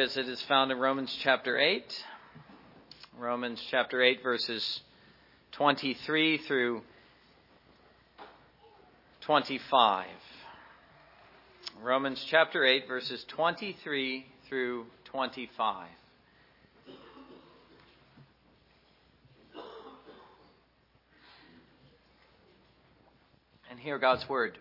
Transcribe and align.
visit 0.00 0.30
is 0.30 0.40
found 0.48 0.72
in 0.72 0.78
Romans 0.78 1.14
chapter 1.22 1.58
8. 1.58 1.84
Romans 3.18 3.62
chapter 3.70 4.02
8, 4.02 4.22
verses 4.22 4.80
23 5.52 6.38
through 6.38 6.80
25. 9.20 10.06
Romans 11.82 12.24
chapter 12.30 12.64
8, 12.64 12.88
verses 12.88 13.22
23 13.28 14.24
through 14.48 14.86
25. 15.04 15.88
And 23.70 23.78
hear 23.78 23.98
God's 23.98 24.26
word. 24.30 24.56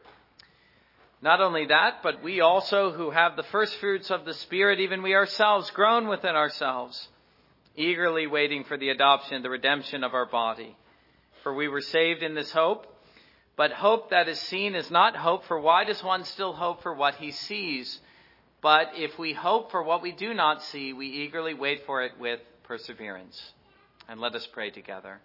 Not 1.21 1.41
only 1.41 1.65
that, 1.65 2.01
but 2.01 2.23
we 2.23 2.39
also 2.39 2.91
who 2.91 3.11
have 3.11 3.35
the 3.35 3.43
first 3.43 3.75
fruits 3.75 4.09
of 4.09 4.23
the 4.23 4.33
Spirit, 4.33 4.79
even 4.79 5.03
we 5.03 5.15
ourselves, 5.15 5.69
groan 5.71 6.07
within 6.07 6.35
ourselves, 6.35 7.09
eagerly 7.75 8.25
waiting 8.25 8.63
for 8.63 8.77
the 8.77 8.89
adoption, 8.89 9.41
the 9.41 9.49
redemption 9.49 10.03
of 10.03 10.13
our 10.13 10.25
body. 10.25 10.77
For 11.43 11.53
we 11.53 11.67
were 11.67 11.81
saved 11.81 12.23
in 12.23 12.35
this 12.35 12.51
hope. 12.51 12.85
But 13.57 13.71
hope 13.73 14.11
that 14.11 14.29
is 14.29 14.39
seen 14.39 14.73
is 14.73 14.89
not 14.89 15.17
hope, 15.17 15.43
for 15.43 15.59
why 15.59 15.83
does 15.83 16.01
one 16.01 16.23
still 16.23 16.53
hope 16.53 16.81
for 16.81 16.93
what 16.93 17.15
he 17.15 17.31
sees? 17.31 17.99
But 18.61 18.91
if 18.95 19.19
we 19.19 19.33
hope 19.33 19.71
for 19.71 19.83
what 19.83 20.01
we 20.01 20.13
do 20.13 20.33
not 20.33 20.63
see, 20.63 20.93
we 20.93 21.07
eagerly 21.07 21.53
wait 21.53 21.85
for 21.85 22.01
it 22.01 22.13
with 22.17 22.39
perseverance. 22.63 23.53
And 24.07 24.21
let 24.21 24.33
us 24.33 24.47
pray 24.47 24.69
together. 24.69 25.19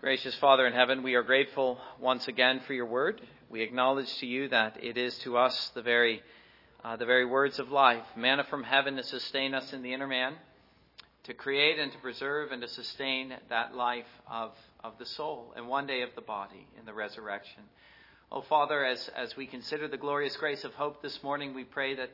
Gracious 0.00 0.34
Father 0.36 0.66
in 0.66 0.72
heaven, 0.72 1.02
we 1.02 1.14
are 1.14 1.22
grateful 1.22 1.78
once 2.00 2.26
again 2.26 2.60
for 2.66 2.72
your 2.72 2.86
word. 2.86 3.20
We 3.50 3.60
acknowledge 3.60 4.10
to 4.20 4.26
you 4.26 4.48
that 4.48 4.82
it 4.82 4.96
is 4.96 5.18
to 5.18 5.36
us 5.36 5.70
the 5.74 5.82
very, 5.82 6.22
uh, 6.82 6.96
the 6.96 7.04
very 7.04 7.26
words 7.26 7.58
of 7.58 7.70
life, 7.70 8.06
manna 8.16 8.44
from 8.44 8.62
heaven 8.62 8.96
to 8.96 9.02
sustain 9.02 9.52
us 9.52 9.74
in 9.74 9.82
the 9.82 9.92
inner 9.92 10.06
man, 10.06 10.36
to 11.24 11.34
create 11.34 11.78
and 11.78 11.92
to 11.92 11.98
preserve 11.98 12.50
and 12.50 12.62
to 12.62 12.68
sustain 12.68 13.34
that 13.50 13.74
life 13.74 14.06
of, 14.26 14.52
of 14.82 14.94
the 14.98 15.04
soul 15.04 15.52
and 15.54 15.68
one 15.68 15.86
day 15.86 16.00
of 16.00 16.14
the 16.14 16.22
body 16.22 16.66
in 16.78 16.86
the 16.86 16.94
resurrection. 16.94 17.64
Oh, 18.32 18.40
Father, 18.40 18.82
as, 18.82 19.10
as 19.14 19.36
we 19.36 19.46
consider 19.46 19.86
the 19.86 19.98
glorious 19.98 20.34
grace 20.34 20.64
of 20.64 20.72
hope 20.72 21.02
this 21.02 21.22
morning, 21.22 21.52
we 21.52 21.64
pray 21.64 21.94
that 21.96 22.08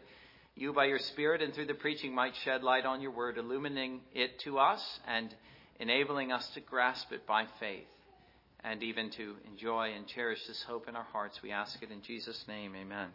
you, 0.57 0.73
by 0.73 0.87
your 0.87 0.99
Spirit 0.99 1.41
and 1.41 1.55
through 1.55 1.67
the 1.67 1.75
preaching, 1.75 2.13
might 2.13 2.35
shed 2.35 2.65
light 2.65 2.85
on 2.85 3.01
your 3.01 3.13
word, 3.13 3.39
illuminating 3.39 4.01
it 4.13 4.41
to 4.41 4.59
us 4.59 4.99
and 5.07 5.33
enabling 5.81 6.33
us 6.33 6.49
to 6.55 6.61
grasp 6.61 7.13
it 7.13 7.27
by 7.27 7.47
faith 7.61 7.87
and 8.65 8.83
even 8.83 9.11
to 9.11 9.35
enjoy 9.51 9.93
and 9.97 10.07
cherish 10.07 10.47
this 10.47 10.63
hope 10.63 10.89
in 10.89 10.97
our 10.97 11.07
hearts. 11.13 11.41
We 11.43 11.53
ask 11.53 11.83
it 11.83 11.91
in 11.91 12.03
Jesus' 12.03 12.45
name. 12.49 12.75
Amen. 12.75 13.09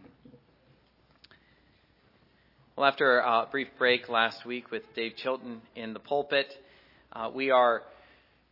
Well, 2.77 2.87
after 2.87 3.19
a 3.19 3.47
brief 3.51 3.67
break 3.77 4.07
last 4.07 4.45
week 4.45 4.71
with 4.71 4.83
Dave 4.95 5.15
Chilton 5.17 5.61
in 5.75 5.93
the 5.93 5.99
pulpit, 5.99 6.47
uh, 7.11 7.29
we 7.33 7.51
are 7.51 7.83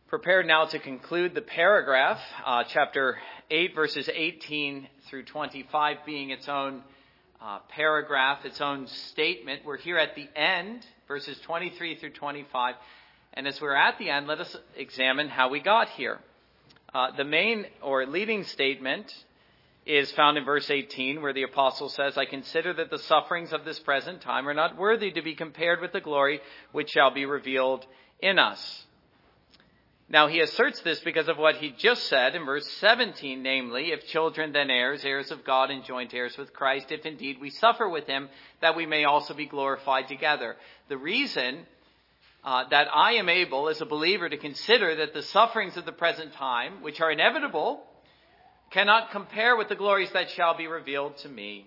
prepared 0.08 0.46
now 0.46 0.66
to 0.66 0.78
conclude 0.78 1.34
the 1.34 1.40
paragraph, 1.40 2.18
uh, 2.44 2.64
chapter 2.68 3.16
8, 3.50 3.74
verses 3.74 4.10
18 4.12 4.88
through 5.08 5.24
25, 5.24 5.96
being 6.04 6.30
its 6.30 6.48
own 6.48 6.82
uh, 7.40 7.60
paragraph, 7.70 8.44
its 8.44 8.60
own 8.60 8.86
statement. 8.86 9.62
We're 9.64 9.78
here 9.78 9.96
at 9.96 10.14
the 10.14 10.28
end, 10.36 10.84
verses 11.08 11.38
23 11.46 11.96
through 11.96 12.10
25. 12.10 12.74
And 13.34 13.46
as 13.46 13.60
we're 13.60 13.76
at 13.76 13.98
the 13.98 14.10
end, 14.10 14.26
let 14.26 14.40
us 14.40 14.56
examine 14.76 15.28
how 15.28 15.48
we 15.48 15.60
got 15.60 15.88
here. 15.90 16.18
Uh, 16.92 17.12
the 17.16 17.24
main 17.24 17.66
or 17.82 18.04
leading 18.06 18.44
statement 18.44 19.12
is 19.86 20.10
found 20.12 20.36
in 20.36 20.44
verse 20.44 20.68
18, 20.70 21.22
where 21.22 21.32
the 21.32 21.44
apostle 21.44 21.88
says, 21.88 22.18
I 22.18 22.24
consider 22.24 22.72
that 22.74 22.90
the 22.90 22.98
sufferings 22.98 23.52
of 23.52 23.64
this 23.64 23.78
present 23.78 24.20
time 24.20 24.48
are 24.48 24.54
not 24.54 24.76
worthy 24.76 25.10
to 25.12 25.22
be 25.22 25.34
compared 25.34 25.80
with 25.80 25.92
the 25.92 26.00
glory 26.00 26.40
which 26.72 26.90
shall 26.90 27.12
be 27.12 27.24
revealed 27.24 27.86
in 28.20 28.38
us. 28.38 28.86
Now 30.08 30.26
he 30.26 30.40
asserts 30.40 30.80
this 30.80 30.98
because 31.00 31.28
of 31.28 31.38
what 31.38 31.56
he 31.56 31.70
just 31.70 32.08
said 32.08 32.34
in 32.34 32.44
verse 32.44 32.66
17, 32.78 33.40
namely, 33.40 33.92
if 33.92 34.08
children 34.08 34.52
then 34.52 34.68
heirs, 34.68 35.04
heirs 35.04 35.30
of 35.30 35.44
God 35.44 35.70
and 35.70 35.84
joint 35.84 36.12
heirs 36.12 36.36
with 36.36 36.52
Christ, 36.52 36.90
if 36.90 37.06
indeed 37.06 37.40
we 37.40 37.50
suffer 37.50 37.88
with 37.88 38.08
him, 38.08 38.28
that 38.60 38.74
we 38.74 38.86
may 38.86 39.04
also 39.04 39.34
be 39.34 39.46
glorified 39.46 40.08
together. 40.08 40.56
The 40.88 40.96
reason 40.96 41.64
uh, 42.44 42.64
that 42.70 42.88
I 42.94 43.14
am 43.14 43.28
able, 43.28 43.68
as 43.68 43.80
a 43.80 43.86
believer, 43.86 44.28
to 44.28 44.36
consider 44.36 44.96
that 44.96 45.12
the 45.12 45.22
sufferings 45.22 45.76
of 45.76 45.84
the 45.84 45.92
present 45.92 46.32
time, 46.34 46.82
which 46.82 47.00
are 47.00 47.10
inevitable, 47.10 47.82
cannot 48.70 49.10
compare 49.10 49.56
with 49.56 49.68
the 49.68 49.74
glories 49.74 50.10
that 50.12 50.30
shall 50.30 50.56
be 50.56 50.66
revealed 50.66 51.16
to 51.18 51.28
me, 51.28 51.66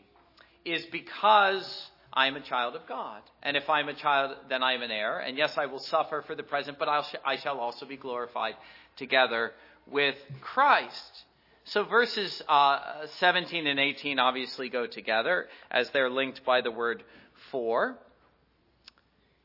is 0.66 0.86
because 0.86 1.90
I 2.12 2.28
am 2.28 2.36
a 2.36 2.42
child 2.42 2.76
of 2.76 2.88
God. 2.88 3.22
And 3.42 3.58
if 3.58 3.70
I 3.70 3.80
am 3.82 3.90
a 3.90 3.94
child, 3.94 4.36
then 4.50 4.64
I 4.64 4.74
am 4.74 4.82
an 4.82 4.92
heir. 4.92 5.20
And 5.20 5.38
yes, 5.38 5.58
I 5.58 5.66
will 5.66 5.80
suffer 5.80 6.24
for 6.26 6.36
the 6.36 6.44
present, 6.44 6.80
but 6.80 6.88
I'll, 6.88 7.06
I 7.26 7.38
shall 7.38 7.60
also 7.60 7.86
be 7.86 7.98
glorified 7.98 8.56
together 8.96 9.52
with 9.88 10.16
Christ. 10.42 11.24
So 11.66 11.84
verses 11.86 12.42
uh, 12.48 13.08
17 13.20 13.68
and 13.68 13.80
18 13.80 14.20
obviously 14.20 14.70
go 14.70 14.86
together 14.86 15.48
as 15.72 15.90
they're 15.92 16.10
linked 16.10 16.44
by 16.46 16.62
the 16.62 16.72
word 16.72 17.04
for. 17.52 17.98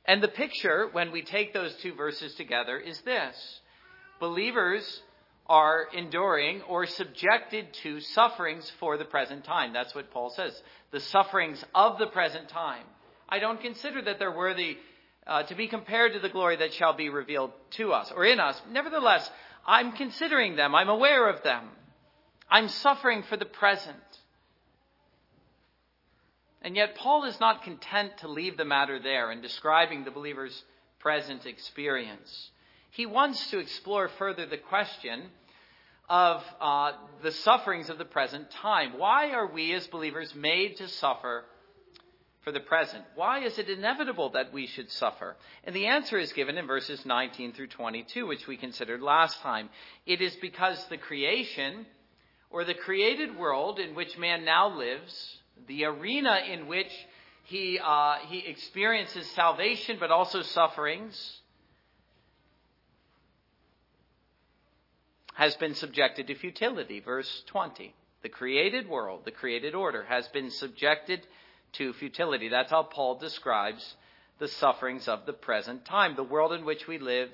And 0.09 0.23
the 0.23 0.29
picture, 0.29 0.89
when 0.91 1.13
we 1.13 1.23
take 1.23 1.53
those 1.53 1.75
two 1.83 1.95
verses 1.95 2.35
together, 2.35 2.79
is 2.79 2.99
this 3.03 3.61
believers 4.19 5.03
are 5.47 5.87
enduring 5.95 6.63
or 6.63 6.87
subjected 6.87 7.73
to 7.83 8.01
sufferings 8.01 8.73
for 8.81 8.97
the 8.97 9.05
present 9.05 9.45
time. 9.45 9.75
That's 9.75 9.95
what 9.95 10.11
Paul 10.11 10.31
says. 10.31 10.61
The 10.93 11.01
sufferings 11.01 11.63
of 11.75 11.99
the 11.99 12.07
present 12.07 12.49
time. 12.49 12.85
I 13.29 13.39
don't 13.39 13.61
consider 13.61 14.01
that 14.03 14.19
they're 14.19 14.37
worthy 14.37 14.79
uh, 15.27 15.43
to 15.45 15.55
be 15.55 15.69
compared 15.69 16.15
to 16.15 16.21
the 16.21 16.31
glory 16.31 16.57
that 16.57 16.73
shall 16.73 16.95
be 16.95 17.11
revealed 17.11 17.53
to 17.73 17.93
us 17.93 18.11
or 18.11 18.25
in 18.25 18.41
us. 18.41 18.61
Nevertheless, 18.71 19.31
I'm 19.67 19.93
considering 19.93 20.57
them. 20.57 20.75
I'm 20.75 20.89
aware 20.89 21.29
of 21.29 21.43
them. 21.43 21.69
I'm 22.51 22.69
suffering 22.69 23.25
for 23.25 23.37
the 23.37 23.45
present. 23.45 23.97
And 26.69 26.77
yet, 26.77 26.97
Paul 26.97 27.25
is 27.25 27.41
not 27.41 27.63
content 27.63 28.19
to 28.19 28.29
leave 28.29 28.59
the 28.59 28.65
matter 28.67 28.99
there 28.99 29.33
in 29.33 29.41
describing 29.41 30.05
the 30.05 30.11
believer's 30.11 30.65
present 30.99 31.47
experience. 31.47 32.51
He 32.91 33.07
wants 33.07 33.51
to 33.53 33.59
explore 33.59 34.09
further 34.09 34.45
the 34.45 34.59
question 34.59 35.31
of 36.11 36.45
uh, 36.61 36.93
the 37.23 37.33
sufferings 37.33 37.89
of 37.89 37.97
the 37.97 38.05
present 38.05 38.51
time. 38.51 38.99
Why 38.99 39.31
are 39.31 39.51
we 39.51 39.73
as 39.73 39.87
believers 39.87 40.35
made 40.35 40.77
to 40.77 40.89
suffer 40.89 41.47
for 42.43 42.53
the 42.53 42.61
present? 42.61 43.03
Why 43.15 43.45
is 43.45 43.59
it 43.59 43.71
inevitable 43.71 44.33
that 44.33 44.53
we 44.53 44.67
should 44.67 44.91
suffer? 44.91 45.37
And 45.65 45.75
the 45.75 45.87
answer 45.87 46.19
is 46.19 46.35
given 46.35 46.59
in 46.59 46.67
verses 46.67 47.07
19 47.07 47.55
through 47.55 47.69
22, 47.69 48.27
which 48.27 48.47
we 48.47 48.59
considered 48.59 49.01
last 49.01 49.41
time. 49.41 49.71
It 50.05 50.21
is 50.21 50.37
because 50.37 50.85
the 50.91 50.99
creation, 50.99 51.87
or 52.51 52.67
the 52.67 52.75
created 52.75 53.39
world 53.39 53.79
in 53.79 53.95
which 53.95 54.19
man 54.19 54.45
now 54.45 54.77
lives, 54.77 55.39
the 55.67 55.85
arena 55.85 56.41
in 56.51 56.67
which 56.67 56.91
he, 57.45 57.79
uh, 57.83 58.17
he 58.29 58.39
experiences 58.47 59.31
salvation 59.31 59.97
but 59.99 60.11
also 60.11 60.43
sufferings, 60.43 61.41
has 65.35 65.55
been 65.57 65.75
subjected 65.75 66.27
to 66.27 66.35
futility. 66.35 67.01
Verse 67.01 67.43
20. 67.47 67.95
The 68.23 68.29
created 68.29 68.89
world, 68.89 69.25
the 69.25 69.31
created 69.31 69.75
order, 69.75 70.05
has 70.05 70.27
been 70.29 70.51
subjected 70.51 71.25
to 71.75 71.93
futility. 71.93 72.49
That's 72.49 72.73
how 72.73 72.83
Paul 72.83 73.19
describes 73.19 73.95
the 74.39 74.49
sufferings 74.49 75.07
of 75.07 75.27
the 75.27 75.33
present 75.33 75.85
time. 75.85 76.17
The 76.17 76.25
world 76.25 76.53
in 76.53 76.65
which 76.65 76.87
we 76.89 76.99
live 76.99 77.31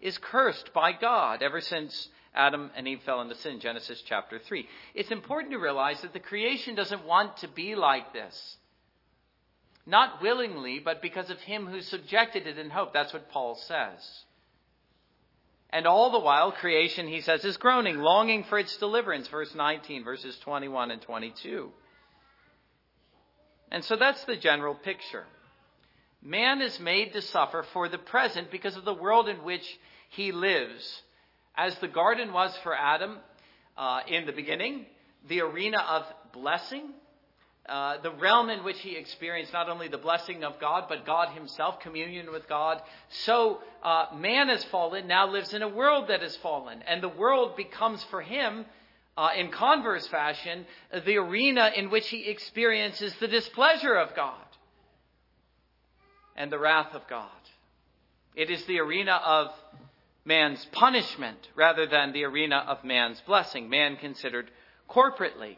is 0.00 0.18
cursed 0.18 0.72
by 0.72 0.92
God 0.92 1.42
ever 1.42 1.60
since 1.60 2.08
Adam 2.38 2.70
and 2.76 2.86
Eve 2.86 3.02
fell 3.04 3.20
into 3.20 3.34
sin, 3.34 3.58
Genesis 3.58 4.00
chapter 4.06 4.38
3. 4.38 4.64
It's 4.94 5.10
important 5.10 5.52
to 5.52 5.58
realize 5.58 6.00
that 6.02 6.12
the 6.12 6.20
creation 6.20 6.76
doesn't 6.76 7.04
want 7.04 7.38
to 7.38 7.48
be 7.48 7.74
like 7.74 8.12
this. 8.12 8.56
Not 9.84 10.22
willingly, 10.22 10.78
but 10.78 11.02
because 11.02 11.30
of 11.30 11.40
him 11.40 11.66
who 11.66 11.80
subjected 11.80 12.46
it 12.46 12.56
in 12.56 12.70
hope. 12.70 12.92
That's 12.94 13.12
what 13.12 13.30
Paul 13.30 13.56
says. 13.56 14.24
And 15.70 15.86
all 15.86 16.12
the 16.12 16.20
while, 16.20 16.52
creation, 16.52 17.08
he 17.08 17.22
says, 17.22 17.44
is 17.44 17.56
groaning, 17.56 17.98
longing 17.98 18.44
for 18.44 18.58
its 18.58 18.76
deliverance. 18.76 19.26
Verse 19.26 19.52
19, 19.54 20.04
verses 20.04 20.38
21 20.44 20.92
and 20.92 21.02
22. 21.02 21.70
And 23.72 23.84
so 23.84 23.96
that's 23.96 24.24
the 24.24 24.36
general 24.36 24.76
picture. 24.76 25.24
Man 26.22 26.62
is 26.62 26.78
made 26.78 27.14
to 27.14 27.22
suffer 27.22 27.64
for 27.72 27.88
the 27.88 27.98
present 27.98 28.52
because 28.52 28.76
of 28.76 28.84
the 28.84 28.94
world 28.94 29.28
in 29.28 29.38
which 29.38 29.78
he 30.10 30.30
lives 30.30 31.02
as 31.58 31.76
the 31.80 31.88
garden 31.88 32.32
was 32.32 32.56
for 32.62 32.74
Adam 32.74 33.18
uh, 33.76 34.00
in 34.08 34.24
the 34.24 34.32
beginning, 34.32 34.86
the 35.28 35.40
arena 35.40 35.78
of 35.78 36.04
blessing, 36.32 36.90
uh, 37.68 38.00
the 38.00 38.12
realm 38.12 38.48
in 38.48 38.64
which 38.64 38.78
he 38.80 38.96
experienced 38.96 39.52
not 39.52 39.68
only 39.68 39.88
the 39.88 39.98
blessing 39.98 40.44
of 40.44 40.58
God, 40.60 40.84
but 40.88 41.04
God 41.04 41.34
himself, 41.34 41.80
communion 41.80 42.30
with 42.32 42.48
God. 42.48 42.80
So 43.24 43.58
uh, 43.82 44.06
man 44.16 44.48
has 44.48 44.64
fallen, 44.66 45.08
now 45.08 45.28
lives 45.28 45.52
in 45.52 45.62
a 45.62 45.68
world 45.68 46.08
that 46.08 46.22
has 46.22 46.36
fallen. 46.36 46.82
And 46.86 47.02
the 47.02 47.08
world 47.08 47.56
becomes 47.56 48.02
for 48.04 48.22
him, 48.22 48.64
uh, 49.16 49.30
in 49.36 49.50
converse 49.50 50.06
fashion, 50.06 50.64
the 51.04 51.16
arena 51.16 51.72
in 51.74 51.90
which 51.90 52.08
he 52.08 52.28
experiences 52.28 53.12
the 53.20 53.28
displeasure 53.28 53.94
of 53.94 54.14
God. 54.14 54.44
and 56.38 56.52
the 56.52 56.58
wrath 56.58 56.94
of 56.94 57.02
God. 57.08 57.28
It 58.36 58.48
is 58.48 58.64
the 58.66 58.78
arena 58.78 59.20
of 59.24 59.48
man's 60.24 60.64
punishment 60.72 61.48
rather 61.54 61.86
than 61.86 62.12
the 62.12 62.24
arena 62.24 62.64
of 62.66 62.84
man's 62.84 63.20
blessing, 63.22 63.68
man 63.68 63.96
considered 63.96 64.50
corporately. 64.88 65.56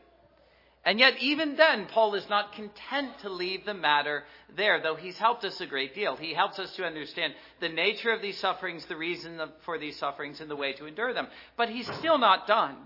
And 0.83 0.99
yet, 0.99 1.19
even 1.21 1.57
then, 1.57 1.87
Paul 1.87 2.15
is 2.15 2.27
not 2.31 2.55
content 2.55 3.19
to 3.21 3.29
leave 3.29 3.67
the 3.67 3.75
matter 3.75 4.25
there, 4.57 4.81
though 4.83 4.97
he's 4.97 5.19
helped 5.19 5.45
us 5.45 5.61
a 5.61 5.67
great 5.67 5.95
deal. 5.95 6.17
He 6.17 6.33
helps 6.33 6.59
us 6.59 6.75
to 6.77 6.85
understand 6.85 7.35
the 7.61 7.69
nature 7.69 8.13
of 8.13 8.23
these 8.23 8.39
sufferings, 8.39 8.87
the 8.87 8.97
reason 8.97 9.39
for 9.67 9.79
these 9.79 9.99
sufferings, 9.99 10.41
and 10.41 10.51
the 10.51 10.57
way 10.57 10.73
to 10.75 10.87
endure 10.87 11.13
them. 11.13 11.29
But 11.59 11.69
he's 11.69 11.91
still 11.99 12.17
not 12.17 12.47
done. 12.47 12.77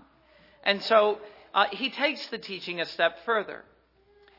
And 0.63 0.81
so, 0.81 1.19
uh, 1.53 1.67
he 1.71 1.89
takes 1.89 2.27
the 2.27 2.37
teaching 2.37 2.81
a 2.81 2.85
step 2.85 3.19
further. 3.25 3.63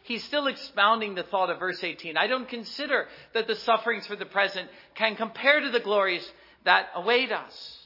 He's 0.02 0.22
still 0.22 0.48
expounding 0.48 1.14
the 1.14 1.22
thought 1.22 1.48
of 1.48 1.58
verse 1.58 1.82
18. 1.82 2.16
I 2.16 2.26
don't 2.26 2.48
consider 2.48 3.08
that 3.32 3.46
the 3.46 3.56
sufferings 3.56 4.06
for 4.06 4.16
the 4.16 4.26
present 4.26 4.68
can 4.94 5.16
compare 5.16 5.60
to 5.60 5.70
the 5.70 5.80
glories 5.80 6.30
that 6.66 6.88
await 6.94 7.32
us. 7.32 7.78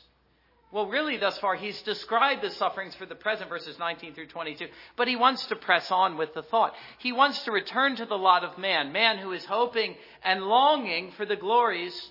Well, 0.72 0.86
really, 0.86 1.16
thus 1.16 1.36
far, 1.38 1.56
he's 1.56 1.80
described 1.82 2.42
the 2.42 2.50
sufferings 2.50 2.94
for 2.94 3.04
the 3.04 3.16
present, 3.16 3.48
verses 3.48 3.78
19 3.78 4.14
through 4.14 4.28
22, 4.28 4.66
but 4.96 5.08
he 5.08 5.16
wants 5.16 5.46
to 5.46 5.56
press 5.56 5.90
on 5.90 6.16
with 6.16 6.32
the 6.32 6.42
thought. 6.42 6.74
He 6.98 7.12
wants 7.12 7.42
to 7.44 7.52
return 7.52 7.96
to 7.96 8.06
the 8.06 8.16
lot 8.16 8.44
of 8.44 8.56
man, 8.56 8.92
man 8.92 9.18
who 9.18 9.32
is 9.32 9.44
hoping 9.44 9.96
and 10.22 10.42
longing 10.42 11.12
for 11.12 11.26
the 11.26 11.36
glories 11.36 12.10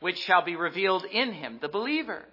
which 0.00 0.18
shall 0.18 0.42
be 0.42 0.56
revealed 0.56 1.04
in 1.04 1.32
him, 1.32 1.58
the 1.60 1.68
believer. 1.68 2.24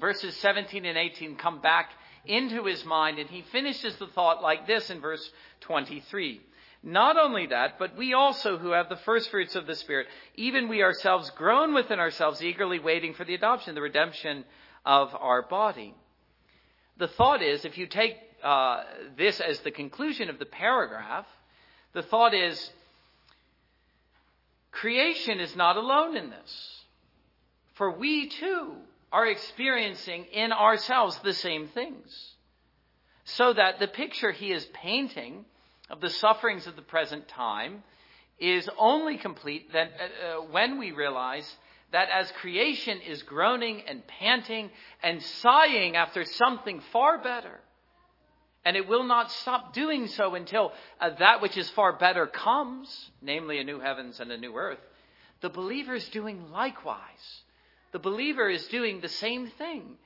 Verses 0.00 0.36
17 0.36 0.84
and 0.84 0.96
18 0.96 1.36
come 1.36 1.60
back 1.60 1.90
into 2.24 2.64
his 2.64 2.84
mind, 2.84 3.18
and 3.18 3.28
he 3.28 3.42
finishes 3.50 3.96
the 3.96 4.06
thought 4.06 4.40
like 4.40 4.68
this 4.68 4.88
in 4.90 5.00
verse 5.00 5.30
23. 5.62 6.40
Not 6.82 7.18
only 7.18 7.46
that, 7.46 7.78
but 7.78 7.96
we 7.96 8.14
also 8.14 8.56
who 8.56 8.70
have 8.70 8.88
the 8.88 8.96
first 8.96 9.30
fruits 9.30 9.56
of 9.56 9.66
the 9.66 9.74
Spirit, 9.74 10.06
even 10.36 10.68
we 10.68 10.82
ourselves 10.82 11.30
groan 11.30 11.74
within 11.74 11.98
ourselves, 11.98 12.42
eagerly 12.42 12.78
waiting 12.78 13.14
for 13.14 13.24
the 13.24 13.34
adoption, 13.34 13.74
the 13.74 13.82
redemption 13.82 14.44
of 14.86 15.14
our 15.14 15.42
body. 15.42 15.94
The 16.96 17.08
thought 17.08 17.42
is, 17.42 17.64
if 17.64 17.78
you 17.78 17.86
take 17.86 18.16
uh, 18.42 18.84
this 19.16 19.40
as 19.40 19.60
the 19.60 19.70
conclusion 19.70 20.30
of 20.30 20.38
the 20.38 20.46
paragraph, 20.46 21.26
the 21.94 22.02
thought 22.02 22.34
is, 22.34 22.70
creation 24.70 25.40
is 25.40 25.56
not 25.56 25.76
alone 25.76 26.16
in 26.16 26.30
this. 26.30 26.84
For 27.74 27.90
we 27.90 28.28
too 28.28 28.74
are 29.12 29.26
experiencing 29.26 30.26
in 30.32 30.52
ourselves 30.52 31.18
the 31.20 31.34
same 31.34 31.68
things. 31.68 32.34
So 33.24 33.52
that 33.52 33.78
the 33.78 33.88
picture 33.88 34.30
he 34.30 34.52
is 34.52 34.64
painting 34.66 35.44
of 35.90 36.00
the 36.00 36.10
sufferings 36.10 36.66
of 36.66 36.76
the 36.76 36.82
present 36.82 37.28
time 37.28 37.82
is 38.38 38.68
only 38.78 39.16
complete 39.18 39.72
that, 39.72 39.90
uh, 39.98 40.38
uh, 40.38 40.42
when 40.50 40.78
we 40.78 40.92
realize 40.92 41.56
that 41.92 42.08
as 42.10 42.30
creation 42.32 43.00
is 43.00 43.22
groaning 43.22 43.82
and 43.88 44.06
panting 44.06 44.70
and 45.02 45.22
sighing 45.22 45.96
after 45.96 46.24
something 46.24 46.80
far 46.92 47.18
better, 47.18 47.60
and 48.64 48.76
it 48.76 48.86
will 48.86 49.04
not 49.04 49.32
stop 49.32 49.72
doing 49.72 50.06
so 50.08 50.34
until 50.34 50.72
uh, 51.00 51.10
that 51.18 51.40
which 51.40 51.56
is 51.56 51.70
far 51.70 51.94
better 51.94 52.26
comes, 52.26 53.10
namely 53.22 53.58
a 53.58 53.64
new 53.64 53.80
heavens 53.80 54.20
and 54.20 54.30
a 54.30 54.36
new 54.36 54.54
earth, 54.54 54.78
the 55.40 55.48
believer 55.48 55.94
is 55.94 56.08
doing 56.10 56.50
likewise. 56.50 57.42
The 57.92 57.98
believer 57.98 58.50
is 58.50 58.66
doing 58.68 59.00
the 59.00 59.08
same 59.08 59.46
thing. 59.46 59.96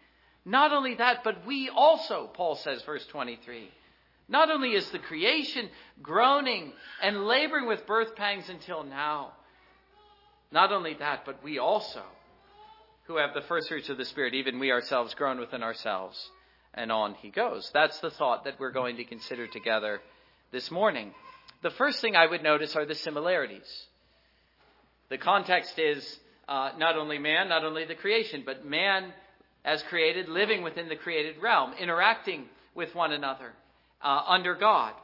Not 0.44 0.72
only 0.72 0.94
that, 0.94 1.24
but 1.24 1.46
we 1.46 1.68
also, 1.68 2.28
Paul 2.32 2.56
says, 2.56 2.82
verse 2.82 3.04
23, 3.06 3.68
not 4.32 4.50
only 4.50 4.70
is 4.70 4.88
the 4.90 4.98
creation 4.98 5.68
groaning 6.02 6.72
and 7.02 7.26
laboring 7.26 7.68
with 7.68 7.86
birth 7.86 8.16
pangs 8.16 8.48
until 8.48 8.82
now, 8.82 9.32
not 10.50 10.72
only 10.72 10.94
that, 10.94 11.24
but 11.26 11.44
we 11.44 11.58
also, 11.58 12.02
who 13.04 13.18
have 13.18 13.34
the 13.34 13.42
first 13.42 13.68
fruits 13.68 13.90
of 13.90 13.98
the 13.98 14.06
Spirit, 14.06 14.32
even 14.32 14.58
we 14.58 14.72
ourselves 14.72 15.12
groan 15.14 15.38
within 15.38 15.62
ourselves. 15.62 16.30
And 16.72 16.90
on 16.90 17.14
he 17.14 17.28
goes. 17.28 17.70
That's 17.74 18.00
the 18.00 18.10
thought 18.10 18.44
that 18.44 18.58
we're 18.58 18.72
going 18.72 18.96
to 18.96 19.04
consider 19.04 19.46
together 19.46 20.00
this 20.50 20.70
morning. 20.70 21.12
The 21.62 21.70
first 21.70 22.00
thing 22.00 22.16
I 22.16 22.26
would 22.26 22.42
notice 22.42 22.74
are 22.74 22.86
the 22.86 22.94
similarities. 22.94 23.86
The 25.10 25.18
context 25.18 25.78
is 25.78 26.18
uh, 26.48 26.70
not 26.78 26.96
only 26.96 27.18
man, 27.18 27.50
not 27.50 27.66
only 27.66 27.84
the 27.84 27.94
creation, 27.94 28.44
but 28.46 28.64
man 28.64 29.12
as 29.62 29.82
created, 29.82 30.30
living 30.30 30.62
within 30.62 30.88
the 30.88 30.96
created 30.96 31.36
realm, 31.42 31.74
interacting 31.78 32.46
with 32.74 32.94
one 32.94 33.12
another 33.12 33.52
uh, 34.02 34.22
under 34.26 34.54
God. 34.54 34.94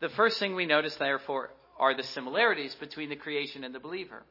The 0.00 0.08
first 0.10 0.38
thing 0.38 0.54
we 0.54 0.66
notice, 0.66 0.96
therefore, 0.96 1.50
are 1.78 1.94
the 1.94 2.02
similarities 2.02 2.74
between 2.74 3.08
the 3.08 3.16
creation 3.16 3.64
and 3.64 3.74
the 3.74 3.80
believer. 3.80 4.22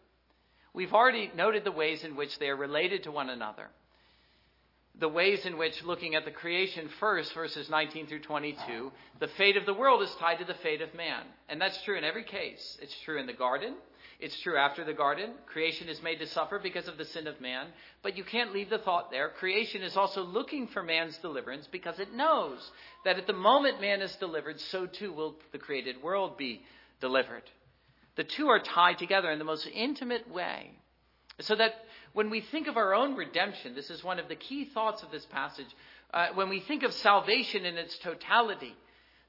We've 0.74 0.94
already 0.94 1.31
noted 1.36 1.63
the 1.63 1.71
ways 1.71 2.04
in 2.04 2.15
which 2.15 2.39
they 2.39 2.50
are 2.50 2.56
related 2.56 3.04
to 3.04 3.12
one 3.12 3.30
another. 3.30 3.69
The 5.00 5.10
ways 5.10 5.45
in 5.45 5.57
which, 5.57 5.83
looking 5.83 6.15
at 6.15 6.25
the 6.25 6.31
creation 6.31 6.89
first, 7.00 7.33
verses 7.33 7.69
19 7.69 8.07
through 8.07 8.21
22, 8.21 8.92
the 9.19 9.27
fate 9.27 9.57
of 9.57 9.65
the 9.65 9.74
world 9.74 10.04
is 10.04 10.13
tied 10.19 10.39
to 10.39 10.45
the 10.45 10.54
fate 10.56 10.81
of 10.81 10.94
man. 10.94 11.24
And 11.50 11.60
that's 11.60 11.81
true 11.83 11.98
in 11.98 12.04
every 12.04 12.24
case. 12.24 12.77
It's 12.81 12.95
true 13.04 13.19
in 13.19 13.25
the 13.25 13.33
garden, 13.33 13.75
it's 14.19 14.39
true 14.42 14.57
after 14.57 14.83
the 14.83 14.94
garden. 14.94 15.31
Creation 15.48 15.89
is 15.89 16.01
made 16.01 16.19
to 16.19 16.27
suffer 16.27 16.60
because 16.60 16.88
of 16.88 16.98
the 16.98 17.06
sin 17.06 17.27
of 17.27 17.42
man. 17.42 17.68
But 18.01 18.18
you 18.18 18.24
can't 18.24 18.54
leave 18.54 18.69
the 18.69 18.77
thought 18.77 19.12
there. 19.12 19.30
Creation 19.30 19.81
is 19.81 19.98
also 19.98 20.24
looking 20.24 20.68
for 20.68 20.83
man's 20.83 21.18
deliverance 21.18 21.68
because 21.71 22.00
it 22.00 22.13
knows 22.13 22.60
that 23.06 23.18
at 23.18 23.27
the 23.27 23.33
moment 23.33 23.81
man 23.81 24.01
is 24.01 24.15
delivered, 24.18 24.60
so 24.60 24.86
too 24.86 25.12
will 25.12 25.36
the 25.51 25.57
created 25.57 26.01
world 26.01 26.38
be 26.38 26.62
delivered. 27.01 27.44
The 28.15 28.24
two 28.24 28.48
are 28.48 28.60
tied 28.60 29.00
together 29.00 29.31
in 29.31 29.39
the 29.39 29.45
most 29.45 29.68
intimate 29.74 30.30
way. 30.30 30.71
So 31.42 31.56
that 31.56 31.74
when 32.13 32.30
we 32.30 32.42
think 32.42 32.68
of 32.68 32.77
our 32.77 32.94
own 32.94 33.15
redemption, 33.15 33.74
this 33.74 33.89
is 33.89 34.04
one 34.04 34.19
of 34.19 34.27
the 34.27 34.36
key 34.36 34.65
thoughts 34.65 35.01
of 35.01 35.12
this 35.12 35.25
passage. 35.25 35.68
Uh, 36.13 36.27
when 36.36 36.48
we 36.48 36.60
think 36.60 36.83
of 36.83 36.94
salvation 36.94 37.65
in 37.65 37.75
its 37.75 37.98
totality, 37.98 38.75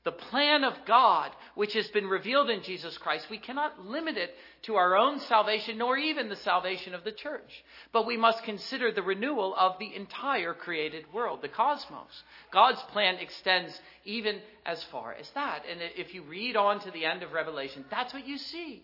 the 0.05 0.13
plan 0.13 0.65
of 0.65 0.75
God, 0.87 1.31
which 1.55 1.73
has 1.73 1.89
been 1.89 2.07
revealed 2.07 2.51
in 2.51 2.63
Jesus 2.63 2.99
Christ, 2.99 3.27
we 3.31 3.39
cannot 3.39 3.87
limit 3.87 4.19
it 4.19 4.35
to 4.65 4.75
our 4.75 4.97
own 4.97 5.19
salvation, 5.21 5.79
nor 5.79 5.97
even 5.97 6.29
the 6.29 6.37
salvation 6.37 6.95
of 6.95 7.05
the 7.05 7.13
church. 7.13 7.65
But 7.91 8.07
we 8.07 8.19
must 8.19 8.45
consider 8.45 8.93
the 8.93 9.03
renewal 9.03 9.55
of 9.59 9.79
the 9.79 9.95
entire 9.95 10.53
created 10.53 11.11
world, 11.13 11.41
the 11.41 11.49
cosmos. 11.49 12.23
God's 12.53 12.83
plan 12.93 13.17
extends 13.17 13.81
even 14.05 14.41
as 14.67 14.85
far 14.85 15.15
as 15.15 15.29
that. 15.31 15.63
And 15.71 15.81
if 15.97 16.13
you 16.13 16.23
read 16.23 16.55
on 16.55 16.81
to 16.81 16.91
the 16.91 17.07
end 17.07 17.23
of 17.23 17.33
Revelation, 17.33 17.87
that's 17.91 18.13
what 18.13 18.27
you 18.27 18.37
see. 18.37 18.83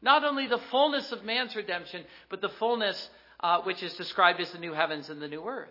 Not 0.00 0.24
only 0.24 0.46
the 0.46 0.62
fullness 0.70 1.10
of 1.10 1.24
man's 1.24 1.56
redemption, 1.56 2.04
but 2.30 2.40
the 2.40 2.48
fullness 2.48 3.10
uh, 3.40 3.62
which 3.62 3.82
is 3.82 3.94
described 3.94 4.40
as 4.40 4.52
the 4.52 4.58
new 4.58 4.72
heavens 4.72 5.10
and 5.10 5.20
the 5.20 5.28
new 5.28 5.44
earth 5.44 5.70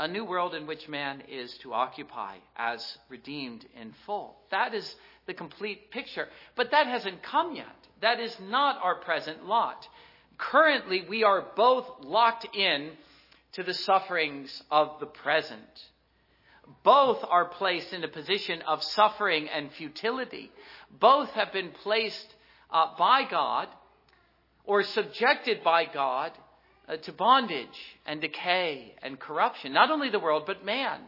a 0.00 0.08
new 0.08 0.24
world 0.24 0.54
in 0.54 0.66
which 0.66 0.88
man 0.88 1.22
is 1.28 1.52
to 1.58 1.74
occupy 1.74 2.36
as 2.56 2.96
redeemed 3.10 3.66
in 3.78 3.92
full. 4.06 4.34
That 4.50 4.72
is 4.72 4.96
the 5.26 5.34
complete 5.34 5.90
picture. 5.90 6.26
But 6.56 6.70
that 6.70 6.86
hasn't 6.86 7.22
come 7.22 7.54
yet. 7.54 7.66
That 8.00 8.18
is 8.18 8.34
not 8.40 8.82
our 8.82 8.94
present 8.94 9.44
lot. 9.44 9.86
Currently, 10.38 11.04
we 11.06 11.22
are 11.22 11.44
both 11.54 11.86
locked 12.00 12.56
in 12.56 12.92
to 13.52 13.62
the 13.62 13.74
sufferings 13.74 14.62
of 14.70 15.00
the 15.00 15.06
present. 15.06 15.60
Both 16.82 17.22
are 17.28 17.44
placed 17.44 17.92
in 17.92 18.02
a 18.02 18.08
position 18.08 18.62
of 18.62 18.82
suffering 18.82 19.50
and 19.54 19.70
futility. 19.70 20.50
Both 20.98 21.28
have 21.32 21.52
been 21.52 21.72
placed 21.82 22.34
uh, 22.70 22.86
by 22.98 23.24
God 23.30 23.68
or 24.64 24.82
subjected 24.82 25.62
by 25.62 25.84
God 25.84 26.32
uh, 26.90 26.96
to 26.96 27.12
bondage 27.12 27.98
and 28.04 28.20
decay 28.20 28.94
and 29.02 29.18
corruption. 29.18 29.72
Not 29.72 29.90
only 29.90 30.10
the 30.10 30.18
world, 30.18 30.44
but 30.46 30.64
man. 30.64 31.00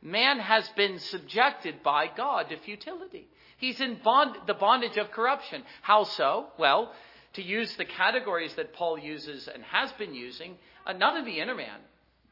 Man 0.00 0.38
has 0.38 0.68
been 0.70 0.98
subjected 0.98 1.82
by 1.82 2.08
God 2.14 2.48
to 2.50 2.56
futility. 2.56 3.26
He's 3.58 3.80
in 3.80 3.98
bond, 4.02 4.36
the 4.46 4.54
bondage 4.54 4.96
of 4.96 5.10
corruption. 5.10 5.62
How 5.82 6.04
so? 6.04 6.46
Well, 6.58 6.92
to 7.34 7.42
use 7.42 7.74
the 7.76 7.84
categories 7.84 8.54
that 8.54 8.74
Paul 8.74 8.98
uses 8.98 9.48
and 9.48 9.62
has 9.64 9.92
been 9.92 10.14
using, 10.14 10.56
uh, 10.86 10.92
none 10.92 11.16
of 11.16 11.24
the 11.24 11.40
inner 11.40 11.54
man. 11.54 11.80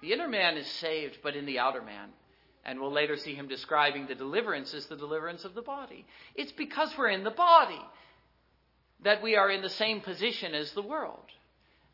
The 0.01 0.13
inner 0.13 0.29
man 0.29 0.57
is 0.57 0.67
saved, 0.67 1.19
but 1.23 1.37
in 1.37 1.47
the 1.47 1.59
outer 1.59 1.83
man. 1.83 2.11
And 2.65 2.81
we'll 2.81 2.93
later 2.93 3.17
see 3.17 3.35
him 3.35 3.49
describing 3.49 4.07
the 4.07 4.15
deliverance 4.15 4.75
as 4.75 4.87
the 4.87 4.97
deliverance 4.97 5.45
of 5.45 5.55
the 5.55 5.63
body. 5.63 6.05
It's 6.35 6.53
because 6.53 6.97
we're 6.97 7.09
in 7.09 7.25
the 7.25 7.31
body 7.31 7.81
that 9.03 9.23
we 9.23 9.37
are 9.37 9.51
in 9.51 9.63
the 9.63 9.69
same 9.71 10.01
position 10.01 10.55
as 10.55 10.73
the 10.73 10.83
world. 10.83 11.25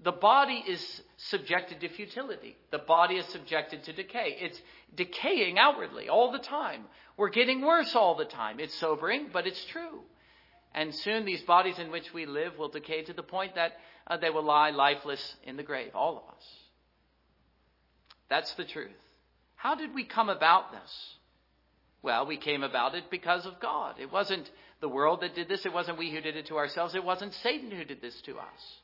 The 0.01 0.13
body 0.13 0.63
is 0.67 1.03
subjected 1.17 1.81
to 1.81 1.89
futility. 1.89 2.57
The 2.71 2.79
body 2.79 3.17
is 3.17 3.27
subjected 3.27 3.85
to 3.85 3.93
decay. 3.93 4.37
It's 4.41 4.61
decaying 4.95 5.59
outwardly 5.59 6.09
all 6.09 6.33
the 6.33 6.39
time. 6.39 6.85
We're 7.17 7.31
getting 7.31 7.63
worse 7.63 7.95
all 7.95 8.15
the 8.15 8.27
time. 8.27 8.61
It's 8.61 8.75
sobering, 8.75 9.29
but 9.33 9.47
it's 9.47 9.65
true. 9.67 10.01
And 10.75 10.95
soon 10.95 11.25
these 11.25 11.43
bodies 11.43 11.79
in 11.79 11.91
which 11.91 12.13
we 12.13 12.27
live 12.27 12.59
will 12.59 12.69
decay 12.69 13.03
to 13.05 13.15
the 13.15 13.23
point 13.23 13.55
that 13.55 13.73
uh, 14.07 14.19
they 14.19 14.29
will 14.29 14.45
lie 14.45 14.71
lifeless 14.71 15.35
in 15.45 15.57
the 15.57 15.63
grave, 15.63 15.93
all 15.95 16.19
of 16.19 16.35
us. 16.37 16.45
That's 18.29 18.53
the 18.55 18.65
truth. 18.65 18.91
How 19.55 19.75
did 19.75 19.95
we 19.95 20.05
come 20.05 20.29
about 20.29 20.73
this? 20.73 21.15
Well, 22.03 22.27
we 22.27 22.37
came 22.37 22.63
about 22.63 22.95
it 22.95 23.11
because 23.11 23.47
of 23.47 23.59
God. 23.59 23.97
It 23.99 24.13
wasn't 24.13 24.51
the 24.81 24.89
world 24.89 25.23
that 25.23 25.35
did 25.35 25.49
this. 25.49 25.65
It 25.65 25.73
wasn't 25.73 25.99
we 25.99 26.11
who 26.11 26.21
did 26.21 26.37
it 26.37 26.47
to 26.47 26.57
ourselves. 26.59 26.95
It 26.95 27.05
wasn't 27.05 27.33
Satan 27.35 27.71
who 27.71 27.85
did 27.85 28.03
this 28.03 28.21
to 28.23 28.37
us. 28.37 28.81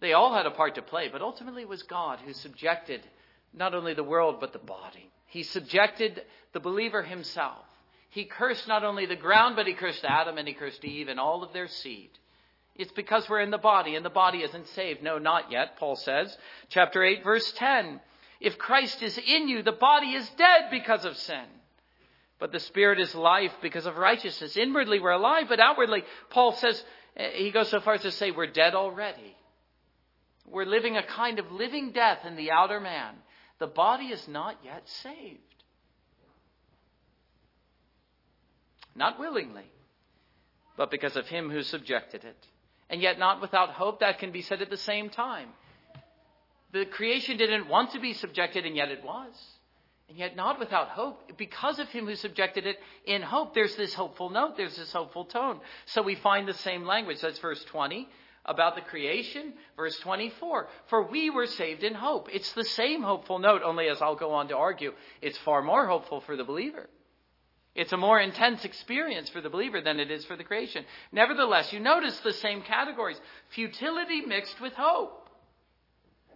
They 0.00 0.12
all 0.14 0.34
had 0.34 0.46
a 0.46 0.50
part 0.50 0.76
to 0.76 0.82
play, 0.82 1.08
but 1.08 1.22
ultimately 1.22 1.62
it 1.62 1.68
was 1.68 1.82
God 1.82 2.20
who 2.24 2.32
subjected 2.32 3.02
not 3.52 3.74
only 3.74 3.94
the 3.94 4.04
world, 4.04 4.36
but 4.40 4.52
the 4.52 4.58
body. 4.58 5.10
He 5.26 5.42
subjected 5.42 6.22
the 6.52 6.60
believer 6.60 7.02
himself. 7.02 7.64
He 8.08 8.24
cursed 8.24 8.66
not 8.66 8.82
only 8.82 9.06
the 9.06 9.16
ground, 9.16 9.56
but 9.56 9.66
he 9.66 9.74
cursed 9.74 10.04
Adam 10.04 10.38
and 10.38 10.48
he 10.48 10.54
cursed 10.54 10.84
Eve 10.84 11.08
and 11.08 11.20
all 11.20 11.44
of 11.44 11.52
their 11.52 11.68
seed. 11.68 12.10
It's 12.74 12.92
because 12.92 13.28
we're 13.28 13.40
in 13.40 13.50
the 13.50 13.58
body, 13.58 13.94
and 13.94 14.04
the 14.04 14.10
body 14.10 14.38
isn't 14.38 14.66
saved. 14.68 15.02
No, 15.02 15.18
not 15.18 15.52
yet, 15.52 15.76
Paul 15.76 15.96
says. 15.96 16.34
Chapter 16.70 17.04
8, 17.04 17.22
verse 17.22 17.52
10. 17.52 18.00
If 18.40 18.56
Christ 18.56 19.02
is 19.02 19.18
in 19.18 19.48
you, 19.48 19.62
the 19.62 19.72
body 19.72 20.14
is 20.14 20.28
dead 20.30 20.70
because 20.70 21.04
of 21.04 21.16
sin. 21.16 21.44
But 22.38 22.52
the 22.52 22.60
spirit 22.60 22.98
is 22.98 23.14
life 23.14 23.52
because 23.60 23.84
of 23.84 23.98
righteousness. 23.98 24.56
Inwardly 24.56 24.98
we're 24.98 25.10
alive, 25.10 25.44
but 25.48 25.60
outwardly, 25.60 26.04
Paul 26.30 26.52
says, 26.52 26.82
eh, 27.16 27.32
he 27.34 27.50
goes 27.50 27.68
so 27.68 27.80
far 27.80 27.94
as 27.94 28.02
to 28.02 28.10
say 28.10 28.30
we're 28.30 28.46
dead 28.46 28.74
already. 28.74 29.36
We're 30.50 30.66
living 30.66 30.96
a 30.96 31.02
kind 31.02 31.38
of 31.38 31.50
living 31.52 31.92
death 31.92 32.20
in 32.26 32.36
the 32.36 32.50
outer 32.50 32.80
man. 32.80 33.14
The 33.58 33.66
body 33.66 34.06
is 34.06 34.26
not 34.26 34.56
yet 34.64 34.82
saved. 35.02 35.38
Not 38.96 39.20
willingly, 39.20 39.70
but 40.76 40.90
because 40.90 41.16
of 41.16 41.26
him 41.26 41.50
who 41.50 41.62
subjected 41.62 42.24
it. 42.24 42.46
And 42.88 43.00
yet, 43.00 43.18
not 43.18 43.40
without 43.40 43.70
hope, 43.70 44.00
that 44.00 44.18
can 44.18 44.32
be 44.32 44.42
said 44.42 44.62
at 44.62 44.70
the 44.70 44.76
same 44.76 45.10
time. 45.10 45.48
The 46.72 46.86
creation 46.86 47.36
didn't 47.36 47.68
want 47.68 47.92
to 47.92 48.00
be 48.00 48.14
subjected, 48.14 48.66
and 48.66 48.74
yet 48.74 48.88
it 48.88 49.04
was. 49.04 49.32
And 50.08 50.18
yet, 50.18 50.34
not 50.34 50.58
without 50.58 50.88
hope. 50.88 51.36
Because 51.38 51.78
of 51.78 51.88
him 51.88 52.06
who 52.06 52.16
subjected 52.16 52.66
it 52.66 52.78
in 53.06 53.22
hope, 53.22 53.54
there's 53.54 53.76
this 53.76 53.94
hopeful 53.94 54.28
note, 54.28 54.56
there's 54.56 54.76
this 54.76 54.92
hopeful 54.92 55.24
tone. 55.24 55.60
So 55.86 56.02
we 56.02 56.16
find 56.16 56.48
the 56.48 56.54
same 56.54 56.84
language. 56.84 57.20
That's 57.20 57.38
verse 57.38 57.62
20 57.64 58.08
about 58.50 58.74
the 58.74 58.82
creation. 58.82 59.54
Verse 59.76 59.98
24 60.00 60.68
For 60.88 61.06
we 61.06 61.30
were 61.30 61.46
saved 61.46 61.84
in 61.84 61.94
hope. 61.94 62.28
It's 62.30 62.52
the 62.52 62.64
same 62.64 63.02
hopeful 63.02 63.38
note, 63.38 63.62
only 63.64 63.88
as 63.88 64.02
I'll 64.02 64.16
go 64.16 64.32
on 64.32 64.48
to 64.48 64.56
argue, 64.56 64.92
it's 65.22 65.38
far 65.38 65.62
more 65.62 65.86
hopeful 65.86 66.20
for 66.20 66.36
the 66.36 66.44
believer. 66.44 66.90
It's 67.74 67.92
a 67.92 67.96
more 67.96 68.18
intense 68.18 68.64
experience 68.64 69.30
for 69.30 69.40
the 69.40 69.48
believer 69.48 69.80
than 69.80 70.00
it 70.00 70.10
is 70.10 70.24
for 70.24 70.36
the 70.36 70.44
creation. 70.44 70.84
Nevertheless, 71.12 71.72
you 71.72 71.78
notice 71.78 72.18
the 72.18 72.32
same 72.32 72.62
categories 72.62 73.20
futility 73.50 74.22
mixed 74.22 74.60
with 74.60 74.72
hope. 74.72 75.30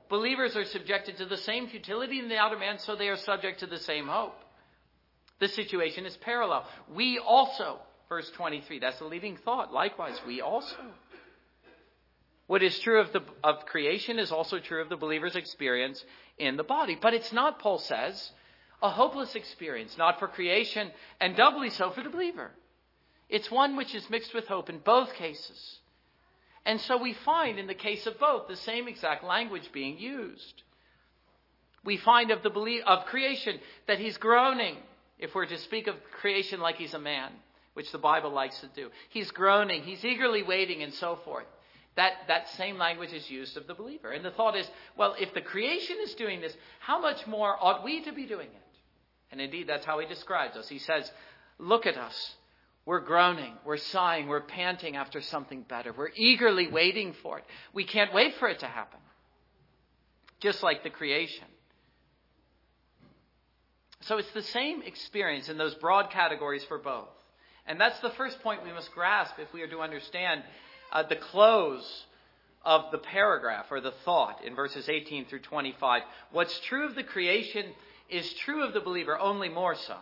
Believers 0.09 0.54
are 0.54 0.64
subjected 0.64 1.16
to 1.16 1.26
the 1.26 1.37
same 1.37 1.66
futility 1.66 2.21
in 2.21 2.28
the 2.28 2.37
outer 2.37 2.59
man, 2.59 2.78
so 2.78 2.94
they 2.94 3.09
are 3.09 3.16
subject 3.16 3.61
to 3.61 3.66
the 3.66 3.78
same 3.78 4.06
hope. 4.06 4.37
The 5.40 5.49
situation 5.49 6.06
is 6.06 6.16
parallel. 6.18 6.66
We 6.94 7.18
also, 7.18 7.78
verse 8.09 8.30
23, 8.37 8.78
that's 8.78 9.00
a 9.00 9.04
leading 9.04 9.37
thought. 9.37 9.73
Likewise, 9.73 10.21
we 10.25 10.40
also. 10.40 10.76
What 12.47 12.63
is 12.63 12.79
true 12.81 13.01
of, 13.01 13.13
the, 13.13 13.23
of 13.43 13.65
creation 13.67 14.19
is 14.19 14.31
also 14.31 14.59
true 14.59 14.83
of 14.83 14.89
the 14.89 14.97
believer's 14.97 15.37
experience 15.37 16.05
in 16.39 16.57
the 16.57 16.65
body. 16.65 16.99
But 17.01 17.15
it's 17.15 17.33
not, 17.33 17.59
Paul 17.59 17.79
says, 17.79 18.33
a 18.83 18.91
hopeless 18.91 19.35
experience, 19.35 19.97
not 19.97 20.19
for 20.19 20.29
creation, 20.29 20.91
and 21.21 21.37
doubly 21.37 21.71
so 21.71 21.91
for 21.91 22.03
the 22.03 22.11
believer. 22.11 22.51
It's 23.31 23.51
one 23.51 23.77
which 23.77 23.95
is 23.95 24.11
mixed 24.11 24.35
with 24.35 24.47
hope 24.47 24.69
in 24.69 24.79
both 24.79 25.15
cases. 25.15 25.79
And 26.67 26.81
so 26.83 26.99
we 26.99 27.15
find 27.15 27.59
in 27.59 27.67
the 27.67 27.75
case 27.75 28.07
of 28.07 28.19
both 28.19 28.47
the 28.49 28.57
same 28.57 28.89
exact 28.89 29.25
language 29.25 29.71
being 29.73 29.99
used. 29.99 30.63
We 31.83 31.97
find 31.97 32.31
of 32.31 32.43
the 32.43 32.51
belief 32.51 32.83
of 32.87 33.07
creation 33.07 33.59
that 33.87 33.99
he's 33.99 34.17
groaning, 34.19 34.77
if 35.19 35.35
we're 35.35 35.47
to 35.47 35.59
speak 35.59 35.87
of 35.87 35.97
creation 36.21 36.61
like 36.61 36.77
he's 36.77 36.95
a 36.95 36.99
man, 36.99 37.31
which 37.75 37.93
the 37.93 37.99
Bible 37.99 38.31
likes 38.31 38.61
to 38.61 38.69
do. 38.75 38.91
He's 39.11 39.31
groaning, 39.31 39.83
he's 39.83 40.05
eagerly 40.05 40.43
waiting, 40.43 40.83
and 40.83 40.93
so 40.95 41.17
forth. 41.25 41.47
That, 41.97 42.13
that 42.27 42.49
same 42.57 42.77
language 42.77 43.13
is 43.13 43.31
used 43.31 43.57
of 43.57 43.67
the 43.67 43.75
believer. 43.75 44.11
And 44.11 44.25
the 44.25 44.33
thought 44.33 44.57
is, 44.57 44.69
well, 44.97 45.15
if 45.19 45.33
the 45.33 45.41
creation 45.41 45.97
is 46.03 46.15
doing 46.15 46.41
this, 46.41 46.57
how 46.81 47.01
much 47.01 47.27
more 47.27 47.57
ought 47.59 47.85
we 47.85 48.03
to 48.05 48.13
be 48.13 48.27
doing 48.27 48.49
it? 48.49 48.79
And 49.31 49.41
indeed, 49.41 49.69
that's 49.69 49.87
how 49.87 49.99
he 50.01 50.07
describes 50.07 50.57
us. 50.57 50.69
He 50.69 50.79
says, 50.79 51.11
Look 51.59 51.87
at 51.87 51.97
us. 51.97 52.35
We're 52.87 53.01
groaning, 53.01 53.55
we're 53.65 53.79
sighing, 53.79 54.29
we're 54.29 54.43
panting 54.43 54.97
after 54.97 55.23
something 55.23 55.63
better. 55.63 55.93
We're 55.93 56.11
eagerly 56.15 56.69
waiting 56.69 57.15
for 57.23 57.39
it. 57.39 57.45
We 57.73 57.85
can't 57.85 58.13
wait 58.13 58.35
for 58.35 58.49
it 58.49 58.59
to 58.59 58.67
happen. 58.67 59.01
Just 60.41 60.63
like 60.63 60.83
the 60.83 60.91
creation. 60.91 61.47
So 64.03 64.19
it's 64.19 64.31
the 64.33 64.43
same 64.43 64.83
experience 64.83 65.49
in 65.49 65.57
those 65.57 65.75
broad 65.77 66.11
categories 66.11 66.63
for 66.65 66.79
both. 66.79 67.09
And 67.67 67.81
that's 67.81 67.99
the 68.01 68.11
first 68.11 68.43
point 68.43 68.63
we 68.63 68.73
must 68.73 68.93
grasp 68.93 69.39
if 69.39 69.51
we 69.55 69.63
are 69.63 69.69
to 69.69 69.81
understand 69.81 70.43
uh, 70.95 71.03
the 71.03 71.17
close 71.17 72.05
of 72.65 72.91
the 72.93 72.99
paragraph 72.99 73.67
or 73.71 73.81
the 73.81 73.93
thought 74.05 74.43
in 74.45 74.55
verses 74.55 74.89
18 74.89 75.27
through 75.27 75.41
25. 75.41 76.03
What's 76.31 76.59
true 76.61 76.87
of 76.87 76.95
the 76.95 77.03
creation 77.03 77.67
is 78.09 78.33
true 78.35 78.65
of 78.65 78.73
the 78.73 78.81
believer, 78.81 79.19
only 79.19 79.49
more 79.49 79.75
so. 79.75 79.97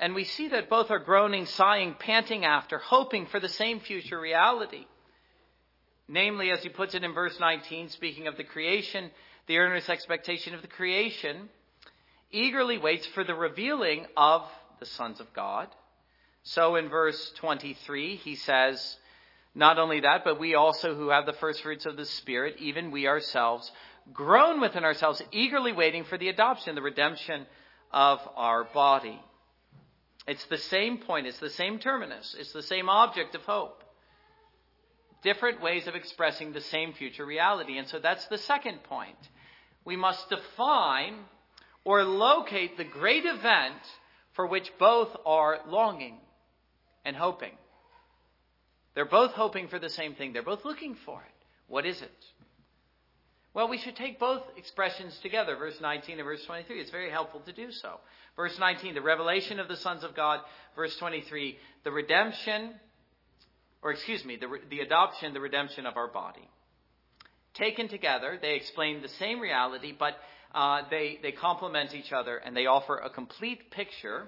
And 0.00 0.14
we 0.14 0.24
see 0.24 0.48
that 0.48 0.68
both 0.68 0.90
are 0.90 0.98
groaning, 0.98 1.46
sighing, 1.46 1.94
panting 1.94 2.44
after, 2.44 2.78
hoping 2.78 3.26
for 3.26 3.38
the 3.38 3.48
same 3.48 3.78
future 3.78 4.18
reality. 4.18 4.86
Namely, 6.08 6.50
as 6.50 6.62
he 6.62 6.68
puts 6.68 6.96
it 6.96 7.04
in 7.04 7.14
verse 7.14 7.38
19, 7.38 7.88
speaking 7.90 8.26
of 8.26 8.36
the 8.36 8.42
creation, 8.42 9.10
the 9.46 9.58
earnest 9.58 9.88
expectation 9.88 10.54
of 10.54 10.62
the 10.62 10.68
creation 10.68 11.48
eagerly 12.32 12.78
waits 12.78 13.06
for 13.06 13.22
the 13.22 13.34
revealing 13.34 14.06
of 14.16 14.42
the 14.80 14.86
sons 14.86 15.20
of 15.20 15.32
God. 15.34 15.68
So 16.44 16.76
in 16.76 16.88
verse 16.88 17.32
23, 17.36 18.16
he 18.16 18.34
says, 18.34 18.96
Not 19.54 19.78
only 19.78 20.00
that, 20.00 20.24
but 20.24 20.40
we 20.40 20.54
also 20.54 20.94
who 20.94 21.10
have 21.10 21.26
the 21.26 21.32
first 21.34 21.62
fruits 21.62 21.86
of 21.86 21.96
the 21.96 22.04
Spirit, 22.04 22.56
even 22.58 22.90
we 22.90 23.06
ourselves, 23.06 23.70
groan 24.12 24.60
within 24.60 24.84
ourselves, 24.84 25.22
eagerly 25.30 25.72
waiting 25.72 26.04
for 26.04 26.18
the 26.18 26.28
adoption, 26.28 26.74
the 26.74 26.82
redemption 26.82 27.46
of 27.92 28.20
our 28.34 28.64
body. 28.64 29.20
It's 30.26 30.44
the 30.46 30.58
same 30.58 30.98
point, 30.98 31.26
it's 31.26 31.38
the 31.38 31.50
same 31.50 31.78
terminus, 31.78 32.34
it's 32.38 32.52
the 32.52 32.62
same 32.62 32.88
object 32.88 33.34
of 33.34 33.42
hope. 33.42 33.82
Different 35.22 35.62
ways 35.62 35.86
of 35.86 35.94
expressing 35.94 36.52
the 36.52 36.60
same 36.60 36.92
future 36.92 37.24
reality. 37.24 37.78
And 37.78 37.86
so 37.86 38.00
that's 38.00 38.26
the 38.26 38.38
second 38.38 38.82
point. 38.82 39.16
We 39.84 39.94
must 39.94 40.28
define 40.28 41.14
or 41.84 42.02
locate 42.02 42.76
the 42.76 42.84
great 42.84 43.24
event 43.24 43.82
for 44.32 44.46
which 44.48 44.72
both 44.78 45.14
are 45.24 45.60
longing 45.68 46.18
and 47.04 47.16
hoping. 47.16 47.52
They're 48.94 49.04
both 49.04 49.32
hoping 49.32 49.68
for 49.68 49.78
the 49.78 49.88
same 49.88 50.14
thing, 50.14 50.32
they're 50.32 50.42
both 50.42 50.64
looking 50.64 50.96
for 51.06 51.20
it. 51.20 51.46
What 51.68 51.86
is 51.86 52.00
it? 52.02 52.24
Well, 53.54 53.68
we 53.68 53.78
should 53.78 53.96
take 53.96 54.18
both 54.18 54.42
expressions 54.56 55.18
together, 55.22 55.56
verse 55.56 55.78
19 55.80 56.18
and 56.18 56.24
verse 56.24 56.42
23. 56.46 56.80
It's 56.80 56.90
very 56.90 57.10
helpful 57.10 57.40
to 57.40 57.52
do 57.52 57.70
so. 57.70 58.00
Verse 58.34 58.58
19, 58.58 58.94
the 58.94 59.02
revelation 59.02 59.60
of 59.60 59.68
the 59.68 59.76
sons 59.76 60.04
of 60.04 60.16
God. 60.16 60.40
Verse 60.74 60.96
23, 60.96 61.58
the 61.84 61.90
redemption, 61.90 62.72
or 63.82 63.92
excuse 63.92 64.24
me, 64.24 64.36
the, 64.36 64.48
the 64.70 64.80
adoption, 64.80 65.34
the 65.34 65.40
redemption 65.40 65.84
of 65.84 65.98
our 65.98 66.08
body. 66.08 66.48
Taken 67.52 67.88
together, 67.88 68.38
they 68.40 68.54
explain 68.54 69.02
the 69.02 69.08
same 69.08 69.38
reality, 69.38 69.94
but 69.98 70.14
uh, 70.54 70.82
they, 70.88 71.18
they 71.22 71.32
complement 71.32 71.94
each 71.94 72.10
other 72.10 72.38
and 72.38 72.56
they 72.56 72.64
offer 72.64 72.96
a 72.96 73.10
complete 73.10 73.70
picture 73.70 74.24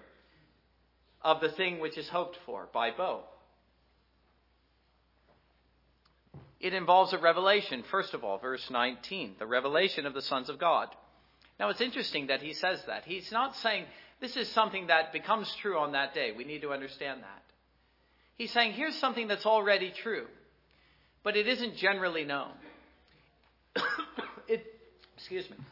of 1.24 1.40
the 1.40 1.48
thing 1.48 1.80
which 1.80 1.96
is 1.96 2.08
hoped 2.08 2.38
for 2.44 2.68
by 2.72 2.90
both. 2.90 3.24
It 6.60 6.72
involves 6.72 7.12
a 7.12 7.18
revelation, 7.18 7.82
first 7.90 8.14
of 8.14 8.24
all, 8.24 8.38
verse 8.38 8.64
19, 8.70 9.36
the 9.38 9.46
revelation 9.46 10.06
of 10.06 10.14
the 10.14 10.22
sons 10.22 10.48
of 10.48 10.58
God. 10.58 10.88
Now, 11.58 11.68
it's 11.70 11.80
interesting 11.80 12.28
that 12.28 12.42
he 12.42 12.52
says 12.52 12.80
that. 12.86 13.04
He's 13.04 13.30
not 13.32 13.56
saying 13.56 13.84
this 14.20 14.36
is 14.36 14.48
something 14.48 14.86
that 14.86 15.12
becomes 15.12 15.54
true 15.60 15.78
on 15.78 15.92
that 15.92 16.14
day. 16.14 16.32
We 16.36 16.44
need 16.44 16.62
to 16.62 16.72
understand 16.72 17.22
that. 17.22 17.42
He's 18.36 18.52
saying 18.52 18.72
here's 18.72 18.96
something 18.96 19.28
that's 19.28 19.46
already 19.46 19.92
true, 20.02 20.26
but 21.22 21.36
it 21.36 21.46
isn't 21.46 21.76
generally 21.76 22.24
known. 22.24 22.50
it, 24.48 24.64
excuse 25.16 25.48
me. 25.50 25.56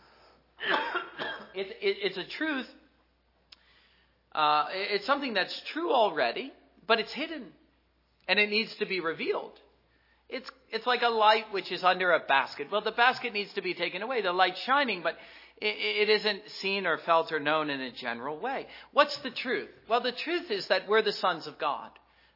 It, 1.54 1.66
it, 1.82 1.97
it's 2.00 2.16
a 2.16 2.25
truth. 2.25 2.66
Uh, 4.35 4.67
it's 4.71 5.07
something 5.07 5.35
that's 5.35 5.61
true 5.67 5.93
already, 5.93 6.53
but 6.87 7.01
it's 7.01 7.12
hidden, 7.12 7.45
and 8.29 8.39
it 8.39 8.51
needs 8.51 8.75
to 8.77 8.87
be 8.87 9.01
revealed. 9.01 9.53
It's, 10.29 10.51
it's 10.71 10.87
like 10.87 11.03
a 11.03 11.09
light 11.09 11.53
which 11.53 11.71
is 11.71 11.85
under 11.85 12.12
a 12.12 12.21
basket. 12.21 12.69
Well, 12.71 12.81
the 12.81 12.93
basket 12.93 13.35
needs 13.35 13.53
to 13.55 13.62
be 13.62 13.75
taken 13.75 14.01
away. 14.01 14.23
The 14.23 14.33
light's 14.33 14.61
shining, 14.61 15.03
but 15.03 15.17
it, 15.61 16.09
it 16.09 16.09
isn't 16.09 16.49
seen 16.49 16.87
or 16.87 16.97
felt 16.97 17.33
or 17.33 17.39
known 17.39 17.69
in 17.69 17.83
a 17.83 17.93
general 17.93 18.39
way. 18.39 18.67
What's 18.93 19.17
the 19.19 19.31
truth? 19.31 19.69
Well, 19.89 20.01
the 20.01 20.12
truth 20.12 20.51
is 20.51 20.67
that 20.69 20.89
we're 20.89 21.03
the 21.03 21.12
sons 21.12 21.47
of 21.47 21.59
God. 21.59 21.91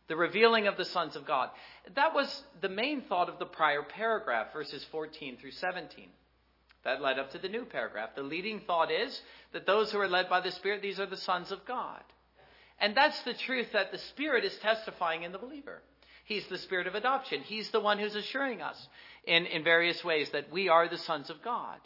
The 0.08 0.16
revealing 0.16 0.66
of 0.66 0.76
the 0.76 0.84
sons 0.84 1.16
of 1.16 1.26
God. 1.26 1.48
That 1.94 2.14
was 2.14 2.42
the 2.60 2.68
main 2.68 3.02
thought 3.02 3.28
of 3.28 3.38
the 3.38 3.46
prior 3.46 3.82
paragraph, 3.82 4.52
verses 4.52 4.84
14 4.92 5.38
through 5.38 5.50
17. 5.52 6.08
That 6.86 7.02
led 7.02 7.18
up 7.18 7.32
to 7.32 7.38
the 7.38 7.48
new 7.48 7.64
paragraph. 7.64 8.10
The 8.14 8.22
leading 8.22 8.60
thought 8.60 8.92
is 8.92 9.20
that 9.52 9.66
those 9.66 9.90
who 9.90 9.98
are 9.98 10.06
led 10.06 10.30
by 10.30 10.40
the 10.40 10.52
Spirit, 10.52 10.82
these 10.82 11.00
are 11.00 11.06
the 11.06 11.16
sons 11.16 11.50
of 11.50 11.66
God. 11.66 12.00
And 12.78 12.96
that's 12.96 13.20
the 13.22 13.34
truth 13.34 13.72
that 13.72 13.90
the 13.90 13.98
Spirit 13.98 14.44
is 14.44 14.56
testifying 14.58 15.24
in 15.24 15.32
the 15.32 15.38
believer. 15.38 15.82
He's 16.26 16.46
the 16.46 16.58
Spirit 16.58 16.86
of 16.86 16.94
adoption. 16.94 17.40
He's 17.40 17.70
the 17.70 17.80
one 17.80 17.98
who's 17.98 18.14
assuring 18.14 18.62
us 18.62 18.88
in, 19.24 19.46
in 19.46 19.64
various 19.64 20.04
ways 20.04 20.30
that 20.30 20.52
we 20.52 20.68
are 20.68 20.88
the 20.88 20.96
sons 20.96 21.28
of 21.28 21.42
God. 21.42 21.80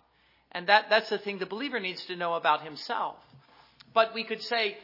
And 0.52 0.66
that, 0.66 0.90
that's 0.90 1.08
the 1.08 1.16
thing 1.16 1.38
the 1.38 1.46
believer 1.46 1.80
needs 1.80 2.04
to 2.06 2.16
know 2.16 2.34
about 2.34 2.62
himself. 2.62 3.16
But 3.94 4.12
we 4.12 4.24
could 4.24 4.42
say 4.42 4.76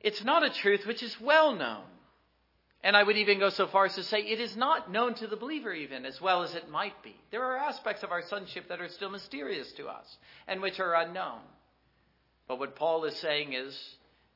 it's 0.00 0.24
not 0.24 0.42
a 0.42 0.50
truth 0.50 0.86
which 0.86 1.04
is 1.04 1.16
well 1.20 1.54
known. 1.54 1.84
And 2.82 2.96
I 2.96 3.02
would 3.02 3.18
even 3.18 3.38
go 3.38 3.50
so 3.50 3.66
far 3.66 3.86
as 3.86 3.94
to 3.96 4.02
say 4.02 4.20
it 4.20 4.40
is 4.40 4.56
not 4.56 4.90
known 4.90 5.14
to 5.14 5.26
the 5.26 5.36
believer, 5.36 5.72
even 5.72 6.06
as 6.06 6.18
well 6.20 6.42
as 6.42 6.54
it 6.54 6.70
might 6.70 7.02
be. 7.02 7.14
There 7.30 7.44
are 7.44 7.58
aspects 7.58 8.02
of 8.02 8.10
our 8.10 8.22
sonship 8.22 8.68
that 8.68 8.80
are 8.80 8.88
still 8.88 9.10
mysterious 9.10 9.70
to 9.72 9.88
us 9.88 10.16
and 10.48 10.62
which 10.62 10.80
are 10.80 10.94
unknown. 10.94 11.40
But 12.48 12.58
what 12.58 12.76
Paul 12.76 13.04
is 13.04 13.16
saying 13.16 13.52
is, 13.52 13.78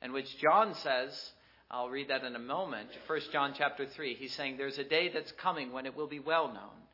and 0.03 0.13
which 0.13 0.39
John 0.39 0.75
says, 0.75 1.31
I'll 1.71 1.89
read 1.89 2.09
that 2.09 2.23
in 2.23 2.37
a 2.37 2.39
moment, 2.39 2.91
1 3.07 3.21
John 3.33 3.55
chapter 3.57 3.87
3, 3.87 4.15
he's 4.15 4.35
saying 4.35 4.57
there's 4.57 4.79
a 4.79 4.85
day 4.85 5.09
that's 5.09 5.33
coming 5.33 5.73
when 5.73 5.87
it 5.87 5.97
will 5.97 6.07
be 6.07 6.21
well 6.21 6.49
known. 6.49 6.85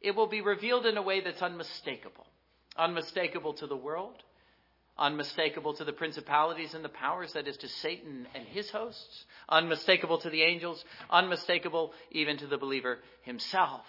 It 0.00 0.14
will 0.14 0.26
be 0.26 0.42
revealed 0.42 0.86
in 0.86 0.96
a 0.96 1.02
way 1.02 1.20
that's 1.20 1.42
unmistakable. 1.42 2.26
Unmistakable 2.76 3.54
to 3.54 3.66
the 3.66 3.76
world, 3.76 4.22
unmistakable 4.98 5.74
to 5.74 5.84
the 5.84 5.92
principalities 5.92 6.74
and 6.74 6.84
the 6.84 6.88
powers, 6.88 7.32
that 7.34 7.48
is 7.48 7.56
to 7.58 7.68
Satan 7.68 8.26
and 8.34 8.46
his 8.46 8.70
hosts, 8.70 9.24
unmistakable 9.48 10.18
to 10.18 10.30
the 10.30 10.42
angels, 10.42 10.84
unmistakable 11.10 11.92
even 12.10 12.36
to 12.38 12.46
the 12.46 12.58
believer 12.58 12.98
himself. 13.22 13.84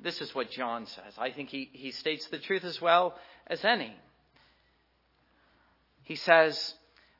This 0.00 0.20
is 0.20 0.34
what 0.34 0.50
John 0.50 0.86
says. 0.86 1.14
I 1.18 1.30
think 1.30 1.48
he, 1.48 1.70
he 1.72 1.90
states 1.90 2.26
the 2.28 2.38
truth 2.38 2.64
as 2.64 2.80
well 2.80 3.16
as 3.46 3.64
any. 3.64 3.94
He 6.04 6.16
says, 6.16 6.74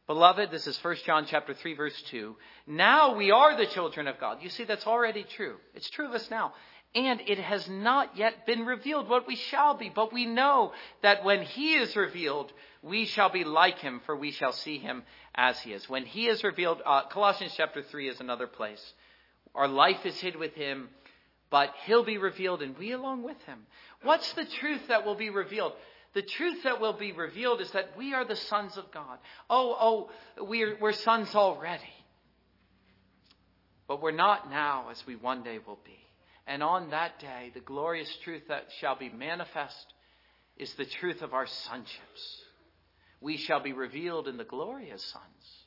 Beloved, 0.07 0.51
this 0.51 0.67
is 0.67 0.83
1 0.83 0.97
John 1.05 1.27
chapter 1.29 1.53
3 1.53 1.75
verse 1.75 2.03
2. 2.11 2.35
Now 2.67 3.17
we 3.17 3.31
are 3.31 3.57
the 3.57 3.67
children 3.67 4.07
of 4.07 4.19
God. 4.19 4.39
You 4.41 4.49
see, 4.49 4.65
that's 4.65 4.87
already 4.87 5.25
true. 5.37 5.57
It's 5.75 5.91
true 5.91 6.07
of 6.07 6.13
us 6.13 6.31
now. 6.31 6.55
And 6.95 7.21
it 7.27 7.39
has 7.39 7.69
not 7.69 8.17
yet 8.17 8.47
been 8.47 8.65
revealed 8.65 9.09
what 9.09 9.27
we 9.27 9.37
shall 9.37 9.75
be, 9.75 9.91
but 9.95 10.13
we 10.13 10.25
know 10.25 10.73
that 11.03 11.23
when 11.23 11.43
he 11.43 11.75
is 11.75 11.95
revealed, 11.95 12.53
we 12.83 13.05
shall 13.05 13.29
be 13.29 13.45
like 13.45 13.79
him, 13.79 14.01
for 14.07 14.17
we 14.17 14.31
shall 14.31 14.53
see 14.53 14.79
him 14.79 15.03
as 15.35 15.61
he 15.61 15.73
is. 15.73 15.89
When 15.89 16.07
he 16.07 16.29
is 16.29 16.43
revealed, 16.43 16.81
uh, 16.85 17.03
Colossians 17.09 17.53
chapter 17.57 17.83
3 17.83 18.09
is 18.09 18.21
another 18.21 18.47
place. 18.47 18.95
Our 19.55 19.69
life 19.69 20.07
is 20.07 20.19
hid 20.19 20.37
with 20.37 20.55
him, 20.55 20.89
but 21.51 21.75
he'll 21.85 22.05
be 22.05 22.19
revealed 22.19 22.63
and 22.63 22.77
we 22.79 22.93
along 22.93 23.23
with 23.23 23.41
him. 23.45 23.67
What's 24.03 24.33
the 24.33 24.45
truth 24.45 24.89
that 24.89 25.05
will 25.05 25.15
be 25.15 25.31
revealed? 25.31 25.73
The 26.15 26.23
truth 26.23 26.63
that 26.65 26.81
will 26.81 26.95
be 26.95 27.13
revealed 27.13 27.61
is 27.61 27.71
that 27.73 27.97
we 27.97 28.15
are 28.15 28.25
the 28.25 28.37
sons 28.37 28.77
of 28.79 28.91
God. 28.93 29.19
Oh, 29.51 29.77
oh, 29.79 30.45
we're, 30.45 30.77
we're 30.81 30.93
sons 30.93 31.35
already. 31.35 31.83
But 33.87 34.03
we're 34.03 34.11
not 34.11 34.51
now 34.51 34.89
as 34.91 35.07
we 35.07 35.17
one 35.17 35.43
day 35.43 35.59
will 35.67 35.79
be. 35.85 36.08
And 36.49 36.63
on 36.63 36.91
that 36.91 37.21
day, 37.21 37.51
the 37.53 37.61
glorious 37.61 38.11
truth 38.25 38.45
that 38.49 38.65
shall 38.81 38.97
be 38.97 39.11
manifest 39.11 39.93
is 40.57 40.73
the 40.75 40.87
truth 40.87 41.21
of 41.21 41.35
our 41.35 41.47
sonships. 41.47 42.43
We 43.21 43.37
shall 43.37 43.61
be 43.61 43.75
revealed 43.75 44.29
in 44.29 44.39
the 44.39 44.45
glory 44.45 44.91
as 44.91 45.03
sons. 45.05 45.67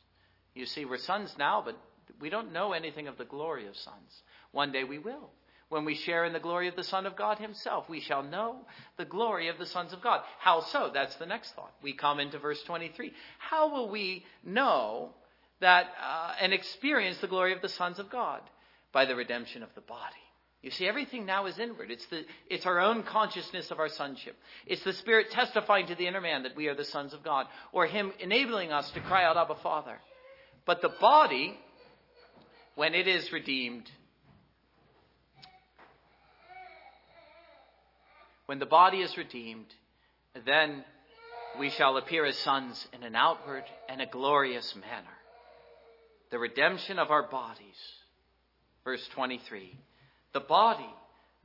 You 0.56 0.66
see, 0.66 0.86
we're 0.86 0.98
sons 0.98 1.36
now, 1.38 1.62
but 1.64 1.78
we 2.20 2.32
don't 2.32 2.52
know 2.52 2.74
anything 2.74 3.08
of 3.08 3.20
the 3.20 3.26
glory 3.26 3.68
of 3.68 3.78
sons. 3.78 4.24
One 4.54 4.72
day 4.72 4.84
we 4.84 4.98
will. 4.98 5.30
When 5.70 5.86
we 5.86 5.96
share 5.96 6.26
in 6.26 6.34
the 6.34 6.40
glory 6.40 6.68
of 6.68 6.76
the 6.76 6.84
Son 6.84 7.06
of 7.06 7.16
God 7.16 7.38
Himself, 7.38 7.88
we 7.88 8.02
shall 8.02 8.24
know 8.24 8.66
the 8.98 9.06
glory 9.06 9.50
of 9.50 9.60
the 9.60 9.68
sons 9.68 9.94
of 9.94 10.02
God. 10.02 10.22
How 10.40 10.62
so? 10.62 10.90
That's 10.92 11.16
the 11.16 11.28
next 11.28 11.52
thought. 11.52 11.74
We 11.84 11.94
come 11.94 12.20
into 12.20 12.40
verse 12.40 12.62
23. 12.64 13.14
How 13.38 13.72
will 13.72 13.90
we 13.90 14.26
know 14.44 15.14
that 15.60 15.86
uh, 16.04 16.34
and 16.42 16.54
experience 16.54 17.20
the 17.20 17.28
glory 17.28 17.54
of 17.54 17.62
the 17.62 17.70
sons 17.70 18.00
of 18.00 18.10
God? 18.10 18.42
By 18.92 19.06
the 19.06 19.16
redemption 19.16 19.64
of 19.64 19.70
the 19.76 19.82
body. 19.82 20.18
You 20.62 20.70
see, 20.70 20.88
everything 20.88 21.26
now 21.26 21.48
is 21.48 21.58
inward. 21.58 21.90
It's, 21.90 22.06
the, 22.08 22.22
it's 22.48 22.68
our 22.68 22.80
own 22.80 23.02
consciousness 23.02 23.72
of 23.72 23.80
our 23.80 23.90
sonship. 23.90 24.36
It's 24.68 24.84
the 24.84 24.94
Spirit 24.94 25.32
testifying 25.32 25.88
to 25.88 25.96
the 25.96 26.06
inner 26.06 26.22
man 26.22 26.44
that 26.44 26.56
we 26.56 26.68
are 26.68 26.76
the 26.76 26.86
sons 26.86 27.14
of 27.14 27.24
God, 27.24 27.48
or 27.72 27.88
Him 27.88 28.12
enabling 28.20 28.72
us 28.72 28.90
to 28.92 29.02
cry 29.02 29.24
out, 29.24 29.38
Abba, 29.38 29.56
Father. 29.64 29.98
But 30.68 30.84
the 30.84 30.92
body, 31.02 31.58
when 32.76 32.94
it 32.94 33.08
is 33.08 33.32
redeemed, 33.32 33.90
when 38.46 38.60
the 38.60 38.68
body 38.68 39.00
is 39.00 39.18
redeemed, 39.18 39.74
then 40.46 40.86
we 41.60 41.72
shall 41.72 41.98
appear 41.98 42.24
as 42.24 42.38
sons 42.38 42.88
in 42.94 43.02
an 43.02 43.16
outward 43.16 43.64
and 43.90 44.00
a 44.00 44.06
glorious 44.06 44.76
manner. 44.76 45.18
The 46.30 46.38
redemption 46.38 47.00
of 47.00 47.10
our 47.10 47.24
bodies. 47.24 47.76
Verse 48.84 49.06
23. 49.16 49.76
The 50.34 50.40
body, 50.40 50.90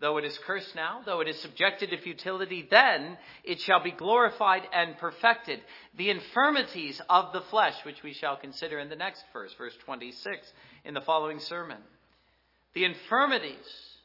though 0.01 0.19
it 0.19 0.25
is 0.25 0.39
cursed 0.39 0.75
now, 0.75 1.01
though 1.05 1.21
it 1.21 1.29
is 1.29 1.41
subjected 1.41 1.91
to 1.91 1.99
futility, 1.99 2.67
then 2.71 3.19
it 3.45 3.61
shall 3.61 3.83
be 3.83 3.91
glorified 3.91 4.63
and 4.73 4.97
perfected. 4.99 5.61
The 5.97 6.11
infirmities 6.11 7.01
of 7.09 7.33
the 7.33 7.41
flesh, 7.43 7.75
which 7.85 8.03
we 8.03 8.13
shall 8.13 8.37
consider 8.37 8.79
in 8.79 8.89
the 8.89 8.97
next 8.97 9.25
verse, 9.33 9.53
verse 9.55 9.77
26, 9.85 10.53
in 10.85 10.95
the 10.95 11.01
following 11.01 11.41
sermon. 11.41 11.79
The 12.75 12.85
infirmities 12.85 13.97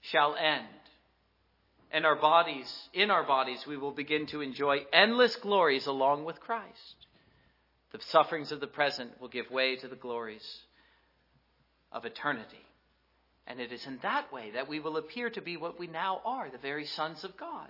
shall 0.00 0.34
end. 0.34 0.66
And 1.92 2.06
our 2.06 2.16
bodies, 2.16 2.88
in 2.94 3.10
our 3.10 3.22
bodies, 3.22 3.66
we 3.66 3.76
will 3.76 3.92
begin 3.92 4.26
to 4.28 4.40
enjoy 4.40 4.86
endless 4.92 5.36
glories 5.36 5.86
along 5.86 6.24
with 6.24 6.40
Christ. 6.40 7.06
The 7.92 8.00
sufferings 8.00 8.50
of 8.50 8.60
the 8.60 8.66
present 8.66 9.20
will 9.20 9.28
give 9.28 9.50
way 9.50 9.76
to 9.76 9.88
the 9.88 9.96
glories 9.96 10.62
of 11.92 12.06
eternity. 12.06 12.64
And 13.46 13.60
it 13.60 13.72
is 13.72 13.86
in 13.86 13.98
that 14.02 14.32
way 14.32 14.52
that 14.52 14.68
we 14.68 14.78
will 14.78 14.96
appear 14.96 15.28
to 15.30 15.40
be 15.40 15.56
what 15.56 15.78
we 15.78 15.86
now 15.88 16.20
are, 16.24 16.48
the 16.48 16.58
very 16.58 16.86
sons 16.86 17.24
of 17.24 17.36
God. 17.36 17.68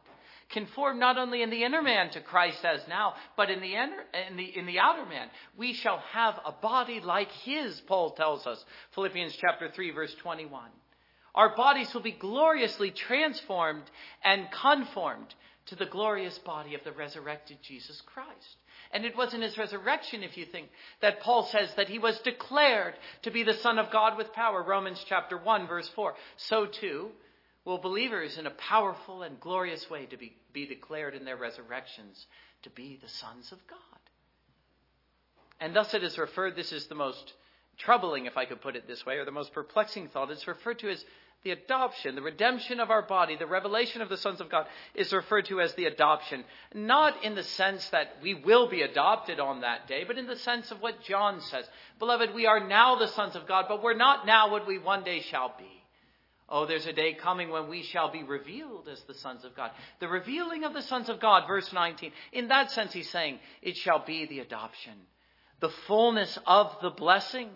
Conformed 0.50 1.00
not 1.00 1.16
only 1.16 1.42
in 1.42 1.48
the 1.48 1.64
inner 1.64 1.80
man 1.80 2.10
to 2.10 2.20
Christ 2.20 2.62
as 2.64 2.86
now, 2.88 3.14
but 3.36 3.50
in 3.50 3.60
the, 3.60 3.74
inner, 3.74 4.04
in 4.28 4.36
the, 4.36 4.44
in 4.44 4.66
the 4.66 4.78
outer 4.78 5.06
man. 5.06 5.28
We 5.56 5.72
shall 5.72 5.98
have 6.12 6.38
a 6.44 6.52
body 6.52 7.00
like 7.00 7.32
his, 7.32 7.80
Paul 7.82 8.10
tells 8.10 8.46
us. 8.46 8.62
Philippians 8.94 9.34
chapter 9.40 9.70
3 9.70 9.92
verse 9.92 10.14
21. 10.16 10.68
Our 11.34 11.56
bodies 11.56 11.92
will 11.94 12.02
be 12.02 12.12
gloriously 12.12 12.90
transformed 12.90 13.84
and 14.22 14.50
conformed 14.50 15.34
to 15.66 15.76
the 15.76 15.86
glorious 15.86 16.38
body 16.38 16.74
of 16.74 16.84
the 16.84 16.92
resurrected 16.92 17.58
Jesus 17.62 18.00
Christ. 18.02 18.56
And 18.92 19.04
it 19.04 19.16
was 19.16 19.32
in 19.32 19.40
his 19.40 19.56
resurrection, 19.56 20.22
if 20.22 20.36
you 20.36 20.44
think, 20.44 20.68
that 21.00 21.20
Paul 21.20 21.44
says 21.50 21.74
that 21.76 21.88
he 21.88 21.98
was 21.98 22.18
declared 22.20 22.94
to 23.22 23.30
be 23.30 23.42
the 23.42 23.54
Son 23.54 23.78
of 23.78 23.90
God 23.90 24.18
with 24.18 24.32
power. 24.34 24.62
Romans 24.62 25.02
chapter 25.08 25.38
1, 25.38 25.66
verse 25.66 25.88
4. 25.94 26.14
So 26.36 26.66
too 26.66 27.10
will 27.64 27.78
believers 27.78 28.36
in 28.38 28.46
a 28.46 28.50
powerful 28.50 29.22
and 29.22 29.40
glorious 29.40 29.88
way 29.88 30.06
to 30.06 30.16
be, 30.16 30.36
be 30.52 30.66
declared 30.66 31.14
in 31.14 31.24
their 31.24 31.36
resurrections 31.36 32.26
to 32.64 32.70
be 32.70 32.98
the 33.00 33.08
sons 33.08 33.50
of 33.52 33.58
God. 33.66 33.78
And 35.60 35.74
thus 35.74 35.94
it 35.94 36.02
is 36.02 36.18
referred, 36.18 36.56
this 36.56 36.72
is 36.72 36.88
the 36.88 36.94
most 36.94 37.32
troubling, 37.78 38.26
if 38.26 38.36
I 38.36 38.44
could 38.44 38.60
put 38.60 38.76
it 38.76 38.86
this 38.86 39.06
way, 39.06 39.16
or 39.16 39.24
the 39.24 39.30
most 39.30 39.52
perplexing 39.52 40.08
thought. 40.08 40.30
It's 40.30 40.46
referred 40.46 40.80
to 40.80 40.90
as 40.90 41.04
the 41.44 41.50
adoption, 41.50 42.14
the 42.14 42.22
redemption 42.22 42.78
of 42.78 42.90
our 42.90 43.02
body, 43.02 43.36
the 43.36 43.46
revelation 43.46 44.00
of 44.00 44.08
the 44.08 44.16
sons 44.16 44.40
of 44.40 44.48
God 44.48 44.66
is 44.94 45.12
referred 45.12 45.46
to 45.46 45.60
as 45.60 45.74
the 45.74 45.86
adoption. 45.86 46.44
Not 46.72 47.24
in 47.24 47.34
the 47.34 47.42
sense 47.42 47.88
that 47.88 48.16
we 48.22 48.34
will 48.34 48.68
be 48.68 48.82
adopted 48.82 49.40
on 49.40 49.62
that 49.62 49.88
day, 49.88 50.04
but 50.06 50.18
in 50.18 50.26
the 50.26 50.36
sense 50.36 50.70
of 50.70 50.80
what 50.80 51.02
John 51.02 51.40
says. 51.40 51.64
Beloved, 51.98 52.32
we 52.34 52.46
are 52.46 52.66
now 52.66 52.94
the 52.96 53.08
sons 53.08 53.34
of 53.34 53.48
God, 53.48 53.66
but 53.68 53.82
we're 53.82 53.94
not 53.94 54.24
now 54.24 54.50
what 54.50 54.68
we 54.68 54.78
one 54.78 55.02
day 55.02 55.20
shall 55.20 55.52
be. 55.58 55.82
Oh, 56.48 56.66
there's 56.66 56.86
a 56.86 56.92
day 56.92 57.14
coming 57.14 57.48
when 57.48 57.68
we 57.68 57.82
shall 57.82 58.12
be 58.12 58.22
revealed 58.22 58.86
as 58.86 59.00
the 59.04 59.14
sons 59.14 59.44
of 59.44 59.56
God. 59.56 59.70
The 60.00 60.08
revealing 60.08 60.64
of 60.64 60.74
the 60.74 60.82
sons 60.82 61.08
of 61.08 61.18
God, 61.18 61.48
verse 61.48 61.72
19. 61.72 62.12
In 62.32 62.48
that 62.48 62.70
sense, 62.70 62.92
he's 62.92 63.10
saying, 63.10 63.38
it 63.62 63.76
shall 63.76 64.04
be 64.04 64.26
the 64.26 64.40
adoption. 64.40 64.92
The 65.60 65.70
fullness 65.70 66.38
of 66.46 66.76
the 66.82 66.90
blessing 66.90 67.48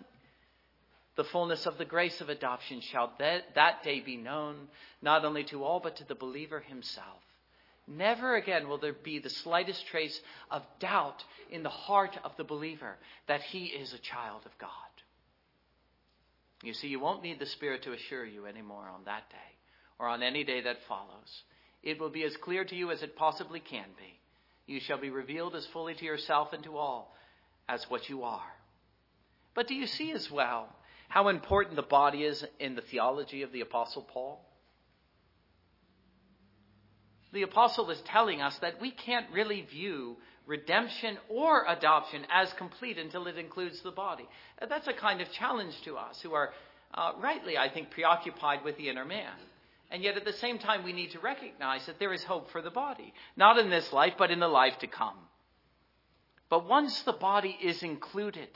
the 1.17 1.23
fullness 1.25 1.65
of 1.65 1.77
the 1.77 1.85
grace 1.85 2.21
of 2.21 2.29
adoption 2.29 2.79
shall 2.79 3.11
that, 3.19 3.55
that 3.55 3.83
day 3.83 3.99
be 3.99 4.15
known, 4.15 4.67
not 5.01 5.25
only 5.25 5.43
to 5.45 5.63
all, 5.63 5.79
but 5.79 5.97
to 5.97 6.05
the 6.05 6.15
believer 6.15 6.59
himself. 6.59 7.21
Never 7.87 8.35
again 8.35 8.67
will 8.67 8.77
there 8.77 8.93
be 8.93 9.19
the 9.19 9.29
slightest 9.29 9.85
trace 9.87 10.19
of 10.51 10.61
doubt 10.79 11.23
in 11.49 11.63
the 11.63 11.69
heart 11.69 12.17
of 12.23 12.31
the 12.37 12.43
believer 12.43 12.97
that 13.27 13.41
he 13.41 13.65
is 13.65 13.93
a 13.93 13.97
child 13.97 14.41
of 14.45 14.57
God. 14.59 14.69
You 16.63 16.73
see, 16.73 16.87
you 16.87 16.99
won't 16.99 17.23
need 17.23 17.39
the 17.39 17.45
Spirit 17.45 17.83
to 17.83 17.93
assure 17.93 18.25
you 18.25 18.45
anymore 18.45 18.87
on 18.87 19.05
that 19.05 19.29
day 19.29 19.37
or 19.99 20.07
on 20.07 20.21
any 20.21 20.43
day 20.43 20.61
that 20.61 20.77
follows. 20.87 21.43
It 21.81 21.99
will 21.99 22.09
be 22.09 22.23
as 22.23 22.35
clear 22.37 22.63
to 22.65 22.75
you 22.75 22.91
as 22.91 23.01
it 23.01 23.15
possibly 23.15 23.59
can 23.59 23.85
be. 23.97 24.19
You 24.71 24.81
shall 24.81 24.99
be 24.99 25.09
revealed 25.09 25.55
as 25.55 25.65
fully 25.67 25.95
to 25.95 26.05
yourself 26.05 26.53
and 26.53 26.63
to 26.63 26.77
all 26.77 27.15
as 27.69 27.89
what 27.89 28.09
you 28.09 28.23
are. 28.23 28.53
But 29.55 29.67
do 29.67 29.73
you 29.73 29.87
see 29.87 30.11
as 30.11 30.29
well 30.29 30.67
how 31.07 31.29
important 31.29 31.75
the 31.75 31.81
body 31.81 32.23
is 32.23 32.45
in 32.59 32.75
the 32.75 32.81
theology 32.81 33.41
of 33.43 33.51
the 33.51 33.61
Apostle 33.61 34.03
Paul? 34.03 34.43
The 37.33 37.43
apostle 37.43 37.89
is 37.91 38.01
telling 38.01 38.41
us 38.41 38.57
that 38.59 38.79
we 38.81 38.89
can't 38.89 39.29
really 39.33 39.61
view 39.61 40.17
redemption 40.45 41.17
or 41.29 41.65
adoption 41.67 42.25
as 42.31 42.51
complete 42.53 42.97
until 42.97 43.27
it 43.27 43.37
includes 43.37 43.81
the 43.81 43.91
body. 43.91 44.27
That's 44.67 44.87
a 44.87 44.93
kind 44.93 45.19
of 45.21 45.31
challenge 45.31 45.81
to 45.83 45.97
us 45.97 46.21
who 46.21 46.33
are 46.33 46.53
uh, 46.93 47.11
rightly, 47.19 47.57
I 47.57 47.69
think, 47.69 47.91
preoccupied 47.91 48.63
with 48.63 48.77
the 48.77 48.89
inner 48.89 49.05
man. 49.05 49.33
And 49.91 50.03
yet 50.03 50.17
at 50.17 50.25
the 50.25 50.33
same 50.33 50.57
time, 50.57 50.83
we 50.83 50.93
need 50.93 51.11
to 51.11 51.19
recognize 51.19 51.85
that 51.85 51.99
there 51.99 52.13
is 52.13 52.23
hope 52.23 52.49
for 52.51 52.61
the 52.61 52.71
body, 52.71 53.13
not 53.35 53.57
in 53.57 53.69
this 53.69 53.91
life, 53.93 54.13
but 54.17 54.31
in 54.31 54.39
the 54.39 54.47
life 54.47 54.79
to 54.79 54.87
come. 54.87 55.17
But 56.49 56.67
once 56.67 57.01
the 57.01 57.13
body 57.13 57.57
is 57.61 57.83
included, 57.83 58.49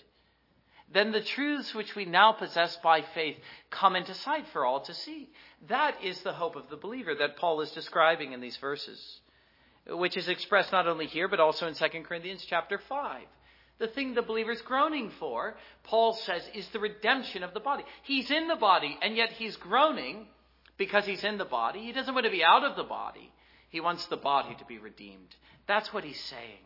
then 0.94 1.12
the 1.12 1.22
truths 1.22 1.74
which 1.74 1.96
we 1.96 2.06
now 2.06 2.34
possess 2.34 2.78
by 2.78 3.02
faith 3.02 3.38
come 3.70 3.96
into 3.96 4.14
sight 4.14 4.46
for 4.52 4.66
all 4.66 4.82
to 4.82 4.94
see. 4.94 5.30
That 5.68 6.04
is 6.04 6.22
the 6.22 6.34
hope 6.34 6.56
of 6.56 6.70
the 6.70 6.78
believer 6.78 7.16
that 7.16 7.38
Paul 7.38 7.62
is 7.62 7.72
describing 7.72 8.34
in 8.34 8.42
these 8.42 8.58
verses, 8.58 9.20
which 9.88 10.18
is 10.18 10.28
expressed 10.28 10.72
not 10.72 10.88
only 10.88 11.06
here, 11.06 11.28
but 11.28 11.40
also 11.40 11.68
in 11.68 11.76
2 11.76 11.86
Corinthians 12.04 12.46
chapter 12.48 12.78
5. 12.78 13.22
The 13.80 13.88
thing 13.88 14.14
the 14.14 14.22
believer 14.22 14.52
is 14.52 14.62
groaning 14.62 15.10
for, 15.20 15.56
Paul 15.84 16.14
says, 16.14 16.44
is 16.54 16.68
the 16.68 16.80
redemption 16.80 17.42
of 17.42 17.54
the 17.54 17.60
body. 17.60 17.84
He's 18.04 18.30
in 18.30 18.48
the 18.48 18.56
body, 18.56 18.98
and 19.02 19.16
yet 19.16 19.32
he's 19.32 19.56
groaning 19.56 20.28
because 20.78 21.06
he's 21.06 21.24
in 21.24 21.38
the 21.38 21.46
body. 21.46 21.80
He 21.80 21.92
doesn't 21.92 22.14
want 22.14 22.26
to 22.26 22.32
be 22.32 22.44
out 22.44 22.64
of 22.64 22.76
the 22.76 22.84
body. 22.84 23.32
He 23.70 23.80
wants 23.80 24.06
the 24.08 24.18
body 24.18 24.56
to 24.56 24.66
be 24.66 24.78
redeemed. 24.78 25.36
That's 25.68 25.94
what 25.94 26.04
he's 26.04 26.20
saying. 26.20 26.60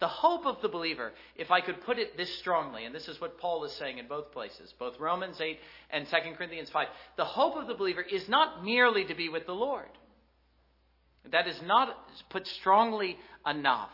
The 0.00 0.08
hope 0.08 0.46
of 0.46 0.62
the 0.62 0.68
believer, 0.68 1.12
if 1.36 1.50
I 1.50 1.60
could 1.60 1.82
put 1.82 1.98
it 1.98 2.16
this 2.16 2.38
strongly, 2.38 2.86
and 2.86 2.94
this 2.94 3.06
is 3.06 3.20
what 3.20 3.38
Paul 3.38 3.64
is 3.64 3.72
saying 3.72 3.98
in 3.98 4.08
both 4.08 4.32
places, 4.32 4.72
both 4.78 4.98
Romans 4.98 5.38
8 5.38 5.58
and 5.90 6.08
2 6.08 6.16
Corinthians 6.38 6.70
5, 6.70 6.88
the 7.18 7.24
hope 7.26 7.56
of 7.56 7.66
the 7.66 7.74
believer 7.74 8.00
is 8.00 8.26
not 8.26 8.64
merely 8.64 9.04
to 9.04 9.14
be 9.14 9.28
with 9.28 9.44
the 9.44 9.54
Lord. 9.54 9.90
That 11.30 11.46
is 11.46 11.60
not 11.62 11.94
put 12.30 12.46
strongly 12.46 13.18
enough. 13.46 13.90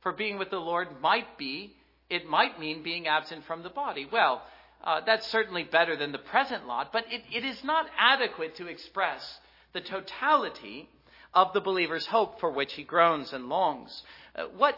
For 0.00 0.12
being 0.12 0.38
with 0.38 0.50
the 0.50 0.60
Lord 0.60 1.00
might 1.00 1.36
be, 1.36 1.74
it 2.08 2.28
might 2.28 2.60
mean 2.60 2.84
being 2.84 3.08
absent 3.08 3.44
from 3.46 3.64
the 3.64 3.70
body. 3.70 4.06
Well, 4.10 4.42
uh, 4.84 5.00
that's 5.04 5.26
certainly 5.26 5.64
better 5.64 5.96
than 5.96 6.12
the 6.12 6.18
present 6.18 6.68
lot, 6.68 6.92
but 6.92 7.04
it, 7.10 7.22
it 7.32 7.44
is 7.44 7.64
not 7.64 7.86
adequate 7.98 8.54
to 8.56 8.68
express 8.68 9.40
the 9.72 9.80
totality 9.80 10.88
of 11.34 11.52
the 11.52 11.60
believer's 11.60 12.06
hope 12.06 12.40
for 12.40 12.50
which 12.50 12.72
he 12.74 12.84
groans 12.84 13.32
and 13.32 13.48
longs. 13.48 14.02
Uh, 14.34 14.44
what 14.56 14.76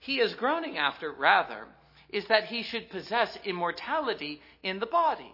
he 0.00 0.20
is 0.20 0.34
groaning 0.34 0.76
after, 0.76 1.12
rather, 1.12 1.66
is 2.10 2.26
that 2.28 2.44
he 2.44 2.62
should 2.62 2.90
possess 2.90 3.36
immortality 3.44 4.40
in 4.62 4.78
the 4.78 4.86
body. 4.86 5.32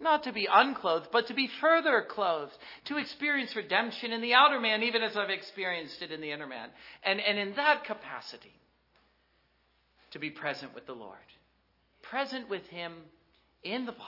Not 0.00 0.24
to 0.24 0.32
be 0.32 0.48
unclothed, 0.50 1.08
but 1.12 1.28
to 1.28 1.34
be 1.34 1.48
further 1.60 2.04
clothed, 2.08 2.52
to 2.86 2.98
experience 2.98 3.54
redemption 3.54 4.12
in 4.12 4.20
the 4.20 4.34
outer 4.34 4.60
man, 4.60 4.82
even 4.82 5.02
as 5.02 5.16
I've 5.16 5.30
experienced 5.30 6.02
it 6.02 6.10
in 6.10 6.20
the 6.20 6.32
inner 6.32 6.46
man. 6.46 6.70
And, 7.04 7.20
and 7.20 7.38
in 7.38 7.54
that 7.54 7.84
capacity, 7.84 8.52
to 10.10 10.18
be 10.18 10.30
present 10.30 10.74
with 10.74 10.86
the 10.86 10.92
Lord. 10.92 11.16
Present 12.02 12.50
with 12.50 12.66
Him 12.66 12.94
in 13.62 13.86
the 13.86 13.92
body. 13.92 14.02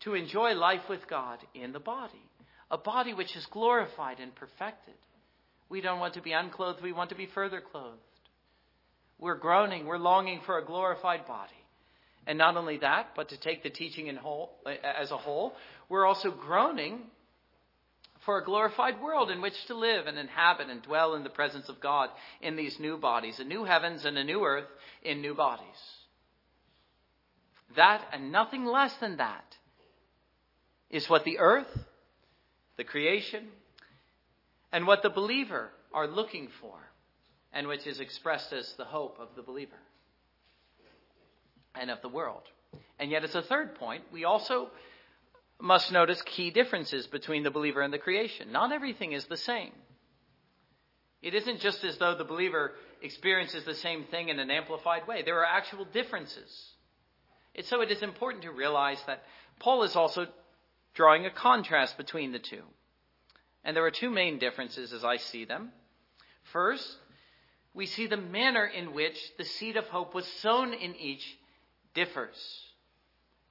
To 0.00 0.14
enjoy 0.14 0.54
life 0.54 0.88
with 0.88 1.06
God 1.08 1.38
in 1.54 1.72
the 1.72 1.80
body. 1.80 2.22
A 2.70 2.78
body 2.78 3.14
which 3.14 3.34
is 3.36 3.46
glorified 3.46 4.20
and 4.20 4.34
perfected. 4.34 4.94
We 5.68 5.80
don't 5.80 6.00
want 6.00 6.14
to 6.14 6.22
be 6.22 6.32
unclothed, 6.32 6.82
we 6.82 6.92
want 6.92 7.10
to 7.10 7.16
be 7.16 7.26
further 7.26 7.60
clothed. 7.60 7.98
We're 9.18 9.36
groaning, 9.36 9.86
we're 9.86 9.98
longing 9.98 10.40
for 10.46 10.58
a 10.58 10.64
glorified 10.64 11.26
body. 11.26 11.52
And 12.26 12.38
not 12.38 12.56
only 12.56 12.78
that, 12.78 13.08
but 13.16 13.30
to 13.30 13.36
take 13.36 13.62
the 13.62 13.70
teaching 13.70 14.06
in 14.06 14.16
whole, 14.16 14.52
as 14.82 15.10
a 15.10 15.16
whole, 15.16 15.54
we're 15.88 16.06
also 16.06 16.30
groaning 16.30 17.00
for 18.24 18.38
a 18.38 18.44
glorified 18.44 19.00
world 19.00 19.30
in 19.30 19.40
which 19.40 19.64
to 19.66 19.74
live 19.74 20.06
and 20.06 20.18
inhabit 20.18 20.68
and 20.68 20.82
dwell 20.82 21.14
in 21.14 21.24
the 21.24 21.30
presence 21.30 21.68
of 21.68 21.80
God 21.80 22.10
in 22.40 22.56
these 22.56 22.78
new 22.78 22.98
bodies, 22.98 23.40
a 23.40 23.44
new 23.44 23.64
heavens 23.64 24.04
and 24.04 24.18
a 24.18 24.24
new 24.24 24.44
earth 24.44 24.68
in 25.02 25.20
new 25.20 25.34
bodies. 25.34 25.66
That 27.76 28.04
and 28.12 28.32
nothing 28.32 28.64
less 28.64 28.94
than 28.96 29.16
that 29.18 29.56
is 30.90 31.08
what 31.08 31.24
the 31.24 31.38
earth, 31.38 31.70
the 32.80 32.84
creation, 32.84 33.44
and 34.72 34.86
what 34.86 35.02
the 35.02 35.10
believer 35.10 35.68
are 35.92 36.06
looking 36.06 36.48
for, 36.62 36.78
and 37.52 37.68
which 37.68 37.86
is 37.86 38.00
expressed 38.00 38.54
as 38.54 38.72
the 38.78 38.86
hope 38.86 39.18
of 39.20 39.28
the 39.36 39.42
believer 39.42 39.76
and 41.74 41.90
of 41.90 42.00
the 42.00 42.08
world. 42.08 42.40
And 42.98 43.10
yet, 43.10 43.22
as 43.22 43.34
a 43.34 43.42
third 43.42 43.74
point, 43.74 44.04
we 44.10 44.24
also 44.24 44.70
must 45.60 45.92
notice 45.92 46.22
key 46.22 46.50
differences 46.50 47.06
between 47.06 47.42
the 47.42 47.50
believer 47.50 47.82
and 47.82 47.92
the 47.92 47.98
creation. 47.98 48.50
Not 48.50 48.72
everything 48.72 49.12
is 49.12 49.26
the 49.26 49.36
same. 49.36 49.72
It 51.20 51.34
isn't 51.34 51.60
just 51.60 51.84
as 51.84 51.98
though 51.98 52.16
the 52.16 52.24
believer 52.24 52.72
experiences 53.02 53.64
the 53.66 53.74
same 53.74 54.04
thing 54.04 54.30
in 54.30 54.38
an 54.38 54.50
amplified 54.50 55.06
way. 55.06 55.20
There 55.22 55.40
are 55.40 55.44
actual 55.44 55.84
differences. 55.84 56.50
And 57.54 57.66
so 57.66 57.82
it 57.82 57.90
is 57.90 58.00
important 58.00 58.44
to 58.44 58.50
realize 58.50 59.02
that 59.06 59.22
Paul 59.58 59.82
is 59.82 59.96
also 59.96 60.28
drawing 60.94 61.26
a 61.26 61.30
contrast 61.30 61.96
between 61.96 62.32
the 62.32 62.38
two. 62.38 62.62
And 63.64 63.76
there 63.76 63.84
are 63.84 63.90
two 63.90 64.10
main 64.10 64.38
differences 64.38 64.92
as 64.92 65.04
I 65.04 65.16
see 65.16 65.44
them. 65.44 65.72
First, 66.52 66.96
we 67.74 67.86
see 67.86 68.06
the 68.06 68.16
manner 68.16 68.64
in 68.64 68.94
which 68.94 69.18
the 69.38 69.44
seed 69.44 69.76
of 69.76 69.84
hope 69.86 70.14
was 70.14 70.26
sown 70.40 70.72
in 70.72 70.96
each 70.96 71.24
differs. 71.94 72.36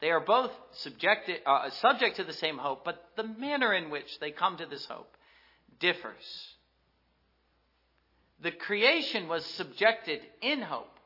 They 0.01 0.11
are 0.11 0.19
both 0.19 0.51
uh, 0.51 1.69
subject 1.69 2.15
to 2.17 2.23
the 2.23 2.33
same 2.33 2.57
hope, 2.57 2.85
but 2.85 3.03
the 3.15 3.23
manner 3.23 3.73
in 3.73 3.89
which 3.89 4.19
they 4.19 4.31
come 4.31 4.57
to 4.57 4.65
this 4.65 4.85
hope 4.85 5.15
differs. 5.79 6.55
The 8.41 8.51
creation 8.51 9.27
was 9.27 9.45
subjected 9.45 10.21
in 10.41 10.61
hope, 10.61 10.97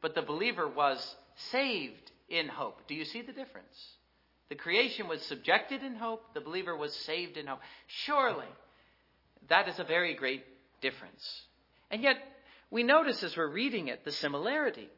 but 0.00 0.14
the 0.14 0.22
believer 0.22 0.66
was 0.66 1.16
saved 1.50 2.10
in 2.28 2.48
hope. 2.48 2.78
Do 2.88 2.94
you 2.94 3.04
see 3.04 3.20
the 3.20 3.32
difference? 3.32 3.96
The 4.50 4.56
creation 4.56 5.08
was 5.08 5.22
subjected 5.22 5.82
in 5.82 5.94
hope, 5.94 6.34
the 6.34 6.40
believer 6.40 6.76
was 6.76 6.94
saved 6.94 7.36
in 7.36 7.46
hope. 7.46 7.60
Surely, 7.86 8.48
that 9.48 9.68
is 9.68 9.78
a 9.78 9.84
very 9.84 10.14
great 10.14 10.44
difference. 10.80 11.42
And 11.90 12.02
yet, 12.02 12.16
we 12.68 12.82
notice 12.82 13.22
as 13.22 13.36
we're 13.36 13.48
reading 13.48 13.88
it 13.88 14.04
the 14.04 14.10
similarity. 14.10 14.88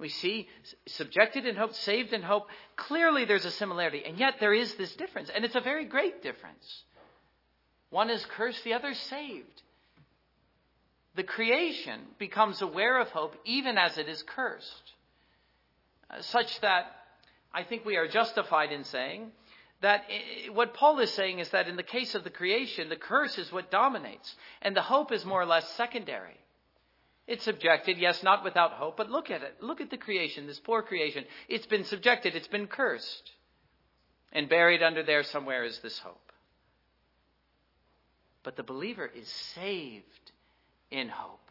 We 0.00 0.08
see 0.08 0.48
subjected 0.86 1.46
in 1.46 1.54
hope, 1.54 1.74
saved 1.74 2.12
in 2.12 2.22
hope. 2.22 2.48
Clearly, 2.76 3.24
there's 3.24 3.44
a 3.44 3.50
similarity. 3.52 4.02
And 4.04 4.18
yet, 4.18 4.34
there 4.40 4.54
is 4.54 4.74
this 4.74 4.94
difference. 4.96 5.30
And 5.32 5.44
it's 5.44 5.56
a 5.56 5.60
very 5.60 5.84
great 5.84 6.22
difference. 6.22 6.82
One 7.90 8.10
is 8.10 8.24
cursed, 8.26 8.64
the 8.64 8.74
other 8.74 8.94
saved. 8.94 9.62
The 11.14 11.22
creation 11.22 12.00
becomes 12.18 12.62
aware 12.62 13.00
of 13.00 13.08
hope 13.10 13.36
even 13.44 13.78
as 13.78 13.96
it 13.96 14.08
is 14.08 14.22
cursed, 14.22 14.92
uh, 16.10 16.20
such 16.22 16.60
that 16.60 16.97
I 17.58 17.64
think 17.64 17.84
we 17.84 17.96
are 17.96 18.06
justified 18.06 18.70
in 18.70 18.84
saying 18.84 19.32
that 19.80 20.04
what 20.52 20.74
Paul 20.74 21.00
is 21.00 21.12
saying 21.12 21.40
is 21.40 21.50
that 21.50 21.66
in 21.66 21.74
the 21.74 21.82
case 21.82 22.14
of 22.14 22.22
the 22.22 22.30
creation, 22.30 22.88
the 22.88 22.94
curse 22.94 23.36
is 23.36 23.50
what 23.50 23.68
dominates, 23.68 24.32
and 24.62 24.76
the 24.76 24.82
hope 24.82 25.10
is 25.10 25.24
more 25.24 25.42
or 25.42 25.46
less 25.46 25.68
secondary. 25.70 26.38
It's 27.26 27.42
subjected, 27.42 27.98
yes, 27.98 28.22
not 28.22 28.44
without 28.44 28.74
hope, 28.74 28.96
but 28.96 29.10
look 29.10 29.28
at 29.28 29.42
it. 29.42 29.56
Look 29.60 29.80
at 29.80 29.90
the 29.90 29.96
creation, 29.96 30.46
this 30.46 30.60
poor 30.60 30.82
creation. 30.82 31.24
It's 31.48 31.66
been 31.66 31.82
subjected, 31.82 32.36
it's 32.36 32.46
been 32.46 32.68
cursed. 32.68 33.32
And 34.32 34.48
buried 34.48 34.84
under 34.84 35.02
there 35.02 35.24
somewhere 35.24 35.64
is 35.64 35.80
this 35.80 35.98
hope. 35.98 36.30
But 38.44 38.54
the 38.54 38.62
believer 38.62 39.10
is 39.12 39.26
saved 39.56 40.30
in 40.92 41.08
hope. 41.08 41.47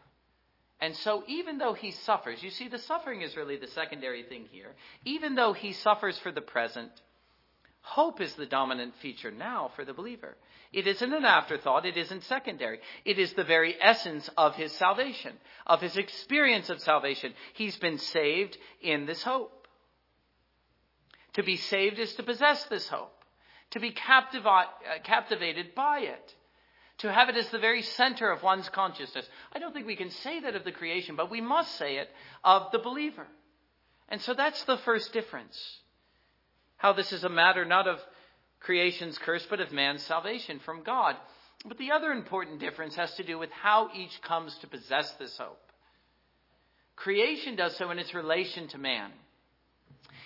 And 0.79 0.95
so, 0.97 1.23
even 1.27 1.57
though 1.57 1.73
he 1.73 1.91
suffers, 1.91 2.43
you 2.43 2.51
see, 2.51 2.67
the 2.67 2.77
suffering 2.77 3.21
is 3.21 3.35
really 3.35 3.57
the 3.57 3.67
secondary 3.67 4.23
thing 4.23 4.45
here. 4.51 4.75
Even 5.05 5.33
though 5.33 5.53
he 5.53 5.73
suffers 5.73 6.19
for 6.19 6.31
the 6.31 6.41
present, 6.41 6.91
hope 7.81 8.21
is 8.21 8.33
the 8.35 8.45
dominant 8.45 8.93
feature 9.01 9.31
now 9.31 9.71
for 9.75 9.85
the 9.85 9.93
believer. 9.93 10.37
It 10.71 10.85
isn't 10.85 11.13
an 11.13 11.25
afterthought, 11.25 11.85
it 11.87 11.97
isn't 11.97 12.23
secondary. 12.25 12.79
It 13.05 13.17
is 13.17 13.33
the 13.33 13.43
very 13.43 13.75
essence 13.81 14.29
of 14.37 14.55
his 14.55 14.71
salvation, 14.73 15.33
of 15.65 15.81
his 15.81 15.97
experience 15.97 16.69
of 16.69 16.79
salvation. 16.81 17.33
He's 17.53 17.77
been 17.77 17.97
saved 17.97 18.57
in 18.81 19.07
this 19.07 19.23
hope. 19.23 19.67
To 21.33 21.43
be 21.43 21.57
saved 21.57 21.97
is 21.97 22.13
to 22.15 22.23
possess 22.23 22.63
this 22.65 22.87
hope, 22.87 23.23
to 23.71 23.79
be 23.79 23.89
uh, 23.89 24.63
captivated 25.03 25.73
by 25.73 25.99
it 25.99 26.35
to 26.99 27.11
have 27.11 27.29
it 27.29 27.35
as 27.35 27.49
the 27.49 27.59
very 27.59 27.83
center 27.83 28.31
of 28.31 28.41
one's 28.41 28.69
consciousness. 28.69 29.27
I 29.53 29.59
don't 29.59 29.73
think 29.73 29.85
we 29.85 29.95
can 29.95 30.09
say 30.09 30.39
that 30.41 30.55
of 30.55 30.63
the 30.63 30.71
creation, 30.71 31.15
but 31.15 31.29
we 31.29 31.41
must 31.41 31.75
say 31.77 31.97
it 31.97 32.09
of 32.43 32.71
the 32.71 32.79
believer. 32.79 33.27
And 34.09 34.21
so 34.21 34.33
that's 34.33 34.63
the 34.63 34.77
first 34.77 35.13
difference. 35.13 35.57
How 36.77 36.93
this 36.93 37.11
is 37.11 37.23
a 37.23 37.29
matter 37.29 37.65
not 37.65 37.87
of 37.87 37.99
creation's 38.59 39.17
curse, 39.17 39.45
but 39.49 39.59
of 39.59 39.71
man's 39.71 40.03
salvation 40.03 40.59
from 40.59 40.83
God. 40.83 41.15
But 41.65 41.77
the 41.77 41.91
other 41.91 42.11
important 42.11 42.59
difference 42.59 42.95
has 42.95 43.13
to 43.15 43.23
do 43.23 43.37
with 43.37 43.51
how 43.51 43.89
each 43.95 44.21
comes 44.21 44.55
to 44.59 44.67
possess 44.67 45.11
this 45.13 45.37
hope. 45.37 45.59
Creation 46.95 47.55
does 47.55 47.75
so 47.75 47.91
in 47.91 47.99
its 47.99 48.13
relation 48.13 48.67
to 48.69 48.77
man. 48.77 49.11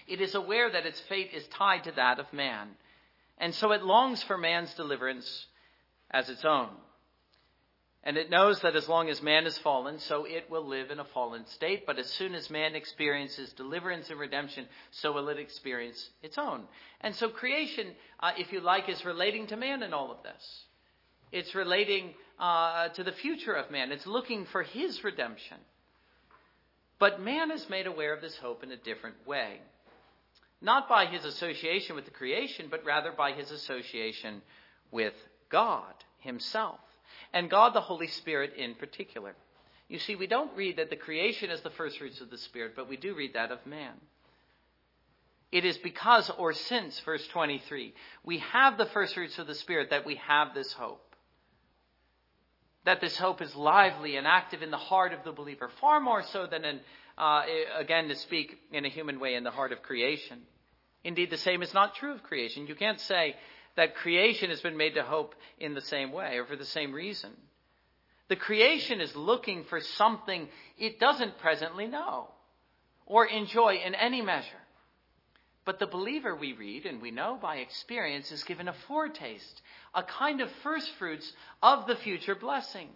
It 0.08 0.22
is 0.22 0.36
aware 0.36 0.72
that 0.72 0.86
its 0.86 1.00
fate 1.02 1.32
is 1.34 1.46
tied 1.48 1.84
to 1.86 1.92
that 1.94 2.20
of 2.20 2.32
man. 2.32 2.70
And 3.38 3.54
so 3.54 3.72
it 3.72 3.84
longs 3.84 4.24
for 4.24 4.38
man's 4.38 4.74
deliverance 4.76 5.48
as 6.12 6.30
its 6.30 6.46
own. 6.46 6.70
And 8.04 8.18
it 8.18 8.32
knows 8.32 8.60
that 8.62 8.76
as 8.76 8.90
long 8.90 9.10
as 9.10 9.22
man 9.22 9.46
is 9.46 9.58
fallen, 9.60 10.00
so 10.00 10.26
it 10.26 10.50
will 10.50 10.66
live 10.66 10.90
in 10.90 11.00
a 11.00 11.06
fallen 11.06 11.46
state. 11.46 11.86
But 11.86 12.00
as 12.00 12.10
soon 12.10 12.34
as 12.34 12.50
man 12.50 12.74
experiences 12.74 13.54
deliverance 13.54 14.10
and 14.10 14.20
redemption, 14.20 14.66
so 14.90 15.12
will 15.12 15.30
it 15.30 15.38
experience 15.38 16.10
its 16.24 16.38
own. 16.40 16.64
And 17.02 17.16
so 17.16 17.30
creation, 17.30 17.88
uh, 18.20 18.32
if 18.38 18.52
you 18.52 18.60
like, 18.60 18.90
is 18.90 19.06
relating 19.06 19.48
to 19.48 19.58
man 19.58 19.84
in 19.84 19.94
all 19.94 20.12
of 20.12 20.24
this. 20.24 20.64
It's 21.32 21.54
relating 21.54 22.16
uh, 22.40 22.90
to 22.90 23.04
the 23.04 23.12
future 23.12 23.54
of 23.54 23.70
man. 23.70 23.92
It's 23.92 24.08
looking 24.08 24.46
for 24.46 24.64
his 24.64 25.04
redemption. 25.04 25.58
But 26.98 27.22
man 27.22 27.52
is 27.52 27.70
made 27.70 27.86
aware 27.86 28.14
of 28.14 28.22
this 28.22 28.38
hope 28.38 28.64
in 28.64 28.72
a 28.72 28.78
different 28.78 29.28
way. 29.28 29.60
Not 30.60 30.90
by 30.90 31.06
his 31.06 31.24
association 31.24 31.96
with 31.96 32.06
the 32.06 32.12
creation, 32.12 32.68
but 32.70 32.84
rather 32.84 33.12
by 33.12 33.34
his 33.34 33.52
association 33.52 34.42
with 34.92 35.14
God 35.52 35.94
himself 36.20 36.80
and 37.34 37.50
God 37.50 37.74
the 37.74 37.82
Holy 37.82 38.08
Spirit 38.08 38.54
in 38.58 38.76
particular. 38.76 39.36
You 39.88 40.00
see, 40.00 40.16
we 40.16 40.28
don't 40.28 40.56
read 40.56 40.78
that 40.78 40.90
the 40.90 40.96
creation 40.96 41.50
is 41.50 41.62
the 41.62 41.70
first 41.70 41.98
fruits 41.98 42.22
of 42.22 42.30
the 42.30 42.38
Spirit, 42.38 42.74
but 42.76 42.88
we 42.88 42.98
do 42.98 43.14
read 43.14 43.34
that 43.34 43.52
of 43.52 43.66
man. 43.66 43.94
It 45.52 45.66
is 45.66 45.78
because 45.78 46.30
or 46.38 46.54
since, 46.54 46.98
verse 47.02 47.28
23, 47.28 47.94
we 48.24 48.38
have 48.38 48.78
the 48.78 48.86
first 48.86 49.16
fruits 49.16 49.38
of 49.38 49.48
the 49.48 49.56
Spirit 49.56 49.90
that 49.90 50.06
we 50.06 50.16
have 50.16 50.54
this 50.54 50.72
hope. 50.72 51.04
That 52.86 53.02
this 53.02 53.18
hope 53.18 53.42
is 53.42 53.54
lively 53.54 54.16
and 54.16 54.26
active 54.26 54.62
in 54.62 54.72
the 54.72 54.78
heart 54.78 55.12
of 55.14 55.26
the 55.26 55.34
believer, 55.34 55.70
far 55.82 56.00
more 56.00 56.24
so 56.24 56.48
than 56.48 56.64
in, 56.64 56.80
uh, 57.18 57.44
again, 57.78 58.08
to 58.08 58.16
speak 58.16 58.58
in 58.72 58.86
a 58.86 58.90
human 58.90 59.20
way, 59.20 59.36
in 59.36 59.44
the 59.44 59.52
heart 59.52 59.74
of 59.74 59.84
creation. 59.84 60.40
Indeed, 61.04 61.32
the 61.32 61.38
same 61.38 61.64
is 61.64 61.74
not 61.74 61.96
true 61.96 62.14
of 62.14 62.24
creation. 62.24 62.66
You 62.68 62.76
can't 62.76 63.00
say 63.00 63.36
that 63.76 63.96
creation 63.96 64.50
has 64.50 64.62
been 64.62 64.78
made 64.78 64.96
to 64.96 65.04
hope 65.04 65.36
in 65.60 65.74
the 65.74 65.82
same 65.82 66.12
way 66.12 66.38
or 66.38 66.46
for 66.46 66.56
the 66.56 66.66
same 66.66 66.94
reason. 66.94 67.32
The 68.28 68.36
creation 68.36 69.02
is 69.02 69.16
looking 69.16 69.66
for 69.66 69.82
something 69.82 70.48
it 70.78 71.00
doesn't 71.00 71.40
presently 71.40 71.88
know 71.88 72.28
or 73.06 73.26
enjoy 73.26 73.76
in 73.86 73.94
any 73.96 74.22
measure. 74.22 74.48
But 75.66 75.80
the 75.80 75.88
believer, 75.88 76.36
we 76.36 76.54
read 76.54 76.86
and 76.86 77.02
we 77.02 77.12
know 77.12 77.38
by 77.40 77.58
experience, 77.58 78.32
is 78.32 78.44
given 78.44 78.68
a 78.68 78.76
foretaste, 78.88 79.62
a 79.94 80.02
kind 80.04 80.42
of 80.42 80.50
first 80.64 80.90
fruits 80.98 81.32
of 81.62 81.88
the 81.88 81.96
future 81.96 82.36
blessing. 82.36 82.90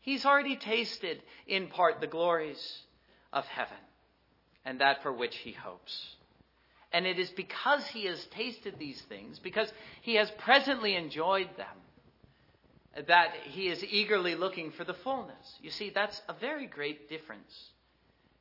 He's 0.00 0.24
already 0.24 0.56
tasted, 0.56 1.22
in 1.46 1.66
part, 1.68 2.00
the 2.00 2.06
glories 2.06 2.78
of 3.32 3.44
heaven 3.46 3.76
and 4.64 4.80
that 4.80 5.02
for 5.02 5.12
which 5.12 5.34
he 5.36 5.52
hopes. 5.52 6.16
And 6.92 7.06
it 7.06 7.18
is 7.18 7.30
because 7.30 7.86
he 7.86 8.06
has 8.06 8.24
tasted 8.26 8.78
these 8.78 9.00
things, 9.02 9.38
because 9.38 9.70
he 10.00 10.14
has 10.14 10.30
presently 10.38 10.94
enjoyed 10.94 11.48
them, 11.56 13.06
that 13.06 13.34
he 13.44 13.68
is 13.68 13.84
eagerly 13.84 14.34
looking 14.34 14.72
for 14.72 14.84
the 14.84 14.94
fullness. 14.94 15.58
You 15.60 15.70
see, 15.70 15.90
that's 15.90 16.20
a 16.28 16.32
very 16.32 16.66
great 16.66 17.08
difference. 17.08 17.52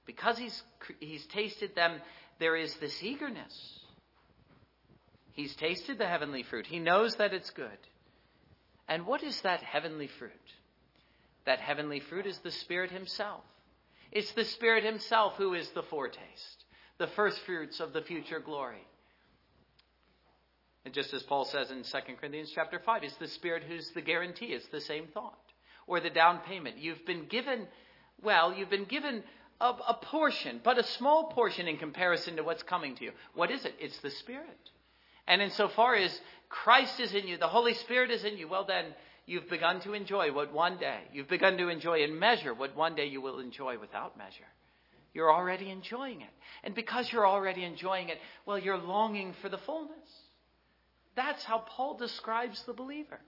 Because 0.06 0.38
he's, 0.38 0.64
he's 1.00 1.26
tasted 1.28 1.76
them, 1.76 2.00
there 2.40 2.56
is 2.56 2.74
this 2.78 3.04
eagerness. 3.04 3.80
He's 5.34 5.56
tasted 5.56 5.98
the 5.98 6.08
heavenly 6.08 6.44
fruit. 6.44 6.66
He 6.66 6.80
knows 6.80 7.16
that 7.16 7.34
it's 7.34 7.50
good. 7.50 7.68
And 8.88 9.06
what 9.06 9.22
is 9.24 9.42
that 9.42 9.62
heavenly 9.62 10.08
fruit? 10.08 10.32
That 11.46 11.60
heavenly 11.60 12.00
fruit 12.00 12.26
is 12.26 12.40
the 12.40 12.52
Spirit 12.52 12.92
Himself. 12.92 13.44
It's 14.12 14.32
the 14.32 14.46
Spirit 14.46 14.86
Himself 14.86 15.34
who 15.38 15.54
is 15.54 15.70
the 15.72 15.84
foretaste 15.84 16.64
the 16.98 17.08
first 17.08 17.40
fruits 17.46 17.80
of 17.80 17.94
the 17.94 18.02
future 18.02 18.40
glory. 18.40 18.86
And 20.86 20.94
just 20.94 21.14
as 21.14 21.22
Paul 21.24 21.46
says 21.46 21.70
in 21.70 21.84
2 21.84 22.16
Corinthians 22.20 22.52
chapter 22.56 22.80
5, 22.80 23.04
it's 23.04 23.16
the 23.18 23.28
Spirit 23.28 23.64
who's 23.68 23.90
the 23.92 24.02
guarantee. 24.02 24.48
It's 24.48 24.68
the 24.68 24.82
same 24.82 25.08
thought. 25.14 25.38
Or 25.86 26.00
the 26.00 26.10
down 26.10 26.40
payment. 26.48 26.78
You've 26.78 27.06
been 27.06 27.26
given, 27.26 27.68
well, 28.24 28.54
you've 28.54 28.70
been 28.70 28.86
given 28.86 29.24
a, 29.60 29.66
a 29.66 30.00
portion, 30.02 30.62
but 30.64 30.78
a 30.78 30.84
small 30.84 31.26
portion 31.26 31.68
in 31.68 31.78
comparison 31.78 32.38
to 32.38 32.44
what's 32.44 32.64
coming 32.64 32.96
to 32.96 33.04
you. 33.04 33.12
What 33.36 33.52
is 33.52 33.66
it? 33.66 33.76
It's 33.80 33.98
the 34.00 34.12
Spirit. 34.12 34.72
And 35.28 35.42
insofar 35.42 35.96
as 35.96 36.18
Christ 36.50 37.00
is 37.00 37.14
in 37.14 37.28
you, 37.28 37.38
the 37.38 37.48
Holy 37.48 37.74
Spirit 37.74 38.10
is 38.10 38.24
in 38.24 38.38
you, 38.38 38.48
well 38.48 38.66
then, 38.66 38.86
you've 39.26 39.50
begun 39.50 39.82
to 39.82 39.94
enjoy 39.94 40.32
what 40.32 40.54
one 40.54 40.78
day, 40.78 41.02
you've 41.12 41.28
begun 41.28 41.58
to 41.58 41.68
enjoy 41.68 42.04
and 42.04 42.18
measure 42.18 42.54
what 42.54 42.76
one 42.76 42.96
day 42.96 43.08
you 43.08 43.22
will 43.22 43.40
enjoy 43.40 43.78
without 43.78 44.18
measure. 44.18 44.48
You're 45.18 45.34
already 45.34 45.72
enjoying 45.72 46.22
it. 46.22 46.30
And 46.64 46.76
because 46.76 47.12
you're 47.12 47.26
already 47.26 47.64
enjoying 47.64 48.10
it, 48.10 48.20
well, 48.46 48.60
you're 48.60 48.78
longing 48.78 49.34
for 49.42 49.50
the 49.50 49.58
fullness. 49.58 50.08
That's 51.16 51.44
how 51.44 51.66
Paul 51.76 51.98
describes 51.98 52.62
the 52.68 52.74
believer. 52.74 53.20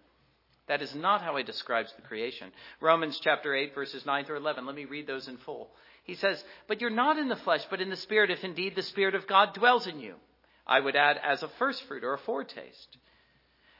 That 0.68 0.84
is 0.84 0.94
not 0.94 1.24
how 1.24 1.36
he 1.36 1.44
describes 1.44 1.92
the 1.96 2.04
creation. 2.04 2.52
Romans 2.80 3.20
chapter 3.24 3.56
8, 3.56 3.74
verses 3.74 4.06
9 4.06 4.26
through 4.26 4.38
11. 4.38 4.68
Let 4.68 4.76
me 4.76 4.86
read 4.86 5.08
those 5.08 5.28
in 5.28 5.38
full. 5.38 5.72
He 6.04 6.14
says, 6.14 6.44
But 6.68 6.80
you're 6.80 6.92
not 6.92 7.18
in 7.18 7.28
the 7.28 7.36
flesh, 7.38 7.62
but 7.72 7.82
in 7.82 7.90
the 7.90 7.96
Spirit, 7.96 8.30
if 8.30 8.44
indeed 8.44 8.76
the 8.76 8.84
Spirit 8.84 9.16
of 9.16 9.28
God 9.28 9.56
dwells 9.56 9.88
in 9.88 10.00
you. 10.00 10.14
I 10.68 10.80
would 10.80 10.96
add, 10.96 11.18
as 11.26 11.42
a 11.42 11.50
first 11.58 11.82
fruit 11.88 12.04
or 12.04 12.14
a 12.14 12.20
foretaste. 12.20 12.98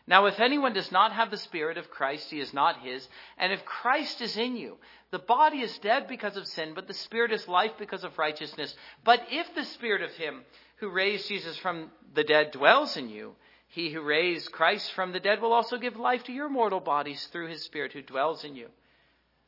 Now, 0.10 0.26
if 0.26 0.40
anyone 0.40 0.74
does 0.74 0.92
not 0.92 1.14
have 1.14 1.30
the 1.30 1.38
Spirit 1.38 1.78
of 1.78 1.92
Christ, 1.92 2.32
he 2.32 2.40
is 2.40 2.52
not 2.52 2.82
his. 2.82 3.08
And 3.38 3.54
if 3.54 3.64
Christ 3.64 4.22
is 4.22 4.38
in 4.38 4.56
you, 4.58 4.78
the 5.12 5.20
body 5.20 5.60
is 5.60 5.78
dead 5.78 6.08
because 6.08 6.36
of 6.36 6.48
sin, 6.48 6.74
but 6.74 6.88
the 6.88 6.96
Spirit 6.96 7.32
is 7.32 7.48
life 7.48 7.74
because 7.78 8.04
of 8.04 8.18
righteousness. 8.18 8.76
But 9.04 9.22
if 9.30 9.54
the 9.54 9.66
Spirit 9.66 10.02
of 10.02 10.10
him 10.16 10.42
who 10.78 10.90
raised 10.90 11.28
Jesus 11.28 11.58
from 11.58 11.92
the 12.16 12.24
dead 12.24 12.50
dwells 12.50 12.98
in 12.98 13.10
you, 13.10 13.36
he 13.68 13.92
who 13.92 14.02
raised 14.02 14.52
Christ 14.52 14.92
from 14.94 15.12
the 15.12 15.20
dead 15.20 15.42
will 15.42 15.54
also 15.54 15.78
give 15.78 15.96
life 15.96 16.24
to 16.24 16.34
your 16.34 16.50
mortal 16.50 16.80
bodies 16.80 17.28
through 17.32 17.50
his 17.50 17.64
Spirit 17.64 17.94
who 17.94 18.02
dwells 18.02 18.44
in 18.44 18.56
you. 18.56 18.70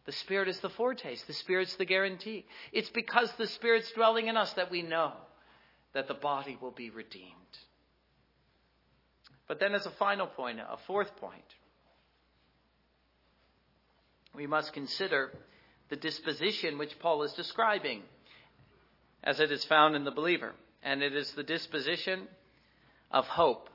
The 0.06 0.12
Spirit 0.12 0.48
is 0.48 0.60
the 0.60 0.70
foretaste, 0.70 1.26
the 1.26 1.34
Spirit's 1.34 1.76
the 1.76 1.86
guarantee. 1.86 2.46
It's 2.72 2.92
because 2.92 3.32
the 3.32 3.48
Spirit's 3.48 3.92
dwelling 3.94 4.28
in 4.28 4.38
us 4.38 4.54
that 4.54 4.70
we 4.70 4.84
know 4.84 5.14
that 5.94 6.08
the 6.08 6.14
body 6.14 6.56
will 6.62 6.70
be 6.70 6.92
redeemed. 6.92 7.34
But 9.52 9.60
then, 9.60 9.76
as 9.76 9.86
a 9.86 9.92
final 9.92 10.28
point, 10.28 10.62
a 10.62 10.78
fourth 10.88 11.14
point, 11.18 11.44
we 14.34 14.48
must 14.48 14.72
consider 14.72 15.30
the 15.90 15.98
disposition 15.98 16.78
which 16.78 16.98
Paul 17.00 17.24
is 17.24 17.34
describing 17.34 18.04
as 19.22 19.42
it 19.42 19.52
is 19.52 19.66
found 19.66 19.98
in 19.98 20.06
the 20.06 20.12
believer. 20.12 20.54
And 20.82 21.04
it 21.04 21.14
is 21.14 21.34
the 21.34 21.44
disposition 21.44 22.30
of 23.12 23.28
hope. 23.28 23.70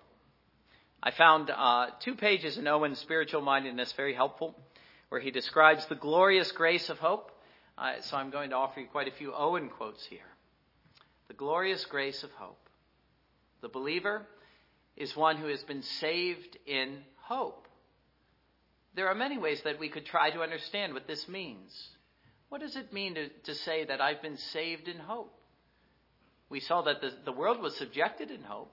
I 1.03 1.11
found 1.11 1.51
uh, 1.51 1.89
two 2.01 2.15
pages 2.15 2.57
in 2.57 2.67
Owen's 2.67 2.99
Spiritual 3.01 3.43
Mindedness 3.43 3.93
very 3.93 4.15
helpful, 4.15 4.59
where 5.11 5.21
he 5.21 5.31
describes 5.31 5.85
the 5.85 5.95
glorious 5.95 6.53
grace 6.53 6.89
of 6.89 7.01
hope. 7.01 7.33
Uh, 7.77 8.01
so 8.01 8.17
I'm 8.17 8.31
going 8.31 8.49
to 8.49 8.57
offer 8.57 8.81
you 8.81 8.87
quite 8.87 9.09
a 9.09 9.19
few 9.19 9.35
Owen 9.35 9.69
quotes 9.69 10.07
here. 10.07 10.31
The 11.29 11.35
glorious 11.35 11.85
grace 11.85 12.23
of 12.23 12.31
hope. 12.31 12.67
The 13.61 13.69
believer 13.69 14.27
is 14.96 15.16
one 15.16 15.37
who 15.37 15.48
has 15.48 15.62
been 15.62 15.82
saved 15.82 16.56
in 16.66 16.98
hope. 17.22 17.66
There 18.94 19.09
are 19.09 19.14
many 19.14 19.37
ways 19.37 19.61
that 19.64 19.78
we 19.78 19.90
could 19.90 20.06
try 20.06 20.30
to 20.30 20.42
understand 20.42 20.94
what 20.94 21.06
this 21.06 21.28
means. 21.28 21.88
What 22.48 22.62
does 22.62 22.76
it 22.76 22.92
mean 22.92 23.14
to, 23.14 23.28
to 23.28 23.54
say 23.54 23.85
that 23.85 24.00
I've 24.00 24.22
been 24.22 24.38
saved 24.38 24.88
in 24.88 24.98
hope? 24.98 25.32
We 26.48 26.61
saw 26.61 26.82
that 26.82 27.02
the, 27.02 27.12
the 27.24 27.32
world 27.32 27.61
was 27.61 27.76
subjected 27.76 28.30
in 28.30 28.42
hope. 28.42 28.72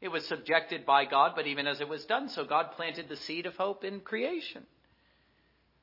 It 0.00 0.08
was 0.08 0.26
subjected 0.26 0.84
by 0.84 1.06
God, 1.06 1.32
but 1.34 1.46
even 1.46 1.66
as 1.66 1.80
it 1.80 1.88
was 1.88 2.04
done 2.04 2.28
so, 2.28 2.44
God 2.44 2.72
planted 2.76 3.08
the 3.08 3.16
seed 3.16 3.46
of 3.46 3.56
hope 3.56 3.84
in 3.84 4.00
creation. 4.00 4.64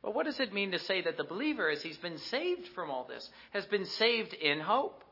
But 0.01 0.13
what 0.13 0.25
does 0.25 0.39
it 0.39 0.53
mean 0.53 0.71
to 0.71 0.79
say 0.79 1.01
that 1.01 1.17
the 1.17 1.23
believer, 1.23 1.69
as 1.69 1.81
he's 1.81 1.97
been 1.97 2.17
saved 2.17 2.67
from 2.69 2.89
all 2.89 3.05
this, 3.05 3.29
has 3.51 3.65
been 3.65 3.85
saved 3.85 4.33
in 4.33 4.59
hope? 4.59 5.03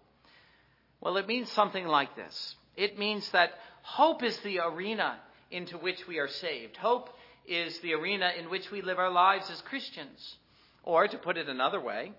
Well, 1.02 1.18
it 1.18 1.28
means 1.28 1.52
something 1.52 1.86
like 1.86 2.16
this 2.16 2.56
it 2.78 2.98
means 2.98 3.30
that 3.32 3.54
hope 3.88 4.22
is 4.22 4.38
the 4.40 4.60
arena 4.60 5.18
into 5.50 5.78
which 5.78 6.06
we 6.08 6.20
are 6.20 6.28
saved. 6.28 6.76
Hope 6.76 7.10
is 7.48 7.80
the 7.80 7.94
arena 7.94 8.32
in 8.38 8.50
which 8.50 8.70
we 8.70 8.82
live 8.82 9.00
our 9.00 9.12
lives 9.12 9.50
as 9.50 9.62
Christians. 9.62 10.36
Or, 10.84 11.08
to 11.08 11.18
put 11.18 11.38
it 11.38 11.48
another 11.48 11.80
way, 11.80 12.12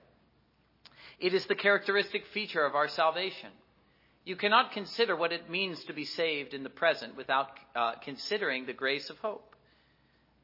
it 1.21 1.35
is 1.35 1.45
the 1.47 1.55
characteristic 1.55 2.27
feature 2.33 2.65
of 2.65 2.75
our 2.75 2.89
salvation. 2.89 3.51
You 4.25 4.37
cannot 4.37 4.73
consider 4.73 5.15
what 5.15 5.33
it 5.33 5.51
means 5.51 5.85
to 5.85 5.93
be 5.93 6.05
saved 6.05 6.55
in 6.55 6.63
the 6.63 6.71
present 6.71 7.17
without 7.17 7.49
uh, 7.77 7.93
considering 8.03 8.65
the 8.65 8.73
grace 8.73 9.11
of 9.11 9.19
hope. 9.19 9.55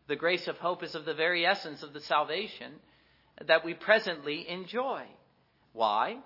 The 0.08 0.16
grace 0.16 0.46
of 0.46 0.58
hope 0.58 0.82
is 0.82 0.94
of 0.94 1.06
the 1.06 1.14
very 1.14 1.46
essence 1.46 1.82
of 1.82 1.94
the 1.94 2.00
salvation 2.00 2.72
that 3.46 3.64
we 3.64 3.72
presently 3.72 4.48
enjoy. 4.48 5.04
Why? 5.72 6.18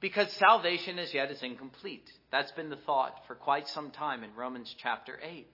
Because 0.00 0.30
salvation 0.32 0.98
as 0.98 1.12
yet 1.14 1.30
is 1.30 1.42
incomplete. 1.42 2.10
That's 2.30 2.52
been 2.52 2.70
the 2.70 2.76
thought 2.76 3.26
for 3.26 3.34
quite 3.34 3.68
some 3.68 3.90
time 3.90 4.24
in 4.24 4.34
Romans 4.34 4.74
chapter 4.78 5.18
8. 5.22 5.46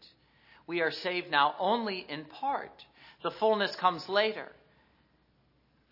We 0.67 0.81
are 0.81 0.91
saved 0.91 1.31
now 1.31 1.55
only 1.59 2.05
in 2.09 2.25
part. 2.25 2.85
The 3.23 3.31
fullness 3.31 3.75
comes 3.77 4.09
later. 4.09 4.51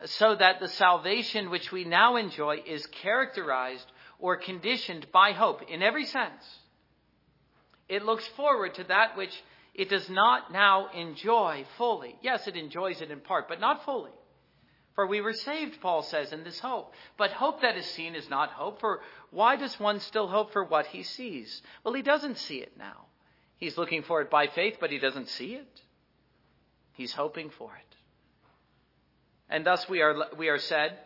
So 0.05 0.35
that 0.35 0.61
the 0.61 0.69
salvation 0.69 1.51
which 1.51 1.71
we 1.71 1.85
now 1.85 2.17
enjoy 2.17 2.63
is 2.67 2.87
characterized 2.87 3.87
or 4.19 4.37
conditioned 4.37 5.07
by 5.13 5.33
hope 5.33 5.63
in 5.71 5.83
every 5.83 6.07
sense. 6.07 6.59
It 7.89 8.05
looks 8.05 8.27
forward 8.29 8.75
to 8.75 8.85
that 8.85 9.17
which 9.17 9.33
it 9.75 9.91
does 9.91 10.09
not 10.09 10.53
now 10.53 10.89
enjoy 10.95 11.65
fully. 11.77 12.17
Yes, 12.23 12.47
it 12.47 12.57
enjoys 12.57 13.01
it 13.01 13.11
in 13.11 13.21
part, 13.21 13.49
but 13.49 13.61
not 13.61 13.85
fully. 13.85 14.13
For 14.94 15.07
we 15.07 15.20
were 15.20 15.33
saved, 15.33 15.81
Paul 15.81 16.03
says, 16.03 16.33
in 16.33 16.44
this 16.44 16.59
hope. 16.59 16.92
But 17.16 17.31
hope 17.31 17.62
that 17.62 17.76
is 17.76 17.87
seen 17.87 18.14
is 18.14 18.29
not 18.29 18.50
hope, 18.50 18.81
for 18.81 19.00
why 19.31 19.57
does 19.57 19.79
one 19.79 20.00
still 20.00 20.26
hope 20.26 20.53
for 20.53 20.64
what 20.64 20.87
he 20.87 21.03
sees? 21.03 21.62
Well, 21.85 21.94
he 21.94 22.03
doesn't 22.03 22.38
see 22.38 22.59
it 22.59 22.72
now. 22.76 23.07
He's 23.57 23.79
looking 23.79 24.03
for 24.03 24.20
it 24.20 24.31
by 24.31 24.48
faith, 24.48 24.79
but 24.81 24.90
he 24.90 24.98
doesn't 24.98 25.29
see 25.29 25.55
it. 25.55 25.83
He's 26.94 27.12
hoping 27.12 27.50
for 27.50 27.70
it. 27.76 27.96
And 29.48 29.66
thus 29.66 29.88
we 29.88 30.00
are, 30.03 30.16
we 30.37 30.48
are 30.48 30.59
said 30.59 30.98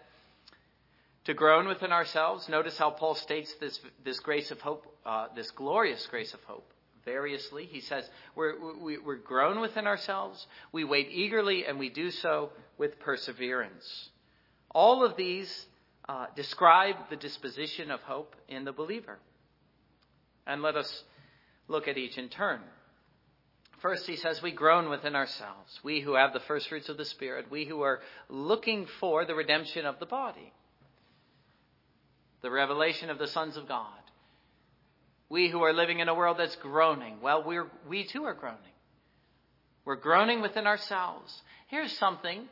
to 1.25 1.35
groan 1.35 1.66
within 1.66 1.92
ourselves. 1.92 2.49
Notice 2.49 2.79
how 2.79 2.90
Paul 2.90 3.14
states 3.14 3.55
this, 3.61 3.81
this 4.05 4.20
grace 4.20 4.51
of 4.51 4.61
hope, 4.61 4.87
uh, 5.05 5.27
this 5.35 5.51
glorious 5.51 6.07
grace 6.07 6.35
of 6.35 6.42
hope 6.44 6.70
variously. 7.05 7.66
He 7.66 7.81
says 7.81 8.09
we're, 8.35 8.55
we, 8.79 8.99
we're 8.99 9.16
groan 9.16 9.61
within 9.61 9.87
ourselves, 9.87 10.47
we 10.73 10.85
wait 10.85 11.09
eagerly, 11.11 11.66
and 11.66 11.79
we 11.79 11.90
do 11.90 12.11
so 12.11 12.51
with 12.79 12.99
perseverance. 13.01 14.11
All 14.71 15.05
of 15.05 15.17
these 15.17 15.67
uh, 16.09 16.27
describe 16.35 16.97
the 17.11 17.17
disposition 17.17 17.91
of 17.91 18.01
hope 18.01 18.35
in 18.49 18.65
the 18.65 18.73
believer. 18.73 19.19
And 20.47 20.63
let 20.63 20.77
us 20.77 21.05
look 21.69 21.89
at 21.89 21.97
each 21.97 22.19
in 22.19 22.29
turn. 22.29 22.61
First, 23.81 24.07
he 24.07 24.17
says, 24.17 24.43
we 24.43 24.51
groan 24.51 24.89
within 24.89 25.15
ourselves. 25.15 25.79
We 25.83 26.01
who 26.01 26.15
have 26.15 26.33
the 26.33 26.41
first 26.41 26.69
fruits 26.69 26.89
of 26.89 26.97
the 26.97 27.05
Spirit, 27.05 27.51
we 27.51 27.67
who 27.67 27.83
are 27.83 28.01
looking 28.29 28.87
for 28.99 29.25
the 29.25 29.35
redemption 29.35 29.85
of 29.85 29.99
the 29.99 30.07
body, 30.07 30.53
the 32.41 32.51
revelation 32.51 33.11
of 33.11 33.19
the 33.19 33.27
sons 33.29 33.57
of 33.57 33.69
God. 33.69 33.89
We 35.29 35.49
who 35.49 35.63
are 35.63 35.73
living 35.73 36.01
in 36.01 36.09
a 36.09 36.15
world 36.15 36.39
that's 36.39 36.57
groaning, 36.57 37.21
well, 37.23 37.43
we're, 37.45 37.67
we 37.89 38.05
too 38.05 38.25
are 38.25 38.35
groaning. 38.35 38.59
We're 39.85 39.97
groaning 39.97 40.41
within 40.41 40.67
ourselves. 40.67 41.43
Here's 41.67 41.93
something. 41.99 42.49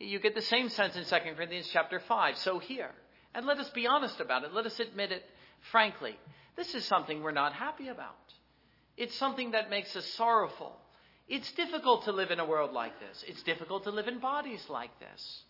You 0.00 0.20
get 0.20 0.34
the 0.34 0.42
same 0.42 0.68
sense 0.68 0.96
in 0.96 1.04
2 1.04 1.34
Corinthians 1.34 1.68
chapter 1.72 2.00
5. 2.00 2.36
So 2.38 2.58
here. 2.58 2.90
And 3.34 3.46
let 3.46 3.58
us 3.58 3.68
be 3.70 3.86
honest 3.86 4.20
about 4.20 4.44
it. 4.44 4.52
Let 4.52 4.66
us 4.66 4.78
admit 4.80 5.12
it 5.12 5.24
frankly. 5.70 6.16
This 6.56 6.74
is 6.74 6.84
something 6.84 7.22
we're 7.22 7.30
not 7.32 7.52
happy 7.52 7.88
about. 7.88 8.14
It's 8.96 9.16
something 9.16 9.52
that 9.52 9.70
makes 9.70 9.94
us 9.96 10.04
sorrowful. 10.14 10.76
It's 11.28 11.50
difficult 11.52 12.04
to 12.04 12.12
live 12.12 12.30
in 12.30 12.40
a 12.40 12.46
world 12.46 12.72
like 12.72 12.98
this. 13.00 13.24
It's 13.26 13.42
difficult 13.42 13.84
to 13.84 13.90
live 13.90 14.08
in 14.08 14.18
bodies 14.18 14.64
like 14.68 14.90
this. 14.98 15.42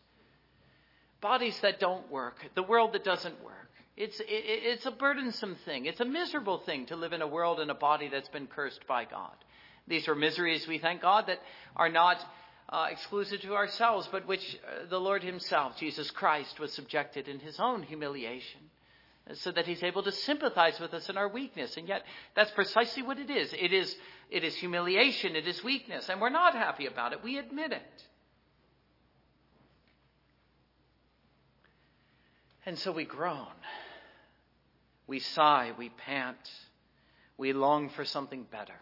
Bodies 1.21 1.59
that 1.63 1.81
don't 1.81 2.11
work, 2.11 2.37
the 2.55 2.63
world 2.63 2.93
that 2.93 3.05
doesn't 3.05 3.43
work. 3.43 3.71
It's, 3.97 4.21
it, 4.21 4.27
it's 4.29 4.87
a 4.87 4.91
burdensome 4.91 5.57
thing. 5.65 5.87
It's 5.87 6.01
a 6.01 6.05
miserable 6.05 6.59
thing 6.59 6.87
to 6.87 6.97
live 6.97 7.13
in 7.13 7.23
a 7.23 7.27
world 7.27 7.59
and 7.59 7.71
a 7.71 7.75
body 7.75 8.09
that's 8.09 8.29
been 8.29 8.47
cursed 8.47 8.87
by 8.87 9.05
God. 9.05 9.35
These 9.89 10.07
are 10.09 10.15
miseries, 10.15 10.69
we 10.69 10.79
thank 10.79 11.01
God, 11.01 11.25
that 11.27 11.39
are 11.75 11.89
not 11.89 12.19
uh, 12.69 12.87
exclusive 12.91 13.41
to 13.41 13.55
ourselves, 13.55 14.09
but 14.13 14.27
which 14.27 14.59
uh, 14.67 14.89
the 14.89 15.01
Lord 15.01 15.23
Himself, 15.23 15.77
Jesus 15.79 16.11
Christ, 16.11 16.61
was 16.61 16.73
subjected 16.73 17.29
in 17.29 17.39
His 17.39 17.59
own 17.59 17.83
humiliation 17.83 18.61
so 19.35 19.51
that 19.53 19.67
He's 19.67 19.83
able 19.83 20.03
to 20.03 20.13
sympathize 20.13 20.79
with 20.81 20.93
us 20.95 21.09
in 21.09 21.17
our 21.17 21.29
weakness. 21.29 21.77
And 21.77 21.89
yet, 21.89 22.03
that's 22.35 22.51
precisely 22.53 23.03
what 23.03 23.19
it 23.19 23.31
is. 23.31 23.53
It 23.53 23.73
is, 23.73 23.95
it 24.31 24.45
is 24.45 24.55
humiliation, 24.57 25.37
it 25.37 25.47
is 25.47 25.63
weakness, 25.65 26.09
and 26.09 26.21
we're 26.21 26.29
not 26.31 26.55
happy 26.55 26.87
about 26.87 27.13
it. 27.13 27.23
We 27.23 27.39
admit 27.39 27.73
it. 27.73 28.05
And 32.67 32.79
so 32.79 32.93
we 32.93 33.05
groan. 33.05 33.47
We 35.07 35.21
sigh, 35.21 35.73
we 35.79 35.89
pant, 35.89 36.37
we 37.39 37.55
long 37.55 37.89
for 37.89 38.05
something 38.05 38.45
better. 38.51 38.75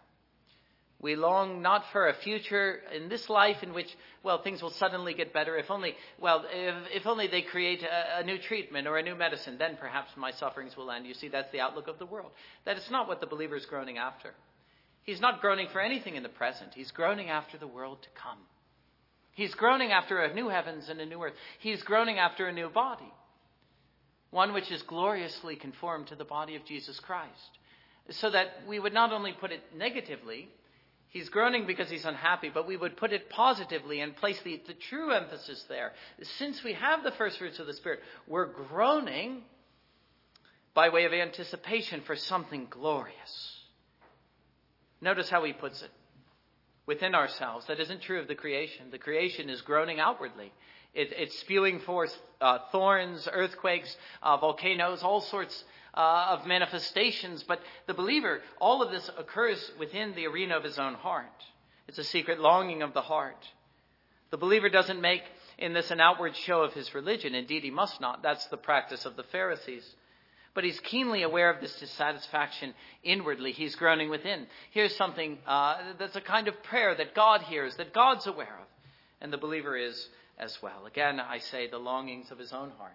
We 0.99 1.15
long 1.15 1.61
not 1.61 1.83
for 1.91 2.07
a 2.07 2.13
future 2.15 2.79
in 2.93 3.07
this 3.07 3.29
life 3.29 3.57
in 3.61 3.73
which, 3.73 3.87
well, 4.23 4.41
things 4.41 4.63
will 4.63 4.71
suddenly 4.71 5.13
get 5.13 5.31
better. 5.31 5.55
If 5.55 5.69
only, 5.69 5.95
well, 6.19 6.45
if, 6.51 7.01
if 7.01 7.05
only 7.05 7.27
they 7.27 7.43
create 7.43 7.83
a, 7.83 8.19
a, 8.19 8.23
new 8.23 8.39
treatment 8.39 8.87
or 8.87 8.97
a 8.97 9.03
new 9.03 9.15
medicine, 9.15 9.57
then 9.59 9.77
perhaps 9.79 10.09
my 10.17 10.31
sufferings 10.31 10.75
will 10.75 10.89
end. 10.89 11.05
You 11.05 11.13
see, 11.13 11.27
that's 11.27 11.51
the 11.51 11.59
outlook 11.59 11.87
of 11.87 11.99
the 11.99 12.07
world. 12.07 12.31
That 12.65 12.77
is 12.77 12.89
not 12.89 13.07
what 13.07 13.21
the 13.21 13.27
believer 13.27 13.55
is 13.55 13.65
groaning 13.67 13.99
after. 13.99 14.33
He's 15.03 15.21
not 15.21 15.39
groaning 15.39 15.67
for 15.71 15.81
anything 15.81 16.15
in 16.15 16.23
the 16.23 16.29
present. 16.29 16.71
He's 16.73 16.91
groaning 16.91 17.29
after 17.29 17.57
the 17.59 17.67
world 17.67 18.01
to 18.01 18.09
come. 18.21 18.39
He's 19.33 19.53
groaning 19.53 19.91
after 19.91 20.19
a 20.19 20.33
new 20.33 20.49
heavens 20.49 20.89
and 20.89 20.99
a 20.99 21.05
new 21.05 21.21
earth. 21.21 21.35
He's 21.59 21.83
groaning 21.83 22.17
after 22.17 22.47
a 22.47 22.53
new 22.53 22.69
body 22.69 23.13
one 24.31 24.53
which 24.53 24.71
is 24.71 24.81
gloriously 24.83 25.55
conformed 25.55 26.07
to 26.07 26.15
the 26.15 26.25
body 26.25 26.55
of 26.55 26.65
Jesus 26.65 26.99
Christ. 26.99 27.57
So 28.09 28.29
that 28.29 28.47
we 28.67 28.79
would 28.79 28.93
not 28.93 29.11
only 29.11 29.33
put 29.33 29.51
it 29.51 29.61
negatively, 29.75 30.49
he's 31.17 31.29
groaning 31.29 31.65
because 31.65 31.89
he's 31.89 32.05
unhappy, 32.05 32.51
but 32.53 32.67
we 32.67 32.77
would 32.77 32.95
put 32.95 33.11
it 33.11 33.29
positively 33.29 34.01
and 34.01 34.15
place 34.15 34.39
the, 34.43 34.61
the 34.67 34.73
true 34.73 35.11
emphasis 35.11 35.63
there. 35.67 35.93
Since 36.37 36.63
we 36.63 36.73
have 36.73 37.03
the 37.03 37.11
first 37.11 37.39
fruits 37.39 37.59
of 37.59 37.65
the 37.65 37.73
Spirit, 37.73 37.99
we're 38.27 38.45
groaning 38.45 39.41
by 40.73 40.89
way 40.89 41.05
of 41.05 41.13
anticipation 41.13 42.01
for 42.05 42.15
something 42.15 42.67
glorious. 42.69 43.55
Notice 45.01 45.29
how 45.29 45.43
he 45.43 45.53
puts 45.53 45.81
it 45.81 45.89
within 46.85 47.15
ourselves. 47.15 47.65
That 47.67 47.79
isn't 47.79 48.01
true 48.03 48.19
of 48.19 48.27
the 48.27 48.35
creation. 48.35 48.91
The 48.91 48.99
creation 48.99 49.49
is 49.49 49.61
groaning 49.61 49.99
outwardly. 49.99 50.53
It, 50.93 51.09
it's 51.15 51.39
spewing 51.39 51.79
forth 51.79 52.15
uh, 52.39 52.59
thorns, 52.71 53.27
earthquakes, 53.31 53.95
uh, 54.21 54.37
volcanoes, 54.37 55.01
all 55.03 55.21
sorts 55.21 55.63
uh, 55.93 56.37
of 56.37 56.45
manifestations. 56.45 57.43
But 57.43 57.59
the 57.85 57.93
believer, 57.93 58.41
all 58.59 58.81
of 58.81 58.91
this 58.91 59.09
occurs 59.17 59.71
within 59.79 60.13
the 60.15 60.27
arena 60.27 60.57
of 60.57 60.63
his 60.63 60.79
own 60.79 60.93
heart. 60.93 61.25
It's 61.87 61.97
a 61.97 62.03
secret 62.03 62.39
longing 62.39 62.81
of 62.81 62.93
the 62.93 63.01
heart. 63.01 63.45
The 64.29 64.37
believer 64.37 64.69
doesn't 64.69 65.01
make 65.01 65.23
in 65.57 65.73
this 65.73 65.89
an 65.89 66.01
outward 66.01 66.35
show 66.35 66.61
of 66.61 66.73
his 66.73 66.93
religion. 66.93 67.33
Indeed, 67.33 67.63
he 67.63 67.71
must 67.71 68.01
not. 68.01 68.21
That's 68.21 68.45
the 68.47 68.57
practice 68.57 69.05
of 69.05 69.15
the 69.15 69.23
Pharisees. 69.23 69.95
But 70.53 70.63
he's 70.63 70.79
keenly 70.79 71.21
aware 71.21 71.51
of 71.51 71.61
this 71.61 71.79
dissatisfaction 71.79 72.73
inwardly. 73.03 73.51
He's 73.51 73.75
groaning 73.75 74.09
within. 74.09 74.47
Here's 74.71 74.95
something 74.95 75.37
uh, 75.45 75.93
that's 75.99 76.15
a 76.15 76.21
kind 76.21 76.47
of 76.47 76.61
prayer 76.63 76.95
that 76.95 77.13
God 77.15 77.43
hears, 77.43 77.75
that 77.77 77.93
God's 77.93 78.27
aware 78.27 78.57
of. 78.59 78.67
And 79.21 79.31
the 79.31 79.37
believer 79.37 79.77
is 79.77 80.09
as 80.37 80.57
well. 80.61 80.85
Again, 80.85 81.19
I 81.19 81.39
say 81.39 81.67
the 81.67 81.77
longings 81.77 82.31
of 82.31 82.37
his 82.37 82.53
own 82.53 82.71
heart. 82.77 82.93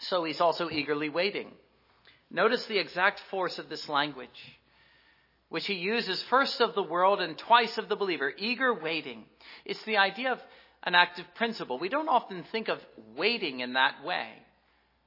So 0.00 0.24
he's 0.24 0.40
also 0.40 0.68
eagerly 0.70 1.08
waiting. 1.08 1.52
Notice 2.30 2.64
the 2.66 2.78
exact 2.78 3.20
force 3.30 3.58
of 3.58 3.68
this 3.68 3.88
language, 3.88 4.58
which 5.48 5.66
he 5.66 5.74
uses 5.74 6.22
first 6.24 6.60
of 6.60 6.74
the 6.74 6.82
world 6.82 7.20
and 7.20 7.36
twice 7.36 7.76
of 7.76 7.88
the 7.88 7.96
believer. 7.96 8.32
Eager 8.36 8.72
waiting. 8.72 9.24
It's 9.64 9.82
the 9.84 9.96
idea 9.96 10.32
of 10.32 10.40
an 10.84 10.94
active 10.94 11.26
principle. 11.34 11.78
We 11.78 11.88
don't 11.88 12.08
often 12.08 12.44
think 12.44 12.68
of 12.68 12.78
waiting 13.16 13.60
in 13.60 13.74
that 13.74 14.04
way. 14.04 14.28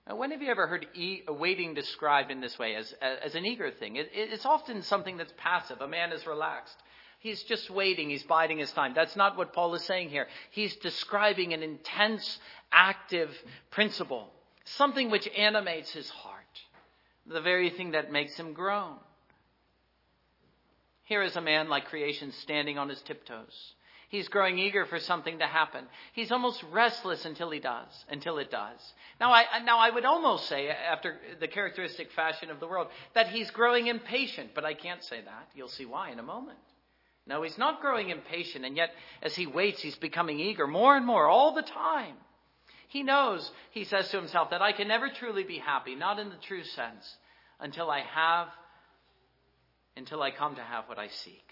Now, 0.08 0.18
when 0.18 0.32
have 0.32 0.42
you 0.42 0.52
ever 0.52 0.68
heard 0.68 0.86
e- 0.94 1.24
waiting 1.28 1.74
described 1.74 2.30
in 2.30 2.42
this 2.42 2.60
way 2.60 2.76
as, 2.76 2.94
as 3.02 3.36
an 3.36 3.46
eager 3.46 3.72
thing? 3.72 3.96
It, 3.96 4.10
it's 4.14 4.46
often 4.46 4.82
something 4.82 5.18
that's 5.18 5.34
passive. 5.38 5.80
A 5.82 5.88
man 5.88 6.12
is 6.12 6.28
relaxed. 6.28 6.76
He's 7.20 7.42
just 7.44 7.70
waiting. 7.70 8.10
He's 8.10 8.24
biding 8.24 8.58
his 8.58 8.72
time. 8.74 8.94
That's 8.94 9.16
not 9.16 9.38
what 9.38 9.54
Paul 9.54 9.74
is 9.76 9.84
saying 9.86 10.10
here. 10.10 10.28
He's 10.52 10.76
describing 10.76 11.54
an 11.54 11.64
intense, 11.64 12.38
active 12.70 13.32
principle, 13.72 14.30
something 14.66 15.10
which 15.10 15.28
animates 15.38 15.92
his 15.92 16.10
heart, 16.10 16.62
the 17.26 17.42
very 17.42 17.70
thing 17.70 17.92
that 17.92 18.12
makes 18.12 18.36
him 18.36 18.54
groan. 18.54 18.96
Here 21.04 21.22
is 21.22 21.36
a 21.36 21.42
man 21.42 21.70
like 21.70 21.86
creation 21.86 22.32
standing 22.32 22.78
on 22.78 22.90
his 22.90 23.02
tiptoes. 23.02 23.74
He's 24.10 24.28
growing 24.28 24.60
eager 24.60 24.86
for 24.86 25.00
something 25.00 25.40
to 25.40 25.48
happen. 25.48 25.86
He's 26.14 26.32
almost 26.32 26.64
restless 26.72 27.26
until 27.26 27.50
he 27.50 27.60
does, 27.60 28.06
until 28.10 28.38
it 28.38 28.52
does. 28.52 28.80
Now 29.20 29.32
I, 29.32 29.46
now 29.64 29.80
I 29.80 29.90
would 29.90 30.06
almost 30.06 30.48
say, 30.48 30.70
after 30.70 31.18
the 31.40 31.48
characteristic 31.48 32.12
fashion 32.12 32.52
of 32.52 32.60
the 32.60 32.68
world, 32.68 32.90
that 33.16 33.30
he's 33.30 33.50
growing 33.50 33.88
impatient, 33.88 34.52
but 34.54 34.66
I 34.66 34.76
can't 34.76 35.04
say 35.04 35.22
that. 35.22 35.50
You'll 35.56 35.68
see 35.68 35.86
why 35.86 36.12
in 36.12 36.20
a 36.20 36.24
moment. 36.24 36.60
No, 37.26 37.42
he's 37.42 37.58
not 37.58 37.82
growing 37.82 38.12
impatient, 38.12 38.66
and 38.66 38.78
yet 38.78 38.92
as 39.24 39.34
he 39.34 39.48
waits, 39.48 39.82
he's 39.82 39.96
becoming 39.96 40.40
eager 40.40 40.68
more 40.68 40.96
and 40.96 41.08
more 41.08 41.28
all 41.28 41.56
the 41.56 41.64
time. 41.64 42.16
He 42.90 43.04
knows, 43.04 43.50
he 43.72 43.86
says 43.86 44.10
to 44.10 44.18
himself, 44.18 44.50
that 44.52 44.62
I 44.62 44.72
can 44.72 44.88
never 44.88 45.10
truly 45.10 45.44
be 45.44 45.58
happy, 45.58 45.96
not 45.96 46.20
in 46.20 46.30
the 46.30 46.36
true 46.48 46.64
sense, 46.64 47.18
until 47.60 47.90
I 47.90 48.02
have, 48.02 48.48
until 49.96 50.22
I 50.22 50.32
come 50.32 50.56
to 50.56 50.62
have 50.62 50.88
what 50.88 51.00
I 51.00 51.08
seek. 51.08 51.46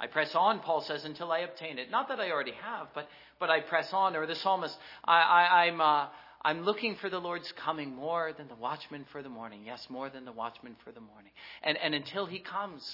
I 0.00 0.06
press 0.06 0.34
on, 0.34 0.60
Paul 0.60 0.82
says, 0.82 1.04
until 1.04 1.30
I 1.30 1.40
obtain 1.40 1.78
it. 1.78 1.90
Not 1.90 2.08
that 2.08 2.20
I 2.20 2.30
already 2.30 2.54
have, 2.62 2.88
but, 2.94 3.08
but 3.38 3.48
I 3.50 3.60
press 3.60 3.88
on. 3.92 4.16
Or 4.16 4.26
the 4.26 4.34
psalmist, 4.34 4.76
I, 5.04 5.20
I, 5.20 5.64
I'm, 5.66 5.80
uh, 5.80 6.06
I'm 6.42 6.62
looking 6.62 6.96
for 6.96 7.08
the 7.08 7.20
Lord's 7.20 7.52
coming 7.64 7.94
more 7.94 8.32
than 8.36 8.48
the 8.48 8.56
watchman 8.56 9.06
for 9.12 9.22
the 9.22 9.28
morning. 9.28 9.62
Yes, 9.64 9.86
more 9.88 10.10
than 10.10 10.24
the 10.24 10.32
watchman 10.32 10.76
for 10.84 10.92
the 10.92 11.00
morning. 11.00 11.30
And, 11.62 11.78
and 11.78 11.94
until 11.94 12.26
he 12.26 12.40
comes, 12.40 12.84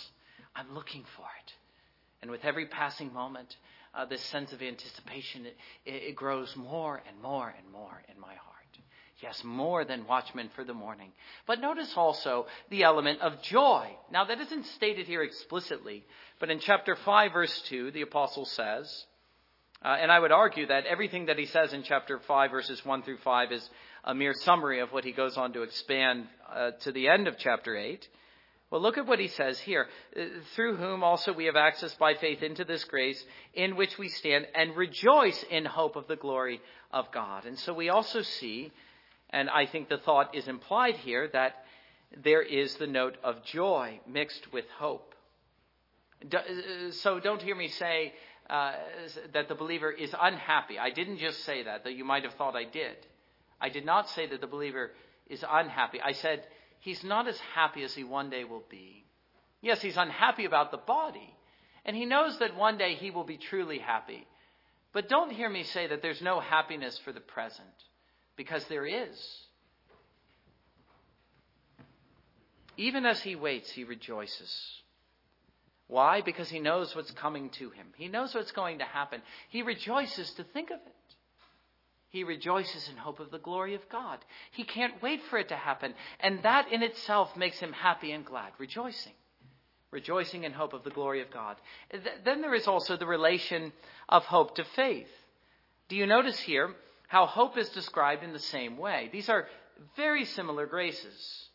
I'm 0.55 0.75
looking 0.75 1.05
for 1.17 1.25
it. 1.25 1.53
And 2.23 2.31
with 2.31 2.45
every 2.45 2.67
passing 2.67 3.13
moment, 3.13 3.57
uh, 3.95 4.05
this 4.05 4.23
sense 4.23 4.53
of 4.53 4.63
anticipation, 4.63 5.47
it, 5.47 5.57
it, 5.85 6.17
grows 6.17 6.55
more 6.57 7.03
and 7.09 7.21
more 7.21 7.53
and 7.57 7.73
more 7.73 8.03
in 8.09 8.21
my 8.21 8.35
heart. 8.35 8.57
Yes, 9.23 9.43
more 9.45 9.85
than 9.85 10.07
watchmen 10.07 10.49
for 10.57 10.65
the 10.65 10.73
morning. 10.73 11.13
But 11.47 11.61
notice 11.61 11.93
also 11.95 12.47
the 12.71 12.85
element 12.85 13.21
of 13.21 13.43
joy. 13.43 13.91
Now, 14.11 14.25
that 14.25 14.41
isn't 14.41 14.65
stated 14.77 15.07
here 15.07 15.23
explicitly, 15.23 16.05
but 16.39 16.51
in 16.51 16.59
chapter 16.59 16.97
5, 16.97 17.33
verse 17.33 17.63
2, 17.69 17.91
the 17.91 18.01
apostle 18.01 18.47
says, 18.47 19.05
uh, 19.85 19.97
and 20.01 20.11
I 20.11 20.19
would 20.19 20.33
argue 20.33 20.67
that 20.67 20.87
everything 20.87 21.27
that 21.27 21.39
he 21.39 21.47
says 21.47 21.73
in 21.73 21.83
chapter 21.83 22.19
5, 22.19 22.51
verses 22.51 22.85
1 22.85 23.03
through 23.03 23.19
5, 23.19 23.53
is 23.53 23.71
a 24.05 24.15
mere 24.15 24.35
summary 24.35 24.81
of 24.81 24.93
what 24.93 25.05
he 25.05 25.13
goes 25.13 25.37
on 25.37 25.53
to 25.53 25.63
expand 25.63 26.27
uh, 26.51 26.71
to 26.83 26.93
the 26.93 27.09
end 27.09 27.29
of 27.29 27.37
chapter 27.39 27.77
8. 27.77 28.07
Well, 28.71 28.81
look 28.81 28.99
at 28.99 29.07
what 29.07 29.19
he 29.19 29.29
says 29.29 29.59
here. 29.59 29.89
Uh, 30.17 30.27
through 30.55 30.77
whom 30.77 31.03
also 31.03 31.33
we 31.33 31.47
have 31.47 31.57
access 31.57 31.95
by 31.95 32.15
faith 32.15 32.43
into 32.43 32.65
this 32.65 32.85
grace 32.85 33.23
in 33.55 33.77
which 33.77 33.99
we 33.99 34.09
stand 34.09 34.47
and 34.55 34.77
rejoice 34.77 35.45
in 35.51 35.65
hope 35.65 35.97
of 35.97 36.07
the 36.07 36.17
glory 36.17 36.61
of 36.93 37.11
God. 37.13 37.47
And 37.47 37.59
so 37.59 37.75
we 37.75 37.89
also 37.89 38.23
see, 38.23 38.71
and 39.31 39.51
I 39.51 39.67
think 39.67 39.89
the 39.89 39.99
thought 39.99 40.37
is 40.37 40.47
implied 40.47 40.97
here, 40.97 41.29
that 41.33 41.65
there 42.17 42.43
is 42.43 42.75
the 42.77 42.87
note 42.87 43.17
of 43.25 43.45
joy 43.45 44.01
mixed 44.07 44.53
with 44.53 44.67
hope. 44.79 45.15
Uh, 46.33 46.91
so 46.91 47.19
don't 47.19 47.43
hear 47.43 47.57
me 47.57 47.69
say 47.69 48.13
uh, 48.49 48.73
that 49.33 49.49
the 49.49 49.55
believer 49.55 49.91
is 49.91 50.15
unhappy. 50.21 50.79
I 50.79 50.91
didn't 50.91 51.19
just 51.19 51.45
say 51.45 51.65
that, 51.65 51.83
though 51.83 51.91
you 51.91 52.05
might 52.05 52.25
have 52.25 52.35
thought 52.35 52.55
I 52.55 52.65
did. 52.65 52.97
I 53.61 53.69
did 53.69 53.85
not 53.85 54.09
say 54.11 54.27
that 54.27 54.41
the 54.41 54.47
believer 54.47 54.93
is 55.29 55.45
unhappy. 55.49 56.01
I 56.01 56.13
said 56.13 56.45
he's 56.81 57.05
not 57.05 57.29
as 57.29 57.39
happy 57.55 57.83
as 57.83 57.95
he 57.95 58.05
one 58.05 58.31
day 58.31 58.45
will 58.45 58.65
be. 58.69 59.05
Yes, 59.63 59.81
he's 59.81 59.97
unhappy 59.97 60.45
about 60.45 60.71
the 60.71 60.79
body, 60.79 61.35
and 61.85 61.95
he 61.95 62.07
knows 62.07 62.39
that 62.39 62.57
one 62.57 62.79
day 62.79 62.95
he 62.95 63.11
will 63.11 63.25
be 63.25 63.37
truly 63.37 63.79
happy. 63.79 64.27
But 64.93 65.09
don't 65.09 65.31
hear 65.31 65.49
me 65.49 65.63
say 65.63 65.87
that 65.87 66.03
there's 66.03 66.23
no 66.23 66.41
happiness 66.41 66.99
for 67.05 67.13
the 67.13 67.21
present, 67.21 67.69
because 68.37 68.65
there 68.65 68.87
is. 68.87 69.47
Even 72.77 73.05
as 73.05 73.21
he 73.21 73.37
waits, 73.37 73.71
he 73.71 73.85
rejoices. 73.85 74.81
Why? 75.87 76.23
Because 76.23 76.49
he 76.49 76.61
knows 76.61 76.95
what's 76.95 77.11
coming 77.11 77.51
to 77.51 77.71
him. 77.71 77.89
He 77.97 78.09
knows 78.09 78.35
what's 78.35 78.53
going 78.53 78.79
to 78.79 78.85
happen. 78.85 79.21
He 79.49 79.63
rejoices 79.63 80.31
to 80.35 80.45
think 80.45 80.71
of 80.71 80.79
it. 80.87 80.95
He 82.11 82.25
rejoices 82.25 82.89
in 82.89 82.97
hope 82.97 83.21
of 83.21 83.31
the 83.31 83.39
glory 83.39 83.75
of 83.75 83.89
God. 83.89 84.19
He 84.51 84.65
can't 84.65 85.01
wait 85.01 85.23
for 85.31 85.39
it 85.39 85.49
to 85.49 85.57
happen. 85.57 85.95
And 86.19 86.43
that 86.43 86.73
in 86.73 86.83
itself 86.83 87.37
makes 87.37 87.61
him 87.61 87.73
happy 87.73 88.11
and 88.13 88.25
glad, 88.25 88.53
rejoicing. 88.59 89.13
Rejoicing 89.93 90.45
in 90.45 90.53
hope 90.53 90.73
of 90.73 90.85
the 90.85 90.91
glory 90.91 91.23
of 91.23 91.31
God. 91.31 91.57
Then 92.25 92.43
there 92.43 92.55
is 92.55 92.67
also 92.67 92.97
the 92.97 93.07
relation 93.07 93.73
of 94.09 94.25
hope 94.25 94.57
to 94.57 94.65
faith. 94.65 95.09
Do 95.89 95.97
you 95.97 96.07
notice 96.07 96.39
here 96.39 96.75
how 97.07 97.27
hope 97.27 97.57
is 97.57 97.69
described 97.71 98.25
in 98.25 98.33
the 98.33 98.39
same 98.39 98.77
way? 98.77 99.09
These 99.13 99.29
are 99.29 99.47
very 99.97 100.25
similar 100.25 100.67
graces. 100.67 101.49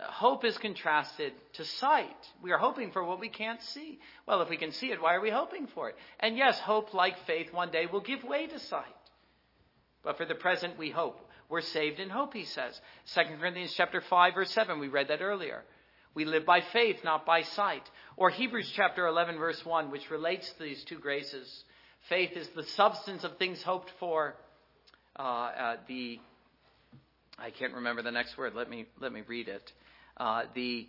Hope 0.00 0.44
is 0.44 0.56
contrasted 0.58 1.32
to 1.54 1.64
sight. 1.64 2.30
We 2.42 2.52
are 2.52 2.58
hoping 2.58 2.92
for 2.92 3.04
what 3.04 3.20
we 3.20 3.28
can't 3.28 3.60
see. 3.62 3.98
Well, 4.26 4.42
if 4.42 4.48
we 4.48 4.56
can 4.56 4.72
see 4.72 4.92
it, 4.92 5.02
why 5.02 5.14
are 5.14 5.20
we 5.20 5.30
hoping 5.30 5.66
for 5.66 5.88
it? 5.88 5.96
And 6.20 6.36
yes, 6.36 6.58
hope, 6.60 6.94
like 6.94 7.26
faith, 7.26 7.52
one 7.52 7.70
day 7.70 7.86
will 7.86 8.00
give 8.00 8.22
way 8.22 8.46
to 8.46 8.58
sight. 8.58 8.84
But 10.02 10.16
for 10.16 10.24
the 10.24 10.34
present, 10.34 10.78
we 10.78 10.90
hope. 10.90 11.20
We're 11.48 11.60
saved 11.60 11.98
in 11.98 12.10
hope, 12.10 12.34
he 12.34 12.44
says. 12.44 12.78
2 13.14 13.36
Corinthians 13.40 13.74
chapter 13.76 14.00
5, 14.00 14.34
verse 14.34 14.50
7, 14.50 14.78
we 14.78 14.88
read 14.88 15.08
that 15.08 15.22
earlier. 15.22 15.64
We 16.14 16.24
live 16.24 16.44
by 16.44 16.60
faith, 16.72 16.98
not 17.04 17.24
by 17.24 17.42
sight. 17.42 17.88
Or 18.16 18.30
Hebrews 18.30 18.72
chapter 18.74 19.06
11, 19.06 19.38
verse 19.38 19.64
1, 19.64 19.90
which 19.90 20.10
relates 20.10 20.50
to 20.52 20.62
these 20.62 20.84
two 20.84 20.98
graces. 20.98 21.64
Faith 22.08 22.32
is 22.36 22.48
the 22.48 22.64
substance 22.64 23.24
of 23.24 23.38
things 23.38 23.62
hoped 23.62 23.92
for, 23.98 24.34
uh, 25.18 25.22
uh, 25.22 25.76
the 25.86 26.20
I 27.40 27.50
can't 27.50 27.74
remember 27.74 28.02
the 28.02 28.10
next 28.10 28.36
word. 28.36 28.54
Let 28.56 28.68
me 28.68 28.86
let 29.00 29.12
me 29.12 29.22
read 29.28 29.46
it 29.46 29.72
uh, 30.18 30.42
the, 30.54 30.86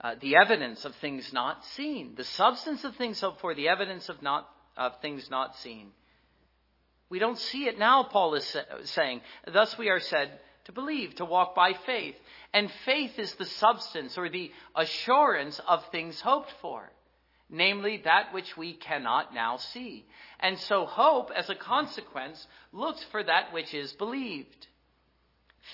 uh, 0.00 0.14
the 0.20 0.36
evidence 0.36 0.84
of 0.84 0.94
things 0.96 1.32
not 1.32 1.64
seen, 1.76 2.14
the 2.16 2.24
substance 2.24 2.84
of 2.84 2.96
things 2.96 3.20
hoped 3.20 3.40
for, 3.40 3.54
the 3.54 3.68
evidence 3.68 4.08
of, 4.08 4.22
not, 4.22 4.48
of 4.76 4.92
things 5.00 5.28
not 5.30 5.56
seen. 5.56 5.88
We 7.12 7.18
don't 7.18 7.38
see 7.38 7.66
it 7.66 7.78
now, 7.78 8.04
Paul 8.04 8.36
is 8.36 8.56
saying. 8.84 9.20
Thus 9.46 9.76
we 9.76 9.90
are 9.90 10.00
said 10.00 10.30
to 10.64 10.72
believe, 10.72 11.14
to 11.16 11.26
walk 11.26 11.54
by 11.54 11.74
faith. 11.74 12.14
And 12.54 12.72
faith 12.86 13.18
is 13.18 13.34
the 13.34 13.44
substance 13.44 14.16
or 14.16 14.30
the 14.30 14.50
assurance 14.74 15.60
of 15.68 15.84
things 15.88 16.18
hoped 16.22 16.50
for, 16.62 16.90
namely 17.50 18.00
that 18.06 18.32
which 18.32 18.56
we 18.56 18.72
cannot 18.72 19.34
now 19.34 19.58
see. 19.58 20.06
And 20.40 20.58
so 20.60 20.86
hope, 20.86 21.30
as 21.36 21.50
a 21.50 21.54
consequence, 21.54 22.46
looks 22.72 23.04
for 23.10 23.22
that 23.22 23.52
which 23.52 23.74
is 23.74 23.92
believed. 23.92 24.66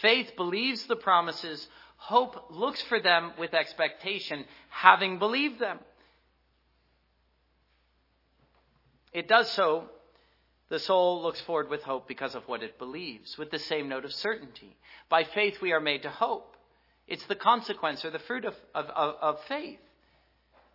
Faith 0.03 0.33
believes 0.37 0.87
the 0.87 0.97
promises 0.97 1.69
Hope 1.99 2.51
looks 2.51 2.83
for 2.83 2.99
them 3.01 3.31
with 3.39 3.55
expectation, 3.55 4.45
having 4.71 5.21
believed 5.21 5.61
them. 5.61 5.79
It 9.13 9.29
does 9.29 9.49
so. 9.53 9.89
The 10.69 10.79
soul 10.79 11.23
looks 11.23 11.41
forward 11.41 11.71
with 11.71 11.83
hope 11.83 12.07
because 12.07 12.35
of 12.35 12.47
what 12.47 12.63
it 12.63 12.79
believes, 12.79 13.39
with 13.39 13.51
the 13.51 13.59
same 13.59 13.89
note 13.89 14.05
of 14.05 14.13
certainty. 14.13 14.77
By 15.09 15.25
faith, 15.25 15.61
we 15.63 15.73
are 15.73 15.81
made 15.81 16.03
to 16.03 16.11
hope. 16.11 16.57
It's 17.07 17.25
the 17.27 17.37
consequence 17.37 18.05
or 18.05 18.11
the 18.11 18.19
fruit 18.19 18.45
of, 18.45 18.55
of, 18.75 18.87
of, 18.87 19.15
of 19.21 19.41
faith. 19.45 19.79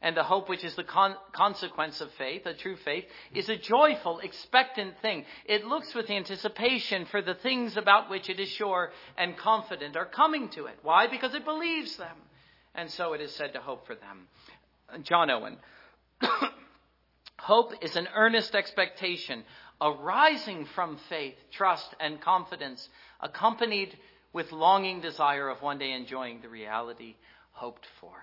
And 0.02 0.18
the 0.18 0.24
hope, 0.24 0.50
which 0.50 0.66
is 0.66 0.76
the 0.76 0.84
con- 0.84 1.16
consequence 1.32 2.02
of 2.02 2.12
faith, 2.18 2.46
a 2.46 2.54
true 2.54 2.76
faith, 2.76 3.06
is 3.34 3.48
a 3.48 3.56
joyful, 3.56 4.20
expectant 4.20 5.00
thing. 5.02 5.26
It 5.46 5.66
looks 5.66 5.94
with 5.94 6.10
anticipation 6.10 7.06
for 7.06 7.22
the 7.22 7.36
things 7.36 7.78
about 7.78 8.10
which 8.10 8.30
it 8.30 8.40
is 8.40 8.50
sure 8.50 8.92
and 9.18 9.38
confident 9.38 9.96
are 9.96 10.06
coming 10.06 10.50
to 10.50 10.66
it. 10.66 10.78
Why? 10.82 11.08
Because 11.08 11.34
it 11.36 11.46
believes 11.46 11.96
them. 11.96 12.18
And 12.76 12.90
so 12.92 13.14
it 13.14 13.22
is 13.22 13.34
said 13.34 13.54
to 13.54 13.62
hope 13.62 13.88
for 13.88 13.96
them. 13.96 14.28
John 15.04 15.30
Owen. 15.30 15.58
hope 17.40 17.74
is 17.82 17.96
an 17.96 18.10
earnest 18.14 18.56
expectation 18.56 19.44
arising 19.84 20.66
from 20.74 20.98
faith, 21.10 21.36
trust, 21.52 21.94
and 22.00 22.22
confidence, 22.22 22.88
accompanied 23.20 23.98
with 24.32 24.52
longing 24.52 25.02
desire 25.02 25.50
of 25.50 25.62
one 25.62 25.78
day 25.78 25.92
enjoying 25.92 26.40
the 26.42 26.50
reality 26.50 27.16
hoped 27.52 27.86
for. 28.00 28.14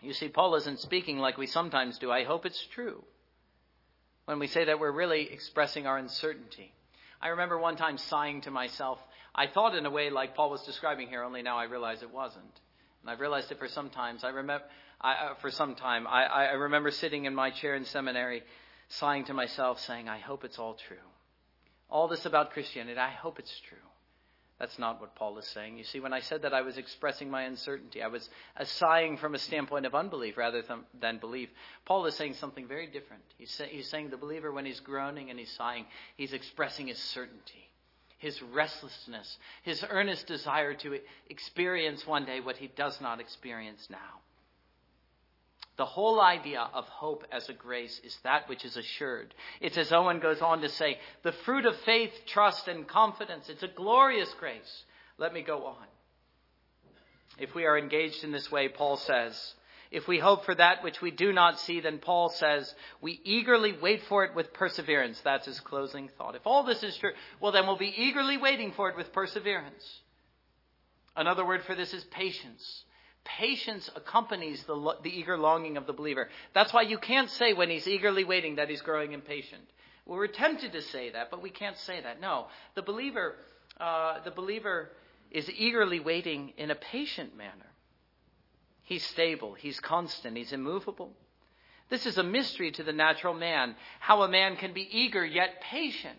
You 0.00 0.14
see, 0.14 0.28
Paul 0.28 0.56
isn't 0.56 0.80
speaking 0.80 1.18
like 1.18 1.36
we 1.36 1.46
sometimes 1.46 1.98
do. 1.98 2.10
I 2.10 2.24
hope 2.24 2.46
it's 2.46 2.66
true. 2.74 3.04
When 4.24 4.38
we 4.38 4.46
say 4.46 4.64
that 4.64 4.80
we're 4.80 4.92
really 4.92 5.32
expressing 5.32 5.86
our 5.86 5.98
uncertainty. 5.98 6.72
I 7.20 7.28
remember 7.28 7.58
one 7.58 7.76
time 7.76 7.98
sighing 7.98 8.40
to 8.42 8.50
myself. 8.50 8.98
I 9.34 9.46
thought 9.46 9.76
in 9.76 9.86
a 9.86 9.90
way 9.90 10.10
like 10.10 10.34
Paul 10.34 10.50
was 10.50 10.64
describing 10.64 11.08
here, 11.08 11.22
only 11.22 11.42
now 11.42 11.56
I 11.56 11.64
realize 11.64 12.02
it 12.02 12.12
wasn't. 12.12 12.60
And 13.02 13.10
I've 13.10 13.20
realized 13.20 13.50
it 13.52 13.58
for 13.58 13.68
some 13.68 13.90
times. 13.90 14.24
I 14.24 14.30
remember, 14.30 14.64
I, 15.02 15.12
uh, 15.12 15.34
for 15.40 15.50
some 15.50 15.74
time, 15.74 16.06
I, 16.06 16.24
I 16.24 16.52
remember 16.52 16.90
sitting 16.90 17.24
in 17.24 17.34
my 17.34 17.50
chair 17.50 17.74
in 17.74 17.84
seminary, 17.84 18.42
sighing 18.88 19.24
to 19.24 19.34
myself, 19.34 19.80
saying, 19.80 20.08
I 20.08 20.18
hope 20.18 20.44
it's 20.44 20.58
all 20.58 20.74
true. 20.88 20.96
All 21.90 22.08
this 22.08 22.24
about 22.24 22.52
Christianity, 22.52 22.98
I 22.98 23.10
hope 23.10 23.38
it's 23.38 23.60
true. 23.68 23.78
That's 24.58 24.78
not 24.78 25.00
what 25.00 25.16
Paul 25.16 25.38
is 25.38 25.46
saying. 25.48 25.76
You 25.76 25.82
see, 25.82 25.98
when 25.98 26.12
I 26.12 26.20
said 26.20 26.42
that, 26.42 26.54
I 26.54 26.62
was 26.62 26.78
expressing 26.78 27.28
my 27.28 27.42
uncertainty. 27.42 28.00
I 28.00 28.06
was 28.06 28.28
sighing 28.62 29.16
from 29.16 29.34
a 29.34 29.38
standpoint 29.38 29.86
of 29.86 29.94
unbelief 29.94 30.36
rather 30.36 30.62
than 31.00 31.18
belief. 31.18 31.48
Paul 31.84 32.06
is 32.06 32.14
saying 32.14 32.34
something 32.34 32.68
very 32.68 32.86
different. 32.86 33.24
He's 33.38 33.88
saying 33.88 34.10
the 34.10 34.16
believer, 34.16 34.52
when 34.52 34.64
he's 34.64 34.78
groaning 34.78 35.30
and 35.30 35.38
he's 35.38 35.50
sighing, 35.50 35.86
he's 36.16 36.32
expressing 36.32 36.86
his 36.86 36.98
certainty, 36.98 37.68
his 38.18 38.40
restlessness, 38.40 39.36
his 39.64 39.84
earnest 39.90 40.28
desire 40.28 40.74
to 40.74 41.00
experience 41.28 42.06
one 42.06 42.24
day 42.24 42.38
what 42.38 42.56
he 42.56 42.68
does 42.68 43.00
not 43.00 43.18
experience 43.18 43.88
now. 43.90 44.20
The 45.82 45.86
whole 45.86 46.20
idea 46.20 46.70
of 46.74 46.88
hope 46.88 47.24
as 47.32 47.48
a 47.48 47.52
grace 47.52 48.00
is 48.04 48.16
that 48.22 48.48
which 48.48 48.64
is 48.64 48.76
assured. 48.76 49.34
It's 49.60 49.76
as 49.76 49.90
Owen 49.90 50.20
goes 50.20 50.40
on 50.40 50.60
to 50.60 50.68
say, 50.68 51.00
the 51.24 51.32
fruit 51.32 51.66
of 51.66 51.74
faith, 51.78 52.12
trust, 52.24 52.68
and 52.68 52.86
confidence. 52.86 53.48
It's 53.48 53.64
a 53.64 53.66
glorious 53.66 54.32
grace. 54.38 54.84
Let 55.18 55.34
me 55.34 55.42
go 55.42 55.66
on. 55.66 55.86
If 57.36 57.56
we 57.56 57.66
are 57.66 57.76
engaged 57.76 58.22
in 58.22 58.30
this 58.30 58.48
way, 58.48 58.68
Paul 58.68 58.96
says, 58.96 59.54
if 59.90 60.06
we 60.06 60.20
hope 60.20 60.44
for 60.44 60.54
that 60.54 60.84
which 60.84 61.00
we 61.02 61.10
do 61.10 61.32
not 61.32 61.58
see, 61.58 61.80
then 61.80 61.98
Paul 61.98 62.28
says, 62.28 62.72
we 63.00 63.20
eagerly 63.24 63.72
wait 63.72 64.04
for 64.04 64.24
it 64.24 64.36
with 64.36 64.54
perseverance. 64.54 65.20
That's 65.24 65.46
his 65.46 65.58
closing 65.58 66.10
thought. 66.16 66.36
If 66.36 66.46
all 66.46 66.62
this 66.62 66.84
is 66.84 66.96
true, 66.96 67.10
well, 67.40 67.50
then 67.50 67.66
we'll 67.66 67.76
be 67.76 67.92
eagerly 68.04 68.36
waiting 68.36 68.70
for 68.70 68.88
it 68.88 68.96
with 68.96 69.12
perseverance. 69.12 69.84
Another 71.16 71.44
word 71.44 71.64
for 71.64 71.74
this 71.74 71.92
is 71.92 72.04
patience. 72.04 72.84
Patience 73.24 73.88
accompanies 73.94 74.62
the, 74.64 74.96
the 75.02 75.10
eager 75.10 75.38
longing 75.38 75.76
of 75.76 75.86
the 75.86 75.92
believer. 75.92 76.28
That's 76.54 76.72
why 76.72 76.82
you 76.82 76.98
can't 76.98 77.30
say 77.30 77.52
when 77.52 77.70
he's 77.70 77.86
eagerly 77.86 78.24
waiting 78.24 78.56
that 78.56 78.68
he's 78.68 78.82
growing 78.82 79.12
impatient. 79.12 79.62
Well, 80.06 80.18
we're 80.18 80.26
tempted 80.26 80.72
to 80.72 80.82
say 80.82 81.10
that, 81.10 81.30
but 81.30 81.42
we 81.42 81.50
can't 81.50 81.78
say 81.78 82.00
that. 82.00 82.20
No, 82.20 82.46
the 82.74 82.82
believer, 82.82 83.36
uh, 83.80 84.20
the 84.24 84.32
believer 84.32 84.90
is 85.30 85.48
eagerly 85.50 86.00
waiting 86.00 86.52
in 86.56 86.70
a 86.70 86.74
patient 86.74 87.36
manner. 87.36 87.70
He's 88.82 89.04
stable, 89.06 89.54
he's 89.54 89.78
constant, 89.78 90.36
he's 90.36 90.52
immovable. 90.52 91.12
This 91.88 92.06
is 92.06 92.18
a 92.18 92.22
mystery 92.22 92.72
to 92.72 92.82
the 92.82 92.92
natural 92.92 93.34
man, 93.34 93.76
how 94.00 94.22
a 94.22 94.28
man 94.28 94.56
can 94.56 94.72
be 94.72 94.88
eager 94.90 95.24
yet 95.24 95.60
patient. 95.60 96.16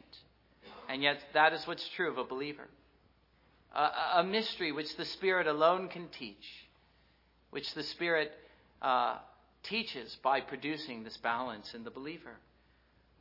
And 0.87 1.01
yet, 1.01 1.19
that 1.33 1.53
is 1.53 1.65
what's 1.65 1.87
true 1.89 2.11
of 2.11 2.17
a 2.17 2.23
believer. 2.23 2.67
A, 3.75 4.19
a 4.19 4.23
mystery 4.23 4.71
which 4.71 4.95
the 4.95 5.05
Spirit 5.05 5.47
alone 5.47 5.87
can 5.87 6.07
teach, 6.09 6.45
which 7.53 7.73
the 7.73 7.83
Spirit 7.83 8.31
uh, 8.81 9.17
teaches 9.63 10.17
by 10.23 10.41
producing 10.41 11.03
this 11.03 11.17
balance 11.17 11.73
in 11.73 11.83
the 11.83 11.91
believer 11.91 12.35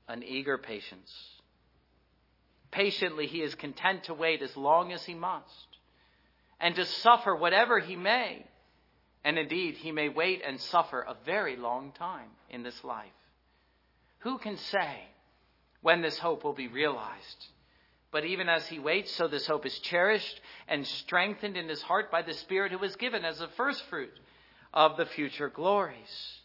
an 0.08 0.22
eager 0.22 0.58
patience. 0.58 1.12
Patiently, 2.70 3.26
he 3.26 3.42
is 3.42 3.54
content 3.54 4.04
to 4.04 4.14
wait 4.14 4.42
as 4.42 4.56
long 4.56 4.92
as 4.92 5.04
he 5.04 5.14
must, 5.14 5.68
and 6.60 6.74
to 6.74 6.84
suffer 6.84 7.36
whatever 7.36 7.78
he 7.78 7.96
may. 7.96 8.44
And 9.24 9.38
indeed, 9.38 9.76
he 9.76 9.92
may 9.92 10.08
wait 10.08 10.42
and 10.44 10.60
suffer 10.60 11.00
a 11.00 11.16
very 11.24 11.56
long 11.56 11.92
time 11.92 12.30
in 12.50 12.62
this 12.62 12.82
life. 12.82 13.06
Who 14.20 14.38
can 14.38 14.56
say 14.56 15.00
when 15.80 16.02
this 16.02 16.18
hope 16.18 16.42
will 16.42 16.54
be 16.54 16.68
realized? 16.68 17.46
But 18.12 18.26
even 18.26 18.48
as 18.50 18.66
he 18.68 18.78
waits, 18.78 19.10
so 19.10 19.26
this 19.26 19.46
hope 19.46 19.64
is 19.64 19.78
cherished 19.78 20.40
and 20.68 20.86
strengthened 20.86 21.56
in 21.56 21.68
his 21.68 21.80
heart 21.80 22.10
by 22.10 22.20
the 22.20 22.34
Spirit 22.34 22.70
who 22.70 22.78
was 22.78 22.94
given 22.96 23.24
as 23.24 23.38
the 23.38 23.48
first 23.48 23.82
fruit 23.84 24.12
of 24.72 24.98
the 24.98 25.06
future 25.06 25.48
glories. 25.48 26.40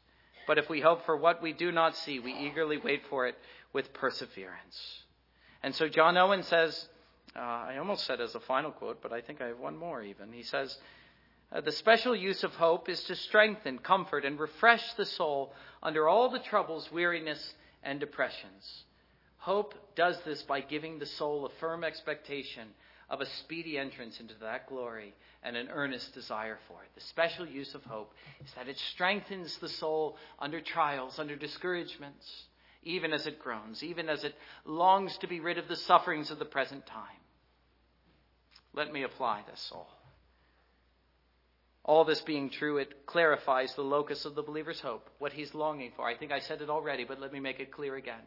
But 0.48 0.58
if 0.58 0.70
we 0.70 0.80
hope 0.80 1.06
for 1.06 1.18
what 1.18 1.42
we 1.42 1.52
do 1.52 1.74
not 1.74 1.96
see, 1.98 2.20
we 2.20 2.34
eagerly 2.34 2.78
wait 2.78 3.02
for 3.10 3.28
it 3.28 3.36
with 3.74 3.94
perseverance. 3.94 5.04
And 5.62 5.76
so 5.76 5.90
John 5.90 6.18
Owen 6.18 6.44
says, 6.44 6.88
uh, 7.36 7.40
I 7.40 7.78
almost 7.78 8.06
said 8.06 8.22
as 8.22 8.34
a 8.34 8.40
final 8.40 8.72
quote, 8.72 9.02
but 9.02 9.12
I 9.12 9.20
think 9.20 9.42
I 9.42 9.48
have 9.48 9.60
one 9.60 9.76
more 9.76 10.02
even. 10.02 10.32
He 10.32 10.44
says, 10.44 10.78
uh, 11.52 11.60
The 11.60 11.74
special 11.74 12.16
use 12.16 12.46
of 12.46 12.56
hope 12.56 12.88
is 12.88 13.04
to 13.04 13.16
strengthen, 13.16 13.80
comfort, 13.80 14.24
and 14.24 14.40
refresh 14.40 14.94
the 14.94 15.06
soul 15.06 15.54
under 15.84 16.08
all 16.08 16.30
the 16.30 16.40
troubles, 16.40 16.90
weariness, 16.94 17.56
and 17.84 18.00
depressions. 18.00 18.86
Hope 19.48 19.76
does 19.96 20.18
this 20.26 20.42
by 20.42 20.60
giving 20.60 21.00
the 21.00 21.06
soul 21.06 21.46
a 21.46 21.60
firm 21.62 21.86
expectation 21.86 22.68
of 23.10 23.22
a 23.22 23.26
speedy 23.26 23.78
entrance 23.78 24.20
into 24.20 24.34
that 24.42 24.68
glory 24.68 25.14
and 25.42 25.56
an 25.56 25.70
earnest 25.72 26.14
desire 26.14 26.58
for 26.68 26.84
it. 26.84 26.90
The 26.96 27.08
special 27.08 27.48
use 27.48 27.74
of 27.74 27.82
hope 27.86 28.12
is 28.44 28.52
that 28.58 28.68
it 28.68 28.78
strengthens 28.94 29.58
the 29.60 29.70
soul 29.70 30.18
under 30.38 30.60
trials, 30.60 31.18
under 31.18 31.38
discouragements, 31.38 32.30
even 32.84 33.14
as 33.14 33.26
it 33.26 33.40
groans, 33.40 33.84
even 33.84 34.10
as 34.10 34.26
it 34.26 34.36
longs 34.66 35.18
to 35.20 35.28
be 35.28 35.40
rid 35.40 35.58
of 35.58 35.70
the 35.70 35.78
sufferings 35.78 36.30
of 36.30 36.40
the 36.40 36.44
present 36.44 36.86
time. 36.86 37.22
Let 38.74 38.92
me 38.92 39.04
apply 39.04 39.44
this 39.50 39.72
all. 39.74 39.88
All 41.86 42.04
this 42.04 42.20
being 42.20 42.50
true, 42.50 42.80
it 42.80 43.06
clarifies 43.06 43.74
the 43.76 43.82
locus 43.82 44.26
of 44.26 44.36
the 44.36 44.44
believer's 44.44 44.82
hope, 44.82 45.10
what 45.20 45.32
he's 45.32 45.56
longing 45.56 45.94
for. 45.96 46.06
I 46.06 46.18
think 46.18 46.34
I 46.34 46.42
said 46.42 46.62
it 46.62 46.70
already, 46.70 47.06
but 47.06 47.22
let 47.22 47.32
me 47.32 47.40
make 47.40 47.62
it 47.62 47.72
clear 47.72 47.96
again. 47.96 48.20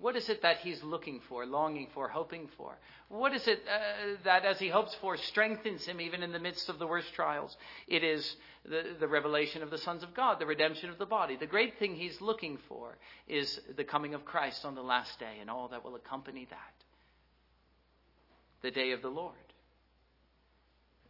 What 0.00 0.16
is 0.16 0.30
it 0.30 0.42
that 0.42 0.58
he's 0.58 0.82
looking 0.82 1.20
for, 1.28 1.44
longing 1.44 1.88
for, 1.92 2.08
hoping 2.08 2.48
for? 2.56 2.78
What 3.08 3.34
is 3.34 3.46
it 3.46 3.62
uh, 3.68 4.16
that, 4.24 4.46
as 4.46 4.58
he 4.58 4.68
hopes 4.68 4.94
for, 5.00 5.16
strengthens 5.18 5.84
him 5.84 6.00
even 6.00 6.22
in 6.22 6.32
the 6.32 6.38
midst 6.38 6.70
of 6.70 6.78
the 6.78 6.86
worst 6.86 7.12
trials? 7.12 7.54
It 7.86 8.02
is 8.02 8.36
the, 8.64 8.96
the 8.98 9.08
revelation 9.08 9.62
of 9.62 9.70
the 9.70 9.76
sons 9.76 10.02
of 10.02 10.14
God, 10.14 10.38
the 10.38 10.46
redemption 10.46 10.88
of 10.88 10.98
the 10.98 11.06
body. 11.06 11.36
The 11.36 11.46
great 11.46 11.78
thing 11.78 11.94
he's 11.94 12.20
looking 12.20 12.58
for 12.66 12.96
is 13.28 13.60
the 13.76 13.84
coming 13.84 14.14
of 14.14 14.24
Christ 14.24 14.64
on 14.64 14.74
the 14.74 14.82
last 14.82 15.18
day 15.18 15.36
and 15.40 15.50
all 15.50 15.68
that 15.68 15.84
will 15.84 15.96
accompany 15.96 16.46
that 16.46 16.74
the 18.62 18.70
day 18.70 18.92
of 18.92 19.02
the 19.02 19.08
Lord. 19.08 19.34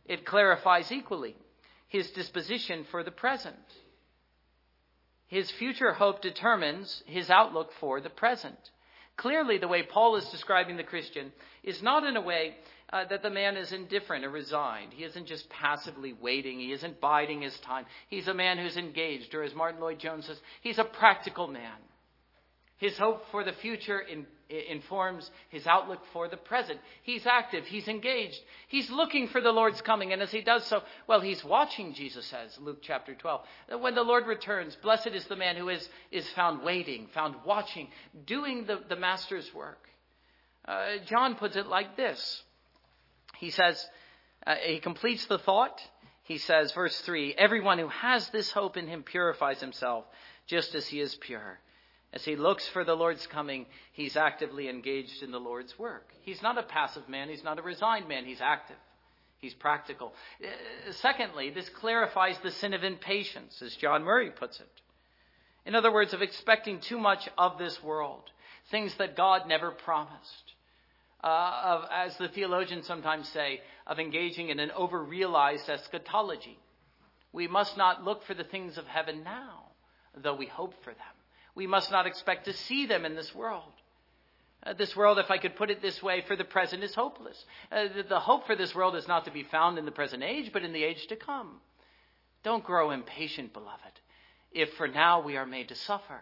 It 0.07 0.25
clarifies 0.25 0.91
equally 0.91 1.37
his 1.89 2.11
disposition 2.11 2.87
for 2.91 3.03
the 3.03 3.11
present. 3.11 3.57
His 5.27 5.51
future 5.51 5.93
hope 5.93 6.23
determines 6.23 7.03
his 7.07 7.31
outlook 7.31 7.73
for 7.79 8.01
the 8.01 8.11
present. 8.11 8.59
Clearly, 9.21 9.59
the 9.59 9.69
way 9.69 9.83
Paul 9.83 10.17
is 10.17 10.27
describing 10.31 10.79
the 10.79 10.83
Christian 10.83 11.31
is 11.63 11.83
not 11.83 12.05
in 12.05 12.17
a 12.17 12.23
way 12.23 12.55
uh, 12.91 13.05
that 13.11 13.23
the 13.23 13.29
man 13.29 13.59
is 13.59 13.71
indifferent 13.71 14.25
or 14.25 14.31
resigned. 14.31 14.95
He 14.95 15.05
isn't 15.05 15.27
just 15.27 15.47
passively 15.51 16.15
waiting. 16.15 16.59
He 16.59 16.73
isn't 16.73 17.03
biding 17.03 17.43
his 17.43 17.55
time. 17.61 17.85
He's 18.09 18.29
a 18.29 18.35
man 18.35 18.57
who's 18.57 18.79
engaged, 18.79 19.35
or 19.35 19.43
as 19.43 19.55
Martyn 19.55 19.79
Lloyd-Jones 19.79 20.25
says, 20.25 20.39
he's 20.63 20.79
a 20.79 20.85
practical 20.85 21.49
man. 21.49 21.77
His 22.79 22.97
hope 22.97 23.25
for 23.31 23.45
the 23.45 23.53
future 23.53 23.99
in, 24.01 24.27
informs 24.51 25.31
his 25.49 25.67
outlook 25.67 26.01
for 26.13 26.29
the 26.29 26.37
present. 26.37 26.81
He's 27.03 27.27
active, 27.27 27.67
he's 27.67 27.89
engaged, 27.89 28.41
he's 28.69 28.91
looking 28.91 29.29
for 29.29 29.41
the 29.41 29.53
Lord's 29.53 29.81
coming, 29.81 30.13
and 30.13 30.21
as 30.21 30.31
he 30.31 30.41
does 30.41 30.65
so, 30.67 30.83
well, 31.07 31.21
he's 31.21 31.45
watching, 31.45 31.95
Jesus 31.95 32.27
says, 32.27 32.59
Luke 32.61 32.79
chapter 32.83 33.15
12. 33.15 33.41
When 33.81 33.95
the 33.95 34.03
Lord 34.03 34.27
returns, 34.27 34.77
blessed 34.77 35.09
is 35.09 35.25
the 35.27 35.37
man 35.37 35.57
who 35.57 35.69
is, 35.69 35.89
is 36.11 36.29
found 36.31 36.63
waiting, 36.63 37.09
found 37.15 37.37
watching, 37.45 37.89
doing 38.27 38.65
the, 38.67 38.81
the 38.89 38.97
Master's 38.97 39.53
work. 39.55 39.89
Uh, 40.67 40.99
John 41.07 41.37
puts 41.37 41.57
it 41.57 41.67
like 41.67 41.97
this 41.97 42.43
He 43.39 43.51
says, 43.51 43.85
uh, 44.47 44.57
he 44.63 44.79
completes 44.79 45.27
the 45.27 45.39
thought. 45.39 45.81
He 46.25 46.39
says, 46.39 46.73
verse 46.73 46.99
3 47.01 47.35
Everyone 47.37 47.79
who 47.79 47.89
has 47.89 48.29
this 48.31 48.51
hope 48.51 48.77
in 48.77 48.87
him 48.87 49.03
purifies 49.03 49.61
himself, 49.61 50.05
just 50.47 50.75
as 50.75 50.87
he 50.87 51.01
is 51.01 51.15
pure. 51.15 51.59
As 52.13 52.25
he 52.25 52.35
looks 52.35 52.67
for 52.69 52.85
the 52.85 52.97
Lord's 52.97 53.27
coming, 53.27 53.67
he's 53.93 54.17
actively 54.17 54.69
engaged 54.69 55.23
in 55.23 55.31
the 55.31 55.39
Lord's 55.39 55.79
work. 55.79 56.09
He's 56.23 56.43
not 56.43 56.59
a 56.59 56.63
passive 56.63 57.09
man, 57.09 57.29
he's 57.29 57.45
not 57.45 57.59
a 57.59 57.63
resigned 57.63 58.09
man, 58.09 58.25
he's 58.25 58.41
active. 58.41 58.77
He's 59.39 59.55
practical. 59.55 60.13
Uh, 60.45 60.93
secondly, 60.93 61.51
this 61.51 61.69
clarifies 61.71 62.37
the 62.43 62.51
sin 62.51 62.75
of 62.75 62.85
impatience, 62.85 63.63
as 63.63 63.75
John 63.77 64.05
Murray 64.05 64.31
puts 64.31 64.61
it. 64.61 64.69
In 65.65 65.75
other 65.75 65.93
words, 65.93 66.13
of 66.13 66.21
expecting 66.21 66.81
too 66.81 66.99
much 66.99 67.29
of 67.39 67.59
this 67.59 67.83
world, 67.83 68.25
things 68.71 68.95
that 68.97 69.17
God 69.17 69.47
never 69.47 69.71
promised. 69.71 70.55
Uh, 71.23 71.61
of, 71.65 71.85
as 71.93 72.17
the 72.17 72.29
theologians 72.29 72.87
sometimes 72.87 73.29
say, 73.29 73.61
of 73.87 73.99
engaging 73.99 74.49
in 74.49 74.59
an 74.59 74.71
over-realized 74.73 75.69
eschatology. 75.69 76.59
We 77.33 77.47
must 77.47 77.77
not 77.77 78.05
look 78.05 78.25
for 78.25 78.35
the 78.35 78.45
things 78.45 78.79
of 78.79 78.87
heaven 78.87 79.23
now, 79.23 79.65
though 80.17 80.35
we 80.35 80.47
hope 80.47 80.75
for 80.83 80.93
them. 80.93 81.20
We 81.55 81.67
must 81.67 81.91
not 81.91 82.07
expect 82.07 82.47
to 82.47 82.53
see 82.53 82.87
them 82.87 83.05
in 83.05 83.15
this 83.15 83.35
world. 83.35 83.73
Uh, 84.63 84.75
this 84.75 84.95
world, 84.95 85.19
if 85.19 85.31
I 85.31 85.39
could 85.39 85.57
put 85.57 85.71
it 85.71 85.81
this 85.81 86.03
way, 86.03 86.23
for 86.27 86.37
the 86.37 86.45
present 86.45 86.85
is 86.85 86.95
hopeless. 86.95 87.45
Uh, 87.73 87.85
the, 87.97 88.03
the 88.03 88.21
hope 88.21 88.47
for 88.47 88.55
this 88.55 88.75
world 88.75 88.95
is 88.95 89.09
not 89.09 89.25
to 89.25 89.31
be 89.31 89.43
found 89.43 89.79
in 89.79 89.87
the 89.87 89.91
present 89.91 90.23
age, 90.23 90.53
but 90.53 90.65
in 90.65 90.73
the 90.73 90.85
age 90.85 91.07
to 91.07 91.17
come. 91.17 91.61
Don't 92.43 92.65
grow 92.65 92.91
impatient, 92.91 93.53
beloved, 93.53 94.01
if 94.53 94.73
for 94.75 94.89
now 94.89 95.21
we 95.21 95.37
are 95.37 95.47
made 95.47 95.69
to 95.69 95.75
suffer 95.75 96.21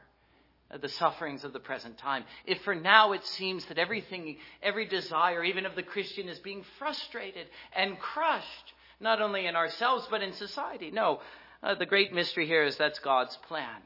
uh, 0.71 0.79
the 0.79 0.89
sufferings 0.89 1.45
of 1.45 1.53
the 1.53 1.61
present 1.61 1.99
time. 1.99 2.25
If 2.47 2.63
for 2.63 2.75
now 2.75 3.13
it 3.13 3.25
seems 3.27 3.65
that 3.67 3.79
everything, 3.79 4.37
every 4.63 4.87
desire, 4.87 5.43
even 5.43 5.67
of 5.67 5.75
the 5.75 5.83
Christian, 5.83 6.29
is 6.29 6.39
being 6.39 6.65
frustrated 6.79 7.47
and 7.75 7.99
crushed, 7.99 8.75
not 9.01 9.21
only 9.21 9.47
in 9.47 9.57
ourselves, 9.57 10.07
but 10.11 10.23
in 10.23 10.33
society. 10.33 10.91
No, 10.93 11.21
uh, 11.63 11.75
the 11.75 11.87
great 11.87 12.13
mystery 12.13 12.47
here 12.47 12.65
is 12.65 12.77
that's 12.77 12.99
God's 13.01 13.37
plan. 13.49 13.81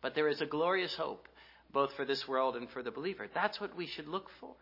But 0.00 0.14
there 0.14 0.28
is 0.28 0.40
a 0.40 0.46
glorious 0.46 0.94
hope, 0.94 1.28
both 1.72 1.92
for 1.94 2.04
this 2.04 2.26
world 2.26 2.56
and 2.56 2.70
for 2.70 2.82
the 2.82 2.90
believer. 2.90 3.26
That's 3.34 3.60
what 3.60 3.76
we 3.76 3.86
should 3.86 4.08
look 4.08 4.28
for. 4.40 4.54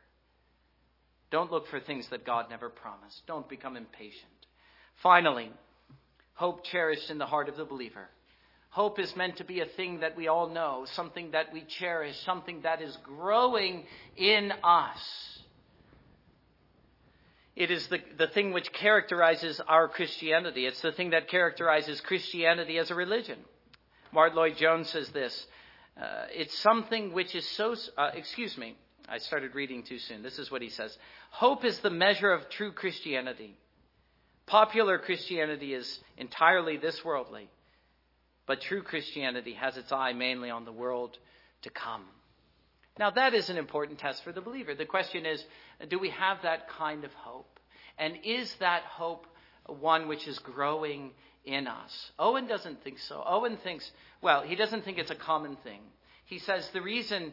Don't 1.30 1.50
look 1.50 1.68
for 1.68 1.80
things 1.80 2.08
that 2.10 2.24
God 2.24 2.46
never 2.50 2.68
promised. 2.68 3.22
Don't 3.26 3.48
become 3.48 3.76
impatient. 3.76 4.30
Finally, 5.02 5.50
hope 6.34 6.64
cherished 6.64 7.10
in 7.10 7.18
the 7.18 7.26
heart 7.26 7.48
of 7.48 7.56
the 7.56 7.64
believer. 7.64 8.08
Hope 8.70 8.98
is 8.98 9.16
meant 9.16 9.38
to 9.38 9.44
be 9.44 9.60
a 9.60 9.66
thing 9.66 10.00
that 10.00 10.16
we 10.16 10.28
all 10.28 10.48
know, 10.48 10.84
something 10.92 11.30
that 11.30 11.52
we 11.52 11.64
cherish, 11.78 12.16
something 12.24 12.60
that 12.62 12.82
is 12.82 12.96
growing 13.02 13.84
in 14.16 14.52
us. 14.62 14.98
It 17.56 17.70
is 17.70 17.86
the, 17.88 17.98
the 18.18 18.26
thing 18.26 18.52
which 18.52 18.70
characterizes 18.72 19.60
our 19.66 19.88
Christianity. 19.88 20.66
It's 20.66 20.82
the 20.82 20.92
thing 20.92 21.10
that 21.10 21.28
characterizes 21.28 22.02
Christianity 22.02 22.76
as 22.76 22.90
a 22.90 22.94
religion. 22.94 23.38
Martyn 24.16 24.38
Lloyd-Jones 24.38 24.88
says 24.88 25.10
this 25.10 25.46
uh, 26.00 26.24
It's 26.32 26.58
something 26.60 27.12
which 27.12 27.34
is 27.34 27.46
so, 27.50 27.76
uh, 27.98 28.12
excuse 28.14 28.56
me, 28.56 28.74
I 29.06 29.18
started 29.18 29.54
reading 29.54 29.82
too 29.82 29.98
soon. 29.98 30.22
This 30.22 30.38
is 30.38 30.50
what 30.50 30.62
he 30.62 30.70
says 30.70 30.96
Hope 31.28 31.66
is 31.66 31.78
the 31.80 31.90
measure 31.90 32.32
of 32.32 32.48
true 32.48 32.72
Christianity. 32.72 33.58
Popular 34.46 34.98
Christianity 34.98 35.74
is 35.74 36.00
entirely 36.16 36.78
this 36.78 37.04
worldly, 37.04 37.50
but 38.46 38.62
true 38.62 38.82
Christianity 38.82 39.52
has 39.52 39.76
its 39.76 39.92
eye 39.92 40.14
mainly 40.14 40.48
on 40.48 40.64
the 40.64 40.72
world 40.72 41.18
to 41.62 41.68
come. 41.68 42.04
Now, 42.98 43.10
that 43.10 43.34
is 43.34 43.50
an 43.50 43.58
important 43.58 43.98
test 43.98 44.24
for 44.24 44.32
the 44.32 44.40
believer. 44.40 44.74
The 44.74 44.86
question 44.86 45.26
is 45.26 45.44
do 45.90 45.98
we 45.98 46.08
have 46.08 46.38
that 46.42 46.70
kind 46.70 47.04
of 47.04 47.12
hope? 47.12 47.60
And 47.98 48.16
is 48.24 48.54
that 48.60 48.84
hope 48.84 49.26
one 49.66 50.08
which 50.08 50.26
is 50.26 50.38
growing 50.38 51.10
in 51.46 51.66
us. 51.66 52.10
Owen 52.18 52.46
doesn't 52.46 52.82
think 52.82 52.98
so. 52.98 53.22
Owen 53.24 53.56
thinks, 53.62 53.90
well, 54.20 54.42
he 54.42 54.56
doesn't 54.56 54.84
think 54.84 54.98
it's 54.98 55.10
a 55.10 55.14
common 55.14 55.56
thing. 55.62 55.80
He 56.26 56.40
says 56.40 56.68
the 56.72 56.82
reason 56.82 57.32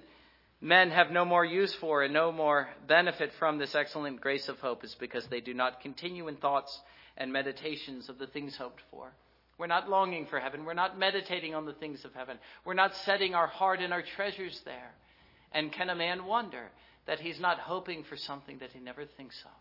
men 0.62 0.92
have 0.92 1.12
no 1.12 1.26
more 1.26 1.44
use 1.44 1.74
for 1.74 2.04
and 2.04 2.14
no 2.14 2.32
more 2.32 2.70
benefit 2.88 3.32
from 3.40 3.58
this 3.58 3.76
excellent 3.76 4.22
grace 4.22 4.48
of 4.48 4.60
hope 4.60 4.84
is 4.84 4.96
because 5.00 5.26
they 5.28 5.42
do 5.42 5.54
not 5.54 5.82
continue 5.82 6.28
in 6.28 6.36
thoughts 6.36 6.80
and 7.18 7.34
meditations 7.34 8.08
of 8.08 8.20
the 8.20 8.28
things 8.28 8.56
hoped 8.56 8.82
for. 8.92 9.12
We're 9.58 9.68
not 9.68 9.90
longing 9.90 10.28
for 10.28 10.40
heaven. 10.40 10.66
We're 10.66 10.74
not 10.74 10.98
meditating 10.98 11.54
on 11.54 11.66
the 11.66 11.74
things 11.74 12.06
of 12.06 12.14
heaven. 12.14 12.38
We're 12.66 12.74
not 12.74 12.96
setting 13.06 13.36
our 13.36 13.48
heart 13.48 13.80
and 13.82 13.94
our 13.94 14.02
treasures 14.02 14.60
there. 14.66 14.92
And 15.52 15.72
can 15.72 15.90
a 15.90 15.96
man 15.96 16.26
wonder 16.26 16.72
that 17.06 17.20
he's 17.20 17.40
not 17.40 17.60
hoping 17.60 18.04
for 18.04 18.18
something 18.18 18.60
that 18.60 18.72
he 18.72 18.80
never 18.80 19.06
thinks 19.06 19.40
of. 19.46 19.52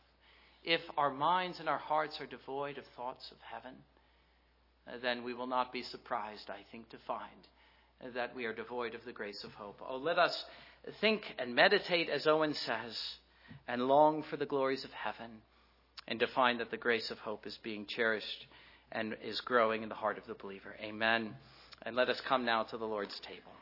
If 0.64 0.80
our 0.96 1.10
minds 1.10 1.60
and 1.60 1.68
our 1.68 1.78
hearts 1.78 2.20
are 2.20 2.26
devoid 2.26 2.78
of 2.78 2.84
thoughts 2.96 3.30
of 3.30 3.36
heaven, 3.52 3.74
then 5.02 5.24
we 5.24 5.34
will 5.34 5.46
not 5.46 5.72
be 5.72 5.82
surprised, 5.82 6.50
I 6.50 6.60
think, 6.70 6.88
to 6.90 6.98
find 7.06 8.14
that 8.14 8.34
we 8.34 8.46
are 8.46 8.52
devoid 8.52 8.94
of 8.94 9.04
the 9.04 9.12
grace 9.12 9.44
of 9.44 9.52
hope. 9.54 9.80
Oh, 9.88 9.96
let 9.96 10.18
us 10.18 10.44
think 11.00 11.22
and 11.38 11.54
meditate, 11.54 12.08
as 12.08 12.26
Owen 12.26 12.54
says, 12.54 12.98
and 13.68 13.82
long 13.86 14.24
for 14.24 14.36
the 14.36 14.46
glories 14.46 14.84
of 14.84 14.90
heaven, 14.90 15.30
and 16.08 16.18
to 16.20 16.26
find 16.26 16.58
that 16.60 16.70
the 16.70 16.76
grace 16.76 17.10
of 17.10 17.18
hope 17.18 17.46
is 17.46 17.58
being 17.62 17.86
cherished 17.86 18.46
and 18.90 19.16
is 19.22 19.40
growing 19.40 19.82
in 19.82 19.88
the 19.88 19.94
heart 19.94 20.18
of 20.18 20.26
the 20.26 20.34
believer. 20.34 20.74
Amen. 20.82 21.34
And 21.82 21.96
let 21.96 22.08
us 22.08 22.20
come 22.20 22.44
now 22.44 22.64
to 22.64 22.76
the 22.76 22.84
Lord's 22.84 23.18
table. 23.20 23.52